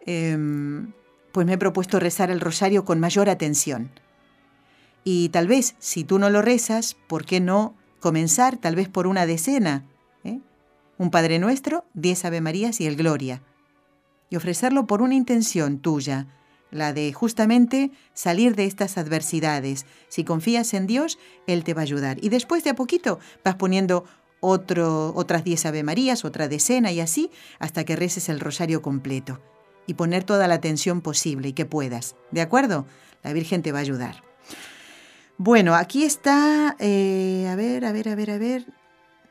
Em, 0.06 0.92
pues 1.32 1.46
me 1.46 1.54
he 1.54 1.58
propuesto 1.58 1.98
rezar 1.98 2.30
el 2.30 2.40
rosario 2.40 2.84
con 2.84 3.00
mayor 3.00 3.28
atención. 3.28 3.90
Y 5.04 5.30
tal 5.30 5.48
vez, 5.48 5.74
si 5.78 6.04
tú 6.04 6.18
no 6.18 6.30
lo 6.30 6.42
rezas, 6.42 6.96
¿por 7.08 7.24
qué 7.24 7.40
no 7.40 7.74
comenzar 8.00 8.56
tal 8.56 8.76
vez 8.76 8.88
por 8.88 9.06
una 9.06 9.26
decena? 9.26 9.84
¿eh? 10.24 10.40
Un 10.98 11.10
Padre 11.10 11.38
Nuestro, 11.38 11.84
diez 11.94 12.24
Ave 12.24 12.40
Marías 12.40 12.80
y 12.80 12.86
el 12.86 12.96
Gloria. 12.96 13.42
Y 14.30 14.36
ofrecerlo 14.36 14.86
por 14.86 15.02
una 15.02 15.14
intención 15.14 15.78
tuya, 15.78 16.28
la 16.70 16.92
de 16.92 17.12
justamente 17.12 17.90
salir 18.14 18.56
de 18.56 18.64
estas 18.64 18.96
adversidades. 18.96 19.86
Si 20.08 20.24
confías 20.24 20.72
en 20.72 20.86
Dios, 20.86 21.18
Él 21.46 21.64
te 21.64 21.74
va 21.74 21.82
a 21.82 21.82
ayudar. 21.82 22.18
Y 22.24 22.28
después 22.28 22.64
de 22.64 22.70
a 22.70 22.74
poquito 22.74 23.18
vas 23.44 23.56
poniendo 23.56 24.04
otro, 24.40 25.12
otras 25.14 25.44
diez 25.44 25.66
Ave 25.66 25.82
Marías, 25.82 26.24
otra 26.24 26.48
decena 26.48 26.90
y 26.90 27.00
así 27.00 27.30
hasta 27.58 27.84
que 27.84 27.96
reces 27.96 28.28
el 28.28 28.40
rosario 28.40 28.82
completo. 28.82 29.40
Y 29.86 29.94
poner 29.94 30.24
toda 30.24 30.48
la 30.48 30.54
atención 30.54 31.00
posible 31.00 31.48
y 31.48 31.52
que 31.52 31.66
puedas. 31.66 32.16
¿De 32.30 32.40
acuerdo? 32.40 32.86
La 33.22 33.32
Virgen 33.32 33.62
te 33.62 33.72
va 33.72 33.78
a 33.78 33.82
ayudar. 33.82 34.31
Bueno, 35.38 35.74
aquí 35.74 36.04
está, 36.04 36.76
eh, 36.78 37.48
a 37.50 37.56
ver, 37.56 37.84
a 37.84 37.92
ver, 37.92 38.08
a 38.08 38.14
ver, 38.14 38.30
a 38.30 38.38
ver. 38.38 38.66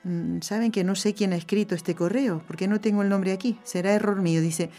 Mm, 0.04 0.42
Saben 0.42 0.72
que 0.72 0.84
no 0.84 0.96
sé 0.96 1.14
quién 1.14 1.34
ha 1.34 1.38
escrito 1.38 1.76
este 1.76 1.96
correo, 1.96 2.44
porque 2.48 2.68
no 2.68 2.82
tengo 2.82 3.02
el 3.02 3.10
nombre 3.10 3.32
aquí. 3.32 3.58
Será 3.64 3.94
error 3.94 4.22
mío. 4.22 4.42
Dice, 4.42 4.70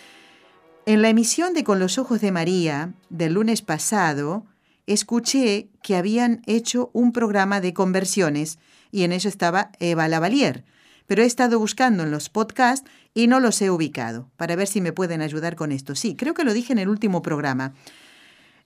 en 0.84 1.00
la 1.00 1.08
emisión 1.08 1.54
de 1.54 1.64
Con 1.64 1.78
los 1.78 1.96
Ojos 1.98 2.20
de 2.20 2.32
María 2.32 2.94
del 3.08 3.34
lunes 3.34 3.62
pasado, 3.62 4.44
escuché 4.86 5.68
que 5.82 5.96
habían 5.96 6.42
hecho 6.46 6.90
un 6.92 7.12
programa 7.12 7.60
de 7.60 7.72
conversiones 7.72 8.58
y 8.90 9.04
en 9.04 9.12
eso 9.12 9.28
estaba 9.28 9.70
Eva 9.78 10.08
Lavalier. 10.08 10.64
Pero 11.06 11.22
he 11.22 11.26
estado 11.26 11.58
buscando 11.58 12.02
en 12.02 12.10
los 12.10 12.28
podcasts 12.28 12.88
y 13.14 13.26
no 13.26 13.40
los 13.40 13.60
he 13.62 13.70
ubicado, 13.70 14.28
para 14.36 14.56
ver 14.56 14.66
si 14.66 14.80
me 14.80 14.92
pueden 14.92 15.22
ayudar 15.22 15.56
con 15.56 15.72
esto. 15.72 15.94
Sí, 15.94 16.16
creo 16.16 16.34
que 16.34 16.44
lo 16.44 16.52
dije 16.52 16.72
en 16.72 16.78
el 16.78 16.88
último 16.88 17.22
programa. 17.22 17.74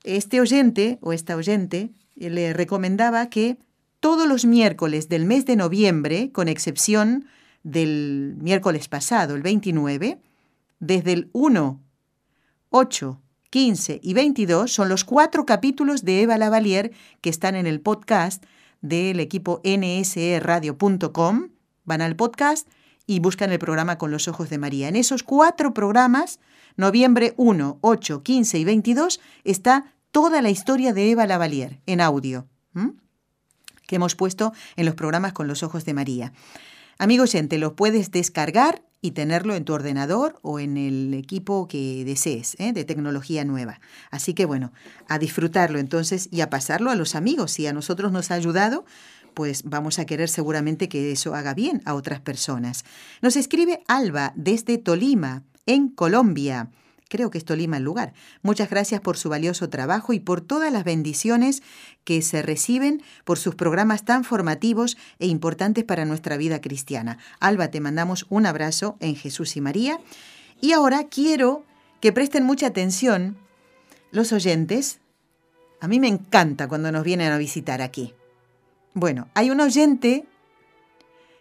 Este 0.04 0.40
oyente 0.40 0.98
o 1.00 1.12
esta 1.12 1.36
oyente 1.36 1.90
le 2.16 2.52
recomendaba 2.52 3.28
que 3.30 3.58
todos 4.00 4.28
los 4.28 4.44
miércoles 4.44 5.08
del 5.08 5.24
mes 5.24 5.46
de 5.46 5.56
noviembre, 5.56 6.30
con 6.32 6.48
excepción 6.48 7.26
del 7.62 8.36
miércoles 8.40 8.88
pasado, 8.88 9.34
el 9.34 9.42
29, 9.42 10.20
desde 10.78 11.12
el 11.12 11.30
1, 11.32 11.80
8, 12.70 13.20
15 13.50 14.00
y 14.02 14.14
22 14.14 14.72
son 14.72 14.88
los 14.88 15.04
cuatro 15.04 15.46
capítulos 15.46 16.04
de 16.04 16.22
Eva 16.22 16.36
Lavalier 16.36 16.92
que 17.20 17.30
están 17.30 17.54
en 17.54 17.66
el 17.66 17.80
podcast 17.80 18.44
del 18.80 19.20
equipo 19.20 19.62
nserradio.com. 19.64 21.48
Van 21.84 22.02
al 22.02 22.16
podcast 22.16 22.68
y 23.06 23.20
buscan 23.20 23.52
el 23.52 23.58
programa 23.58 23.98
Con 23.98 24.10
los 24.10 24.28
Ojos 24.28 24.50
de 24.50 24.58
María. 24.58 24.88
En 24.88 24.96
esos 24.96 25.22
cuatro 25.22 25.72
programas, 25.72 26.40
noviembre 26.76 27.34
1, 27.36 27.78
8, 27.80 28.22
15 28.22 28.58
y 28.58 28.64
22, 28.64 29.20
está 29.44 29.94
toda 30.10 30.42
la 30.42 30.50
historia 30.50 30.92
de 30.92 31.10
Eva 31.10 31.26
Lavalier 31.26 31.80
en 31.86 32.00
audio, 32.00 32.46
que 33.86 33.96
hemos 33.96 34.14
puesto 34.14 34.52
en 34.76 34.86
los 34.86 34.94
programas 34.94 35.32
con 35.32 35.46
los 35.48 35.62
ojos 35.62 35.84
de 35.84 35.94
María. 35.94 36.32
Amigo 36.98 37.24
oyente, 37.24 37.58
lo 37.58 37.76
puedes 37.76 38.10
descargar 38.10 38.82
y 39.02 39.12
tenerlo 39.12 39.54
en 39.54 39.64
tu 39.64 39.74
ordenador 39.74 40.38
o 40.42 40.58
en 40.58 40.76
el 40.76 41.14
equipo 41.14 41.68
que 41.68 42.04
desees, 42.04 42.56
¿eh? 42.58 42.72
de 42.72 42.84
tecnología 42.84 43.44
nueva. 43.44 43.80
Así 44.10 44.34
que 44.34 44.46
bueno, 44.46 44.72
a 45.08 45.18
disfrutarlo 45.18 45.78
entonces 45.78 46.28
y 46.32 46.40
a 46.40 46.50
pasarlo 46.50 46.90
a 46.90 46.96
los 46.96 47.14
amigos. 47.14 47.52
Si 47.52 47.66
a 47.66 47.72
nosotros 47.72 48.12
nos 48.12 48.30
ha 48.30 48.34
ayudado, 48.34 48.84
pues 49.34 49.64
vamos 49.64 49.98
a 49.98 50.06
querer 50.06 50.30
seguramente 50.30 50.88
que 50.88 51.12
eso 51.12 51.34
haga 51.34 51.52
bien 51.52 51.82
a 51.84 51.94
otras 51.94 52.20
personas. 52.20 52.84
Nos 53.20 53.36
escribe 53.36 53.82
Alba 53.86 54.32
desde 54.34 54.78
Tolima, 54.78 55.42
en 55.66 55.88
Colombia. 55.88 56.70
Creo 57.08 57.30
que 57.30 57.38
es 57.38 57.44
Tolima 57.44 57.76
el 57.76 57.84
lugar. 57.84 58.14
Muchas 58.42 58.68
gracias 58.68 59.00
por 59.00 59.16
su 59.16 59.28
valioso 59.28 59.68
trabajo 59.68 60.12
y 60.12 60.18
por 60.18 60.40
todas 60.40 60.72
las 60.72 60.82
bendiciones 60.82 61.62
que 62.02 62.20
se 62.20 62.42
reciben 62.42 63.00
por 63.24 63.38
sus 63.38 63.54
programas 63.54 64.04
tan 64.04 64.24
formativos 64.24 64.96
e 65.20 65.26
importantes 65.28 65.84
para 65.84 66.04
nuestra 66.04 66.36
vida 66.36 66.60
cristiana. 66.60 67.18
Alba, 67.38 67.68
te 67.68 67.80
mandamos 67.80 68.26
un 68.28 68.44
abrazo 68.44 68.96
en 68.98 69.14
Jesús 69.14 69.56
y 69.56 69.60
María. 69.60 70.00
Y 70.60 70.72
ahora 70.72 71.04
quiero 71.04 71.64
que 72.00 72.12
presten 72.12 72.44
mucha 72.44 72.66
atención 72.66 73.36
los 74.10 74.32
oyentes. 74.32 74.98
A 75.80 75.86
mí 75.86 76.00
me 76.00 76.08
encanta 76.08 76.66
cuando 76.66 76.90
nos 76.90 77.04
vienen 77.04 77.30
a 77.30 77.38
visitar 77.38 77.82
aquí. 77.82 78.14
Bueno, 78.94 79.28
hay 79.34 79.50
un 79.50 79.60
oyente 79.60 80.24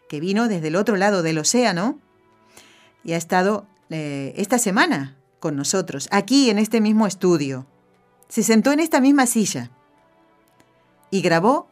que 0.09 0.19
vino 0.19 0.47
desde 0.47 0.67
el 0.67 0.75
otro 0.75 0.95
lado 0.95 1.23
del 1.23 1.39
océano 1.39 1.97
y 3.03 3.13
ha 3.13 3.17
estado 3.17 3.65
eh, 3.89 4.33
esta 4.37 4.59
semana 4.59 5.15
con 5.39 5.55
nosotros, 5.55 6.07
aquí 6.11 6.49
en 6.49 6.59
este 6.59 6.81
mismo 6.81 7.07
estudio. 7.07 7.65
Se 8.27 8.43
sentó 8.43 8.71
en 8.71 8.79
esta 8.79 9.01
misma 9.01 9.25
silla 9.25 9.71
y 11.11 11.21
grabó 11.21 11.67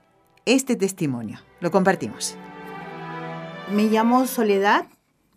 este 0.45 0.75
testimonio. 0.75 1.39
Lo 1.59 1.71
compartimos. 1.71 2.37
Me 3.71 3.83
llamo 3.85 4.27
Soledad, 4.27 4.85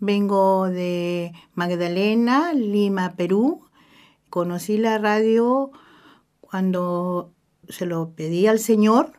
vengo 0.01 0.69
de 0.69 1.33
Magdalena, 1.55 2.53
Lima, 2.53 3.15
Perú. 3.17 3.63
Conocí 4.29 4.77
la 4.77 4.99
radio 4.99 5.71
cuando 6.41 7.33
se 7.69 7.87
lo 7.87 8.11
pedí 8.11 8.47
al 8.47 8.59
Señor 8.59 9.13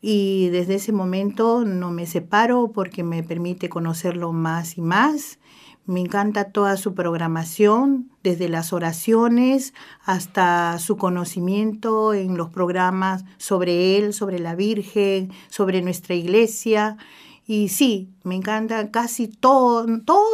y 0.00 0.48
desde 0.48 0.76
ese 0.76 0.92
momento 0.92 1.64
no 1.64 1.90
me 1.90 2.06
separo 2.06 2.72
porque 2.72 3.02
me 3.02 3.22
permite 3.22 3.68
conocerlo 3.68 4.32
más 4.32 4.78
y 4.78 4.80
más 4.80 5.38
me 5.86 6.00
encanta 6.00 6.52
toda 6.52 6.76
su 6.76 6.94
programación, 6.94 8.10
desde 8.22 8.48
las 8.48 8.72
oraciones 8.72 9.74
hasta 10.04 10.78
su 10.78 10.96
conocimiento 10.96 12.14
en 12.14 12.36
los 12.36 12.50
programas 12.50 13.24
sobre 13.38 13.96
él, 13.96 14.12
sobre 14.12 14.38
la 14.38 14.54
Virgen, 14.54 15.32
sobre 15.48 15.82
nuestra 15.82 16.14
iglesia. 16.14 16.96
Y 17.46 17.70
sí, 17.70 18.10
me 18.22 18.36
encantan 18.36 18.88
casi 18.88 19.26
todos 19.26 19.88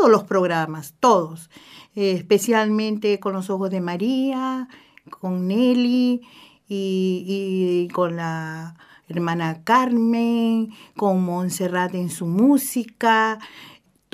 los 0.09 0.25
programas, 0.25 0.95
todos, 1.01 1.49
especialmente 1.95 3.19
con 3.21 3.33
los 3.33 3.49
ojos 3.49 3.71
de 3.71 3.81
María, 3.81 4.69
con 5.09 5.47
Nelly 5.47 6.21
y, 6.69 7.87
y 7.89 7.89
con 7.95 8.17
la 8.17 8.77
hermana 9.09 9.63
Carmen, 9.63 10.73
con 10.97 11.25
Montserrat 11.25 11.95
en 11.95 12.11
su 12.11 12.27
música 12.27 13.39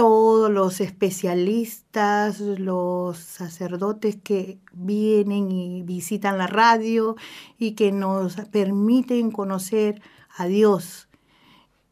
todos 0.02 0.50
los 0.50 0.80
especialistas, 0.80 2.40
los 2.40 3.18
sacerdotes 3.18 4.16
que 4.16 4.58
vienen 4.72 5.52
y 5.52 5.84
visitan 5.84 6.38
la 6.38 6.48
radio 6.48 7.14
y 7.56 7.76
que 7.76 7.92
nos 7.92 8.34
permiten 8.50 9.30
conocer 9.30 10.02
a 10.36 10.46
Dios 10.46 11.08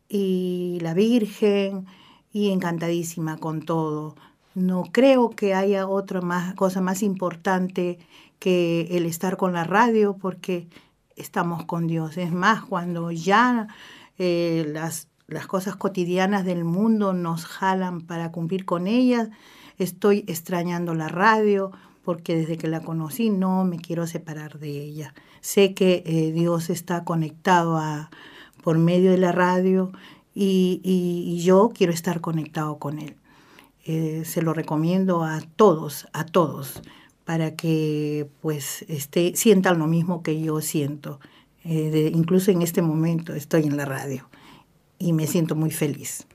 y 0.08 0.78
la 0.80 0.92
Virgen 0.92 1.86
y 2.32 2.50
encantadísima 2.50 3.36
con 3.36 3.62
todo. 3.62 4.16
No 4.56 4.82
creo 4.90 5.30
que 5.30 5.54
haya 5.54 5.86
otra 5.86 6.20
cosa 6.56 6.80
más 6.80 7.04
importante 7.04 8.00
que 8.40 8.88
el 8.90 9.06
estar 9.06 9.36
con 9.36 9.52
la 9.52 9.62
radio 9.62 10.16
porque 10.16 10.66
estamos 11.14 11.64
con 11.64 11.86
Dios. 11.86 12.16
Es 12.16 12.32
más, 12.32 12.64
cuando 12.64 13.12
ya 13.12 13.68
eh, 14.18 14.66
las 14.66 15.09
las 15.30 15.46
cosas 15.46 15.76
cotidianas 15.76 16.44
del 16.44 16.64
mundo 16.64 17.12
nos 17.12 17.46
jalan 17.46 18.00
para 18.00 18.32
cumplir 18.32 18.64
con 18.64 18.86
ellas. 18.86 19.30
Estoy 19.78 20.24
extrañando 20.26 20.94
la 20.94 21.08
radio 21.08 21.72
porque 22.04 22.36
desde 22.36 22.58
que 22.58 22.68
la 22.68 22.80
conocí 22.80 23.30
no 23.30 23.64
me 23.64 23.78
quiero 23.78 24.06
separar 24.06 24.58
de 24.58 24.70
ella. 24.70 25.14
Sé 25.40 25.74
que 25.74 26.02
eh, 26.04 26.32
Dios 26.32 26.70
está 26.70 27.04
conectado 27.04 27.80
por 28.62 28.78
medio 28.78 29.10
de 29.12 29.18
la 29.18 29.32
radio 29.32 29.92
y, 30.34 31.40
yo 31.42 31.70
quiero 31.74 31.92
estar 31.92 32.20
conectado 32.20 32.78
con 32.78 32.98
Él. 32.98 33.16
Eh, 33.84 34.22
se 34.24 34.42
lo 34.42 34.52
recomiendo 34.52 35.24
a 35.24 35.40
todos, 35.56 36.06
a 36.12 36.24
todos, 36.24 36.82
para 37.24 37.56
que 37.56 38.28
pues 38.40 38.84
esté, 38.88 39.34
sientan 39.36 39.78
lo 39.78 39.86
mismo 39.86 40.22
que 40.22 40.40
yo 40.40 40.60
siento. 40.60 41.20
Eh, 41.64 42.10
incluso 42.14 42.50
en 42.50 42.62
este 42.62 42.82
momento 42.82 43.34
estoy 43.34 43.64
en 43.64 43.76
la 43.76 43.84
radio 43.84 44.29
y 45.00 45.12
me 45.12 45.26
siento 45.26 45.56
muy 45.56 45.72
feliz. 45.72 46.26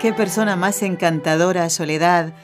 Qué 0.00 0.12
persona 0.12 0.56
más 0.56 0.82
encantadora, 0.82 1.70
Soledad. 1.70 2.34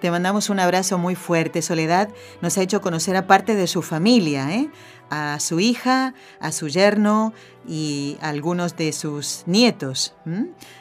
Te 0.00 0.10
mandamos 0.12 0.48
un 0.48 0.60
abrazo 0.60 0.96
muy 0.96 1.16
fuerte. 1.16 1.60
Soledad 1.60 2.08
nos 2.40 2.56
ha 2.56 2.62
hecho 2.62 2.80
conocer 2.80 3.16
a 3.16 3.26
parte 3.26 3.54
de 3.56 3.66
su 3.66 3.82
familia, 3.82 4.54
¿eh? 4.54 4.70
a 5.10 5.40
su 5.40 5.60
hija, 5.60 6.14
a 6.40 6.52
su 6.52 6.68
yerno 6.68 7.32
y 7.66 8.16
a 8.20 8.28
algunos 8.28 8.76
de 8.76 8.92
sus 8.92 9.42
nietos, 9.46 10.14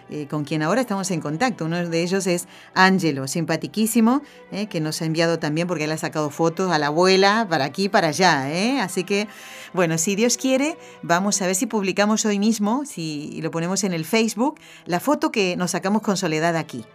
eh, 0.10 0.28
con 0.28 0.46
quien 0.46 0.64
ahora 0.64 0.82
estamos 0.82 1.10
en 1.12 1.22
contacto. 1.22 1.66
Uno 1.66 1.88
de 1.88 2.02
ellos 2.02 2.28
es 2.28 2.48
Ángelo, 2.74 3.28
simpatiquísimo, 3.28 4.22
¿eh? 4.52 4.68
que 4.68 4.80
nos 4.80 5.02
ha 5.02 5.06
enviado 5.06 5.40
también 5.40 5.68
porque 5.68 5.86
él 5.86 5.92
ha 5.92 5.98
sacado 5.98 6.30
fotos 6.30 6.72
a 6.72 6.78
la 6.78 6.88
abuela 6.88 7.48
para 7.50 7.66
aquí 7.66 7.90
para 7.90 8.10
allá. 8.10 8.52
¿eh? 8.52 8.80
Así 8.80 9.04
que, 9.04 9.28
bueno, 9.74 9.98
si 9.98 10.16
Dios 10.16 10.38
quiere, 10.38 10.78
vamos 11.02 11.42
a 11.42 11.48
ver 11.48 11.56
si 11.56 11.66
publicamos 11.66 12.26
hoy 12.26 12.40
mismo, 12.40 12.86
si 12.86 13.42
lo 13.42 13.52
ponemos 13.52 13.84
en 13.84 13.94
el 13.94 14.06
Facebook, 14.06 14.60
la 14.86 15.00
foto 15.00 15.32
que 15.32 15.56
nos 15.58 15.72
sacamos 15.72 16.02
con 16.02 16.18
Soledad 16.18 16.56
aquí. 16.56 16.86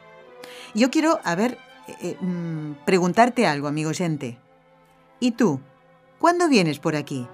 Yo 0.74 0.90
quiero, 0.90 1.20
a 1.24 1.34
ver, 1.34 1.58
eh, 2.00 2.16
eh, 2.20 2.24
mm, 2.24 2.84
preguntarte 2.84 3.46
algo, 3.46 3.68
amigo 3.68 3.90
oyente. 3.90 4.38
¿Y 5.20 5.32
tú? 5.32 5.60
¿Cuándo 6.18 6.48
vienes 6.48 6.78
por 6.78 6.96
aquí? 6.96 7.26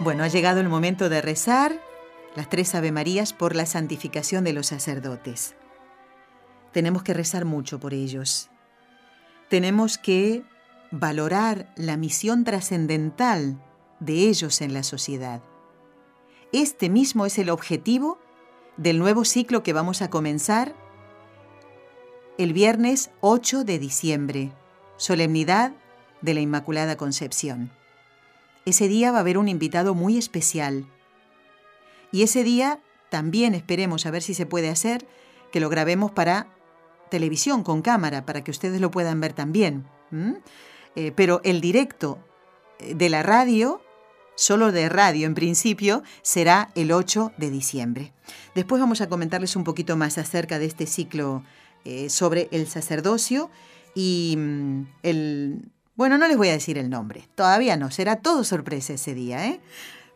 Bueno, 0.00 0.22
ha 0.22 0.28
llegado 0.28 0.60
el 0.60 0.68
momento 0.68 1.08
de 1.08 1.22
rezar 1.22 1.80
las 2.36 2.50
tres 2.50 2.74
Ave 2.74 2.92
Marías 2.92 3.32
por 3.32 3.54
la 3.54 3.64
santificación 3.64 4.44
de 4.44 4.52
los 4.52 4.66
sacerdotes. 4.66 5.54
Tenemos 6.72 7.02
que 7.02 7.14
rezar 7.14 7.44
mucho 7.44 7.78
por 7.78 7.94
ellos. 7.94 8.50
Tenemos 9.48 9.96
que 9.96 10.42
valorar 10.90 11.72
la 11.76 11.96
misión 11.96 12.44
trascendental 12.44 13.62
de 14.00 14.28
ellos 14.28 14.60
en 14.60 14.74
la 14.74 14.82
sociedad. 14.82 15.40
Este 16.54 16.88
mismo 16.88 17.26
es 17.26 17.36
el 17.40 17.50
objetivo 17.50 18.16
del 18.76 19.00
nuevo 19.00 19.24
ciclo 19.24 19.64
que 19.64 19.72
vamos 19.72 20.02
a 20.02 20.08
comenzar 20.08 20.76
el 22.38 22.52
viernes 22.52 23.10
8 23.22 23.64
de 23.64 23.80
diciembre, 23.80 24.52
solemnidad 24.96 25.72
de 26.20 26.32
la 26.32 26.38
Inmaculada 26.38 26.96
Concepción. 26.96 27.72
Ese 28.66 28.86
día 28.86 29.10
va 29.10 29.16
a 29.16 29.22
haber 29.22 29.36
un 29.36 29.48
invitado 29.48 29.96
muy 29.96 30.16
especial. 30.16 30.86
Y 32.12 32.22
ese 32.22 32.44
día 32.44 32.78
también 33.10 33.56
esperemos 33.56 34.06
a 34.06 34.12
ver 34.12 34.22
si 34.22 34.32
se 34.32 34.46
puede 34.46 34.68
hacer 34.68 35.08
que 35.50 35.58
lo 35.58 35.68
grabemos 35.68 36.12
para 36.12 36.54
televisión 37.10 37.64
con 37.64 37.82
cámara, 37.82 38.24
para 38.24 38.44
que 38.44 38.52
ustedes 38.52 38.80
lo 38.80 38.92
puedan 38.92 39.20
ver 39.20 39.32
también. 39.32 39.88
Eh, 40.94 41.10
pero 41.16 41.40
el 41.42 41.60
directo 41.60 42.20
eh, 42.78 42.94
de 42.94 43.08
la 43.08 43.24
radio 43.24 43.80
solo 44.34 44.72
de 44.72 44.88
radio 44.88 45.26
en 45.26 45.34
principio, 45.34 46.02
será 46.22 46.70
el 46.74 46.92
8 46.92 47.32
de 47.36 47.50
diciembre. 47.50 48.12
Después 48.54 48.80
vamos 48.80 49.00
a 49.00 49.08
comentarles 49.08 49.56
un 49.56 49.64
poquito 49.64 49.96
más 49.96 50.18
acerca 50.18 50.58
de 50.58 50.66
este 50.66 50.86
ciclo 50.86 51.42
eh, 51.84 52.08
sobre 52.10 52.48
el 52.50 52.66
sacerdocio 52.66 53.50
y 53.94 54.34
mm, 54.38 54.82
el... 55.02 55.70
Bueno, 55.96 56.18
no 56.18 56.26
les 56.26 56.36
voy 56.36 56.48
a 56.48 56.52
decir 56.52 56.76
el 56.76 56.90
nombre, 56.90 57.28
todavía 57.36 57.76
no, 57.76 57.90
será 57.90 58.16
todo 58.16 58.42
sorpresa 58.42 58.94
ese 58.94 59.14
día, 59.14 59.46
¿eh? 59.46 59.60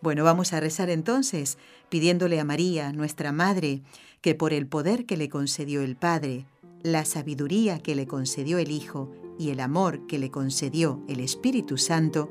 Bueno, 0.00 0.24
vamos 0.24 0.52
a 0.52 0.60
rezar 0.60 0.90
entonces, 0.90 1.58
pidiéndole 1.88 2.40
a 2.40 2.44
María, 2.44 2.92
nuestra 2.92 3.32
Madre, 3.32 3.82
que 4.20 4.34
por 4.34 4.52
el 4.52 4.66
poder 4.66 5.06
que 5.06 5.16
le 5.16 5.28
concedió 5.28 5.82
el 5.82 5.96
Padre, 5.96 6.46
la 6.82 7.04
sabiduría 7.04 7.80
que 7.80 7.94
le 7.94 8.06
concedió 8.06 8.58
el 8.58 8.70
Hijo 8.70 9.10
y 9.38 9.50
el 9.50 9.60
amor 9.60 10.06
que 10.06 10.18
le 10.18 10.30
concedió 10.30 11.02
el 11.08 11.20
Espíritu 11.20 11.78
Santo, 11.78 12.30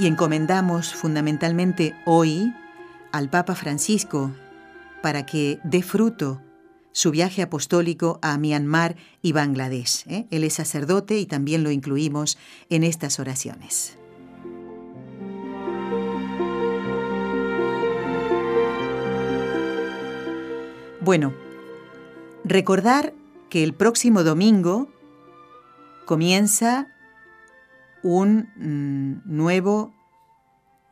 Y 0.00 0.06
encomendamos 0.06 0.94
fundamentalmente 0.94 1.94
hoy 2.06 2.54
al 3.12 3.28
Papa 3.28 3.54
Francisco 3.54 4.32
para 5.02 5.26
que 5.26 5.60
dé 5.62 5.82
fruto 5.82 6.40
su 6.92 7.10
viaje 7.10 7.42
apostólico 7.42 8.18
a 8.22 8.38
Myanmar 8.38 8.96
y 9.20 9.32
Bangladesh. 9.32 10.04
¿eh? 10.08 10.26
Él 10.30 10.44
es 10.44 10.54
sacerdote 10.54 11.18
y 11.18 11.26
también 11.26 11.62
lo 11.62 11.70
incluimos 11.70 12.38
en 12.70 12.82
estas 12.82 13.20
oraciones. 13.20 13.98
Bueno, 21.02 21.34
recordar 22.44 23.12
que 23.50 23.62
el 23.62 23.74
próximo 23.74 24.24
domingo 24.24 24.88
comienza 26.06 26.88
un 28.02 28.48
mm, 28.56 29.22
nuevo 29.24 29.94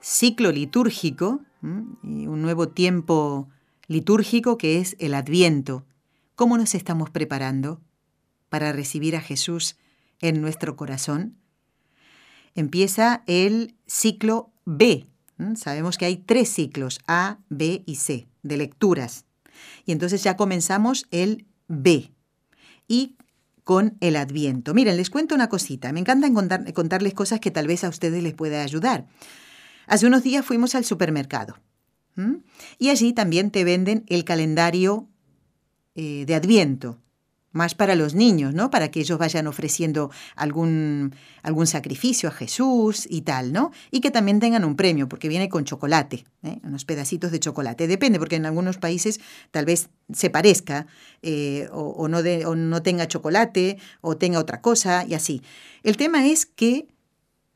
ciclo 0.01 0.53
litúrgico 0.53 1.41
y 2.03 2.27
un 2.27 2.41
nuevo 2.43 2.69
tiempo 2.69 3.49
litúrgico 3.89 4.59
que 4.59 4.79
es 4.79 4.97
el 5.01 5.15
Adviento. 5.15 5.85
¿Cómo 6.37 6.57
nos 6.57 6.75
estamos 6.75 7.11
preparando 7.11 7.81
para 8.49 8.73
recibir 8.73 9.17
a 9.17 9.21
Jesús 9.21 9.77
en 10.21 10.41
nuestro 10.41 10.77
corazón? 10.77 11.37
Empieza 12.55 13.23
el 13.27 13.75
ciclo 13.87 14.53
B. 14.65 15.07
Sabemos 15.57 15.99
que 15.99 16.05
hay 16.05 16.17
tres 16.17 16.49
ciclos, 16.49 17.01
A, 17.07 17.39
B 17.49 17.83
y 17.87 17.97
C, 17.97 18.29
de 18.43 18.57
lecturas. 18.57 19.25
Y 19.85 19.93
entonces 19.93 20.23
ya 20.23 20.37
comenzamos 20.37 21.07
el 21.11 21.47
B. 21.69 22.13
Y 22.89 23.17
con 23.69 23.99
el 24.01 24.17
Adviento. 24.17 24.73
Miren, 24.73 24.97
les 24.97 25.11
cuento 25.11 25.35
una 25.35 25.51
cosita. 25.51 25.93
Me 25.93 26.01
encanta 26.01 26.27
contarles 26.73 27.13
cosas 27.13 27.39
que 27.39 27.51
tal 27.51 27.67
vez 27.67 27.85
a 27.85 27.91
ustedes 27.91 28.23
les 28.23 28.33
pueda 28.33 28.63
ayudar. 28.63 29.09
Hace 29.87 30.07
unos 30.07 30.23
días 30.23 30.43
fuimos 30.43 30.75
al 30.75 30.87
supermercado 30.87 31.55
y 32.79 32.89
allí 32.89 33.13
también 33.13 33.51
te 33.51 33.65
venden 33.65 34.07
el 34.07 34.25
calendario 34.25 35.11
eh, 35.95 36.25
de 36.27 36.35
Adviento. 36.35 36.99
Más 37.53 37.75
para 37.75 37.95
los 37.95 38.15
niños, 38.15 38.55
¿no? 38.55 38.71
Para 38.71 38.91
que 38.91 39.01
ellos 39.01 39.19
vayan 39.19 39.47
ofreciendo 39.47 40.11
algún, 40.37 41.15
algún 41.43 41.67
sacrificio 41.67 42.29
a 42.29 42.33
Jesús 42.33 43.07
y 43.09 43.23
tal, 43.23 43.53
¿no? 43.53 43.73
Y 43.91 44.01
que 44.01 44.11
también 44.11 44.39
tengan 44.39 44.65
un 44.65 44.77
premio, 44.77 45.09
porque 45.09 45.29
viene 45.29 45.49
con 45.49 45.65
chocolate, 45.65 46.25
¿eh? 46.43 46.59
unos 46.63 46.85
pedacitos 46.85 47.31
de 47.31 47.41
chocolate. 47.41 47.87
Depende, 47.87 48.19
porque 48.19 48.37
en 48.37 48.47
algunos 48.47 48.77
países 48.77 49.21
tal 49.51 49.65
vez 49.65 49.89
se 50.13 50.31
parezca 50.31 50.87
eh, 51.23 51.69
o, 51.73 52.09
no 52.09 52.19
o 52.19 52.55
no 52.55 52.83
tenga 52.83 53.09
chocolate 53.09 53.79
o 54.01 54.17
tenga 54.17 54.39
otra 54.39 54.61
cosa 54.61 55.05
y 55.07 55.15
así. 55.15 55.43
El 55.83 55.97
tema 55.97 56.27
es 56.27 56.47
que 56.47 56.89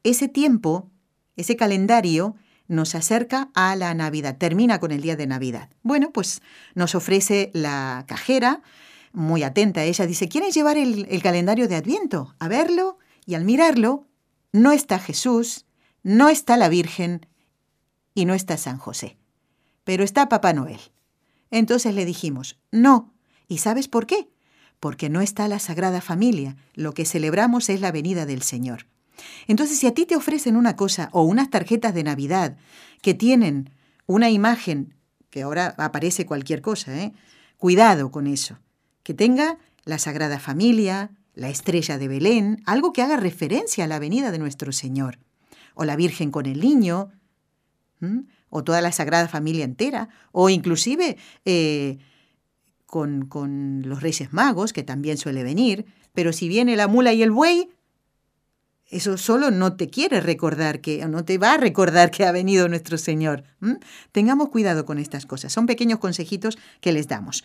ese 0.04 0.28
tiempo, 0.28 0.90
ese 1.36 1.56
calendario, 1.56 2.34
nos 2.68 2.94
acerca 2.94 3.50
a 3.54 3.76
la 3.76 3.92
Navidad, 3.92 4.38
termina 4.38 4.80
con 4.80 4.92
el 4.92 5.02
día 5.02 5.16
de 5.16 5.26
Navidad. 5.26 5.68
Bueno, 5.82 6.10
pues 6.12 6.40
nos 6.74 6.94
ofrece 6.94 7.50
la 7.52 8.04
cajera, 8.08 8.62
muy 9.12 9.42
atenta 9.42 9.84
ella, 9.84 10.06
dice, 10.06 10.28
¿quieres 10.28 10.54
llevar 10.54 10.76
el, 10.76 11.06
el 11.10 11.22
calendario 11.22 11.68
de 11.68 11.76
Adviento? 11.76 12.34
A 12.38 12.48
verlo 12.48 12.98
y 13.26 13.34
al 13.34 13.44
mirarlo, 13.44 14.06
no 14.52 14.72
está 14.72 14.98
Jesús, 14.98 15.66
no 16.02 16.28
está 16.28 16.56
la 16.56 16.68
Virgen 16.68 17.26
y 18.14 18.24
no 18.24 18.34
está 18.34 18.56
San 18.56 18.78
José, 18.78 19.16
pero 19.84 20.04
está 20.04 20.28
Papá 20.28 20.52
Noel. 20.52 20.80
Entonces 21.50 21.94
le 21.94 22.04
dijimos, 22.04 22.58
no. 22.70 23.12
¿Y 23.46 23.58
sabes 23.58 23.86
por 23.88 24.06
qué? 24.06 24.30
Porque 24.80 25.10
no 25.10 25.20
está 25.20 25.46
la 25.48 25.58
Sagrada 25.58 26.00
Familia. 26.00 26.56
Lo 26.74 26.94
que 26.94 27.04
celebramos 27.04 27.68
es 27.68 27.80
la 27.80 27.92
venida 27.92 28.24
del 28.24 28.42
Señor. 28.42 28.86
Entonces, 29.46 29.78
si 29.78 29.86
a 29.86 29.92
ti 29.92 30.06
te 30.06 30.16
ofrecen 30.16 30.56
una 30.56 30.74
cosa 30.74 31.10
o 31.12 31.22
unas 31.22 31.50
tarjetas 31.50 31.94
de 31.94 32.02
Navidad 32.02 32.56
que 33.02 33.12
tienen 33.12 33.70
una 34.06 34.30
imagen, 34.30 34.94
que 35.28 35.42
ahora 35.42 35.74
aparece 35.76 36.24
cualquier 36.24 36.62
cosa, 36.62 36.98
¿eh? 36.98 37.12
cuidado 37.58 38.10
con 38.10 38.26
eso 38.26 38.58
que 39.02 39.14
tenga 39.14 39.58
la 39.84 39.98
Sagrada 39.98 40.38
Familia, 40.38 41.10
la 41.34 41.48
estrella 41.48 41.98
de 41.98 42.08
Belén, 42.08 42.62
algo 42.66 42.92
que 42.92 43.02
haga 43.02 43.16
referencia 43.16 43.84
a 43.84 43.88
la 43.88 43.98
venida 43.98 44.30
de 44.30 44.38
nuestro 44.38 44.72
Señor, 44.72 45.18
o 45.74 45.84
la 45.84 45.96
Virgen 45.96 46.30
con 46.30 46.46
el 46.46 46.60
niño, 46.60 47.10
o 48.50 48.64
toda 48.64 48.80
la 48.80 48.92
Sagrada 48.92 49.28
Familia 49.28 49.64
entera, 49.64 50.08
o 50.32 50.50
inclusive 50.50 51.16
eh, 51.44 51.98
con, 52.86 53.26
con 53.26 53.82
los 53.84 54.02
Reyes 54.02 54.32
Magos, 54.32 54.72
que 54.72 54.82
también 54.82 55.16
suele 55.16 55.42
venir, 55.42 55.86
pero 56.12 56.32
si 56.32 56.48
viene 56.48 56.76
la 56.76 56.88
mula 56.88 57.12
y 57.12 57.22
el 57.22 57.30
buey, 57.30 57.70
eso 58.92 59.16
solo 59.16 59.50
no 59.50 59.74
te 59.74 59.88
quiere 59.88 60.20
recordar 60.20 60.82
que, 60.82 61.06
no 61.06 61.24
te 61.24 61.38
va 61.38 61.54
a 61.54 61.56
recordar 61.56 62.10
que 62.10 62.26
ha 62.26 62.32
venido 62.32 62.68
nuestro 62.68 62.98
Señor. 62.98 63.44
Tengamos 64.12 64.50
cuidado 64.50 64.84
con 64.84 64.98
estas 64.98 65.24
cosas. 65.24 65.50
Son 65.50 65.64
pequeños 65.64 65.98
consejitos 65.98 66.58
que 66.82 66.92
les 66.92 67.08
damos. 67.08 67.42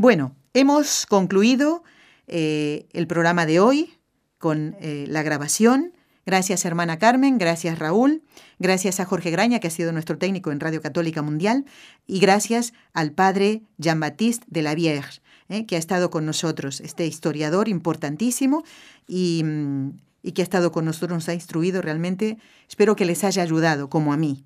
Bueno, 0.00 0.36
hemos 0.54 1.06
concluido 1.06 1.82
eh, 2.28 2.86
el 2.92 3.08
programa 3.08 3.46
de 3.46 3.58
hoy 3.58 3.98
con 4.38 4.76
eh, 4.78 5.06
la 5.08 5.24
grabación. 5.24 5.92
Gracias 6.24 6.64
hermana 6.64 7.00
Carmen, 7.00 7.36
gracias 7.36 7.80
Raúl, 7.80 8.22
gracias 8.60 9.00
a 9.00 9.06
Jorge 9.06 9.32
Graña, 9.32 9.58
que 9.58 9.66
ha 9.66 9.72
sido 9.72 9.90
nuestro 9.90 10.16
técnico 10.16 10.52
en 10.52 10.60
Radio 10.60 10.80
Católica 10.80 11.20
Mundial, 11.20 11.64
y 12.06 12.20
gracias 12.20 12.74
al 12.92 13.10
padre 13.10 13.62
Jean-Baptiste 13.78 14.46
de 14.48 14.62
la 14.62 14.76
Vierge, 14.76 15.20
eh, 15.48 15.66
que 15.66 15.74
ha 15.74 15.80
estado 15.80 16.10
con 16.10 16.24
nosotros, 16.24 16.80
este 16.80 17.04
historiador 17.04 17.68
importantísimo. 17.68 18.62
Y 19.08 19.42
mm, 19.44 19.90
y 20.28 20.32
que 20.32 20.42
ha 20.42 20.44
estado 20.44 20.72
con 20.72 20.84
nosotros, 20.84 21.16
nos 21.16 21.28
ha 21.30 21.32
instruido 21.32 21.80
realmente. 21.80 22.36
Espero 22.68 22.96
que 22.96 23.06
les 23.06 23.24
haya 23.24 23.42
ayudado, 23.42 23.88
como 23.88 24.12
a 24.12 24.18
mí. 24.18 24.44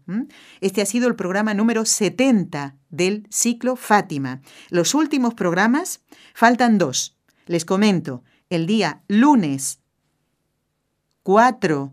Este 0.60 0.80
ha 0.80 0.86
sido 0.86 1.08
el 1.08 1.16
programa 1.16 1.54
número 1.54 1.84
70 1.84 2.76
del 2.88 3.26
ciclo 3.30 3.74
Fátima. 3.74 4.42
Los 4.70 4.94
últimos 4.94 5.34
programas, 5.34 6.00
faltan 6.34 6.78
dos. 6.78 7.16
Les 7.46 7.64
comento, 7.64 8.22
el 8.48 8.66
día 8.66 9.02
lunes 9.08 9.80
4 11.24 11.92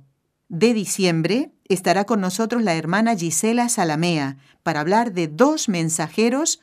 de 0.50 0.74
diciembre 0.76 1.52
estará 1.68 2.06
con 2.06 2.22
nosotros 2.22 2.62
la 2.62 2.76
hermana 2.76 3.16
Gisela 3.16 3.70
Salamea 3.70 4.38
para 4.62 4.82
hablar 4.82 5.14
de 5.14 5.28
dos 5.28 5.68
mensajeros 5.68 6.62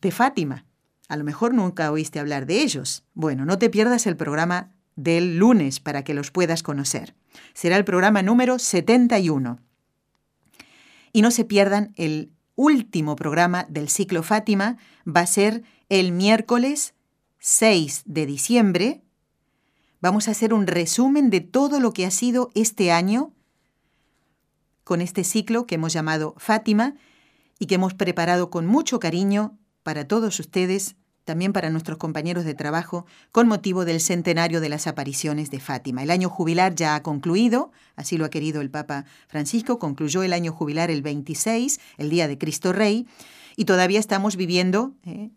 de 0.00 0.12
Fátima. 0.12 0.64
A 1.08 1.16
lo 1.16 1.24
mejor 1.24 1.54
nunca 1.54 1.90
oíste 1.90 2.20
hablar 2.20 2.46
de 2.46 2.62
ellos. 2.62 3.02
Bueno, 3.14 3.44
no 3.44 3.58
te 3.58 3.68
pierdas 3.68 4.06
el 4.06 4.16
programa 4.16 4.73
del 4.96 5.36
lunes 5.38 5.80
para 5.80 6.04
que 6.04 6.14
los 6.14 6.30
puedas 6.30 6.62
conocer. 6.62 7.14
Será 7.52 7.76
el 7.76 7.84
programa 7.84 8.22
número 8.22 8.58
71. 8.58 9.58
Y 11.12 11.22
no 11.22 11.30
se 11.30 11.44
pierdan 11.44 11.92
el 11.96 12.32
último 12.56 13.16
programa 13.16 13.66
del 13.68 13.88
ciclo 13.88 14.22
Fátima, 14.22 14.78
va 15.06 15.20
a 15.20 15.26
ser 15.26 15.62
el 15.88 16.12
miércoles 16.12 16.94
6 17.38 18.02
de 18.06 18.26
diciembre. 18.26 19.02
Vamos 20.00 20.28
a 20.28 20.32
hacer 20.32 20.54
un 20.54 20.66
resumen 20.66 21.30
de 21.30 21.40
todo 21.40 21.80
lo 21.80 21.92
que 21.92 22.06
ha 22.06 22.10
sido 22.10 22.50
este 22.54 22.92
año 22.92 23.32
con 24.84 25.00
este 25.00 25.24
ciclo 25.24 25.66
que 25.66 25.76
hemos 25.76 25.92
llamado 25.92 26.34
Fátima 26.36 26.94
y 27.58 27.66
que 27.66 27.76
hemos 27.76 27.94
preparado 27.94 28.50
con 28.50 28.66
mucho 28.66 29.00
cariño 29.00 29.56
para 29.82 30.06
todos 30.06 30.38
ustedes 30.40 30.96
también 31.24 31.52
para 31.52 31.70
nuestros 31.70 31.98
compañeros 31.98 32.44
de 32.44 32.54
trabajo, 32.54 33.06
con 33.32 33.48
motivo 33.48 33.84
del 33.84 34.00
centenario 34.00 34.60
de 34.60 34.68
las 34.68 34.86
apariciones 34.86 35.50
de 35.50 35.60
Fátima. 35.60 36.02
El 36.02 36.10
año 36.10 36.28
jubilar 36.28 36.74
ya 36.74 36.94
ha 36.94 37.02
concluido, 37.02 37.72
así 37.96 38.16
lo 38.16 38.24
ha 38.24 38.30
querido 38.30 38.60
el 38.60 38.70
Papa 38.70 39.04
Francisco, 39.26 39.78
concluyó 39.78 40.22
el 40.22 40.32
año 40.32 40.52
jubilar 40.52 40.90
el 40.90 41.02
26, 41.02 41.80
el 41.98 42.10
día 42.10 42.28
de 42.28 42.38
Cristo 42.38 42.72
Rey, 42.72 43.06
y 43.56 43.64
todavía 43.64 44.00
estamos 44.00 44.36
viviendo, 44.36 44.94
eh, 45.04 45.30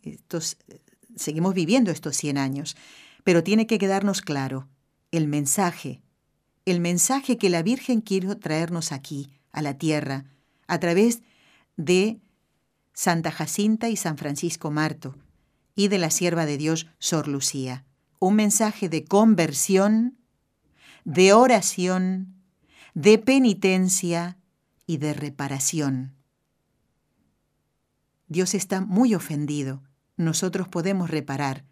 seguimos 1.15 1.53
viviendo 1.53 1.91
estos 1.91 2.15
100 2.17 2.37
años. 2.37 2.75
Pero 3.23 3.43
tiene 3.43 3.67
que 3.67 3.77
quedarnos 3.77 4.21
claro 4.21 4.67
el 5.11 5.27
mensaje, 5.27 6.01
el 6.65 6.79
mensaje 6.79 7.37
que 7.37 7.49
la 7.49 7.63
Virgen 7.63 8.01
quiere 8.01 8.35
traernos 8.35 8.91
aquí, 8.91 9.29
a 9.51 9.61
la 9.61 9.77
tierra, 9.77 10.25
a 10.67 10.79
través 10.79 11.21
de 11.77 12.19
Santa 12.93 13.31
Jacinta 13.31 13.89
y 13.89 13.95
San 13.95 14.17
Francisco 14.17 14.69
Marto, 14.69 15.15
y 15.77 15.87
de 15.89 15.99
la 15.99 16.09
sierva 16.09 16.45
de 16.45 16.57
Dios 16.57 16.87
Sor 16.97 17.27
Lucía. 17.29 17.85
Un 18.19 18.35
mensaje 18.35 18.89
de 18.89 19.05
conversión, 19.05 20.17
de 21.05 21.33
oración, 21.33 22.33
de 22.95 23.19
penitencia 23.19 24.39
y 24.87 24.97
de 24.97 25.13
reparación. 25.13 26.15
Dios 28.27 28.55
está 28.55 28.81
muy 28.81 29.13
ofendido. 29.13 29.83
Nosotros 30.17 30.67
podemos 30.67 31.11
reparar. 31.11 31.63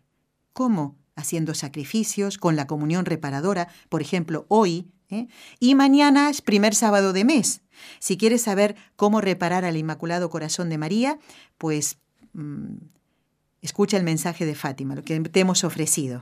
¿Cómo? 0.53 0.97
Haciendo 1.15 1.55
sacrificios, 1.55 2.37
con 2.37 2.55
la 2.55 2.67
comunión 2.67 3.05
reparadora, 3.05 3.69
por 3.89 4.03
ejemplo, 4.03 4.45
hoy, 4.49 4.91
¿eh? 5.09 5.27
y 5.59 5.73
mañana 5.73 6.29
es 6.29 6.41
primer 6.41 6.75
sábado 6.75 7.11
de 7.11 7.25
mes. 7.25 7.61
Si 7.97 8.17
quieres 8.17 8.43
saber 8.43 8.75
cómo 8.95 9.19
reparar 9.19 9.65
al 9.65 9.77
Inmaculado 9.77 10.29
Corazón 10.29 10.69
de 10.69 10.77
María, 10.77 11.17
pues 11.57 11.97
mm, 12.33 12.75
Escucha 13.65 13.97
el 13.97 14.03
mensaje 14.03 14.45
de 14.45 14.53
Fátima, 14.53 14.93
lo 14.93 15.01
que 15.01 15.19
te 15.19 15.39
hemos 15.39 15.63
ofrecido, 15.63 16.21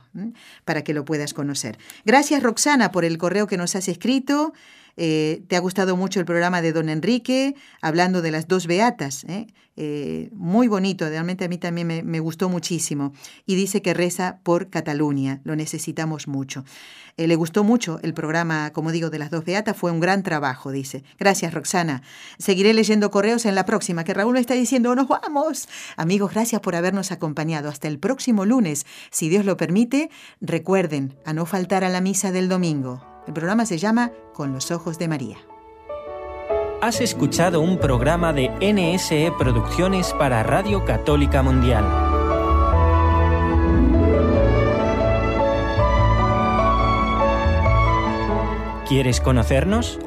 para 0.64 0.86
que 0.86 0.94
lo 0.94 1.04
puedas 1.04 1.34
conocer. 1.34 1.78
Gracias, 2.06 2.42
Roxana, 2.42 2.94
por 2.94 3.04
el 3.04 3.18
correo 3.18 3.48
que 3.48 3.58
nos 3.58 3.76
has 3.76 3.90
escrito. 3.90 4.54
Eh, 4.98 5.44
te 5.48 5.56
ha 5.56 5.60
gustado 5.60 5.98
mucho 5.98 6.20
el 6.20 6.26
programa 6.26 6.62
de 6.62 6.72
don 6.72 6.90
Enrique, 6.90 7.56
hablando 7.82 8.22
de 8.22 8.32
las 8.32 8.48
dos 8.48 8.68
beatas. 8.68 9.24
¿eh? 9.26 9.48
Eh, 9.76 10.30
muy 10.34 10.68
bonito, 10.68 11.10
realmente 11.10 11.46
a 11.46 11.48
mí 11.48 11.58
también 11.58 11.88
me, 11.88 12.04
me, 12.04 12.20
gustó 12.20 12.50
muchísimo. 12.50 13.14
Y 13.46 13.56
dice 13.56 13.82
que 13.82 13.94
reza 13.94 14.40
por 14.44 14.70
Cataluña, 14.70 15.42
lo 15.44 15.56
necesitamos 15.56 16.28
mucho. 16.28 16.64
le 17.18 17.36
gustó 17.36 17.64
mucho 17.64 18.00
el 18.04 18.14
programa, 18.14 18.72
como 18.72 18.92
digo, 18.92 19.10
de 19.10 19.20
las 19.20 19.32
dos 19.32 19.46
beatas, 19.46 19.78
fue 19.78 19.92
un 19.92 20.00
gran 20.00 20.24
trabajo, 20.24 20.72
dice. 20.72 21.04
Gracias, 21.20 21.54
Roxana. 21.54 22.04
Seguiré 22.38 22.74
leyendo 22.74 23.10
correos 23.10 23.46
en 23.46 23.56
la 23.56 23.66
próxima, 23.66 24.04
que 24.04 24.14
Raúl 24.14 24.34
me 24.34 24.40
está 24.40 24.54
diciendo, 24.54 24.96
nos 24.96 25.08
vamos. 25.08 25.68
Amigos, 25.98 26.34
gracias 26.34 26.62
por 26.62 26.76
habernos 26.76 27.12
acompañado. 27.12 27.70
Hasta 27.70 27.88
el 27.88 27.98
próximo 28.00 28.46
lunes, 28.46 28.86
si 29.12 29.30
Dios 29.30 29.46
lo 29.46 29.58
permite, 29.58 30.10
recuerden 30.42 31.16
a 31.26 31.34
no 31.34 31.46
faltar 31.46 31.84
a 31.84 31.90
la 31.90 32.02
misa 32.02 32.32
del 32.32 32.50
domingo. 32.50 33.13
El 33.26 33.34
programa 33.34 33.66
se 33.66 33.78
llama 33.78 34.12
Con 34.34 34.52
los 34.52 34.70
Ojos 34.72 35.00
de 35.00 35.08
María. 35.08 35.38
Has 36.82 37.00
escuchado 37.00 37.62
un 37.62 37.78
programa 37.78 38.34
de 38.34 38.50
NSE 38.60 39.32
Producciones 39.38 40.14
para 40.14 40.44
Radio 40.44 40.84
Católica 40.84 41.42
Mundial. 41.42 41.86
¿Quieres 48.90 49.22
conocernos? 49.22 49.98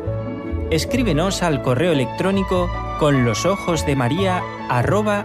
Escríbenos 0.71 1.43
al 1.43 1.63
correo 1.63 1.93
electrónico 1.93 2.69
con 2.99 3.25
los 3.25 3.47
ojos 3.47 3.87
de 3.87 3.97
María 3.97 4.43
arroba. 4.69 5.25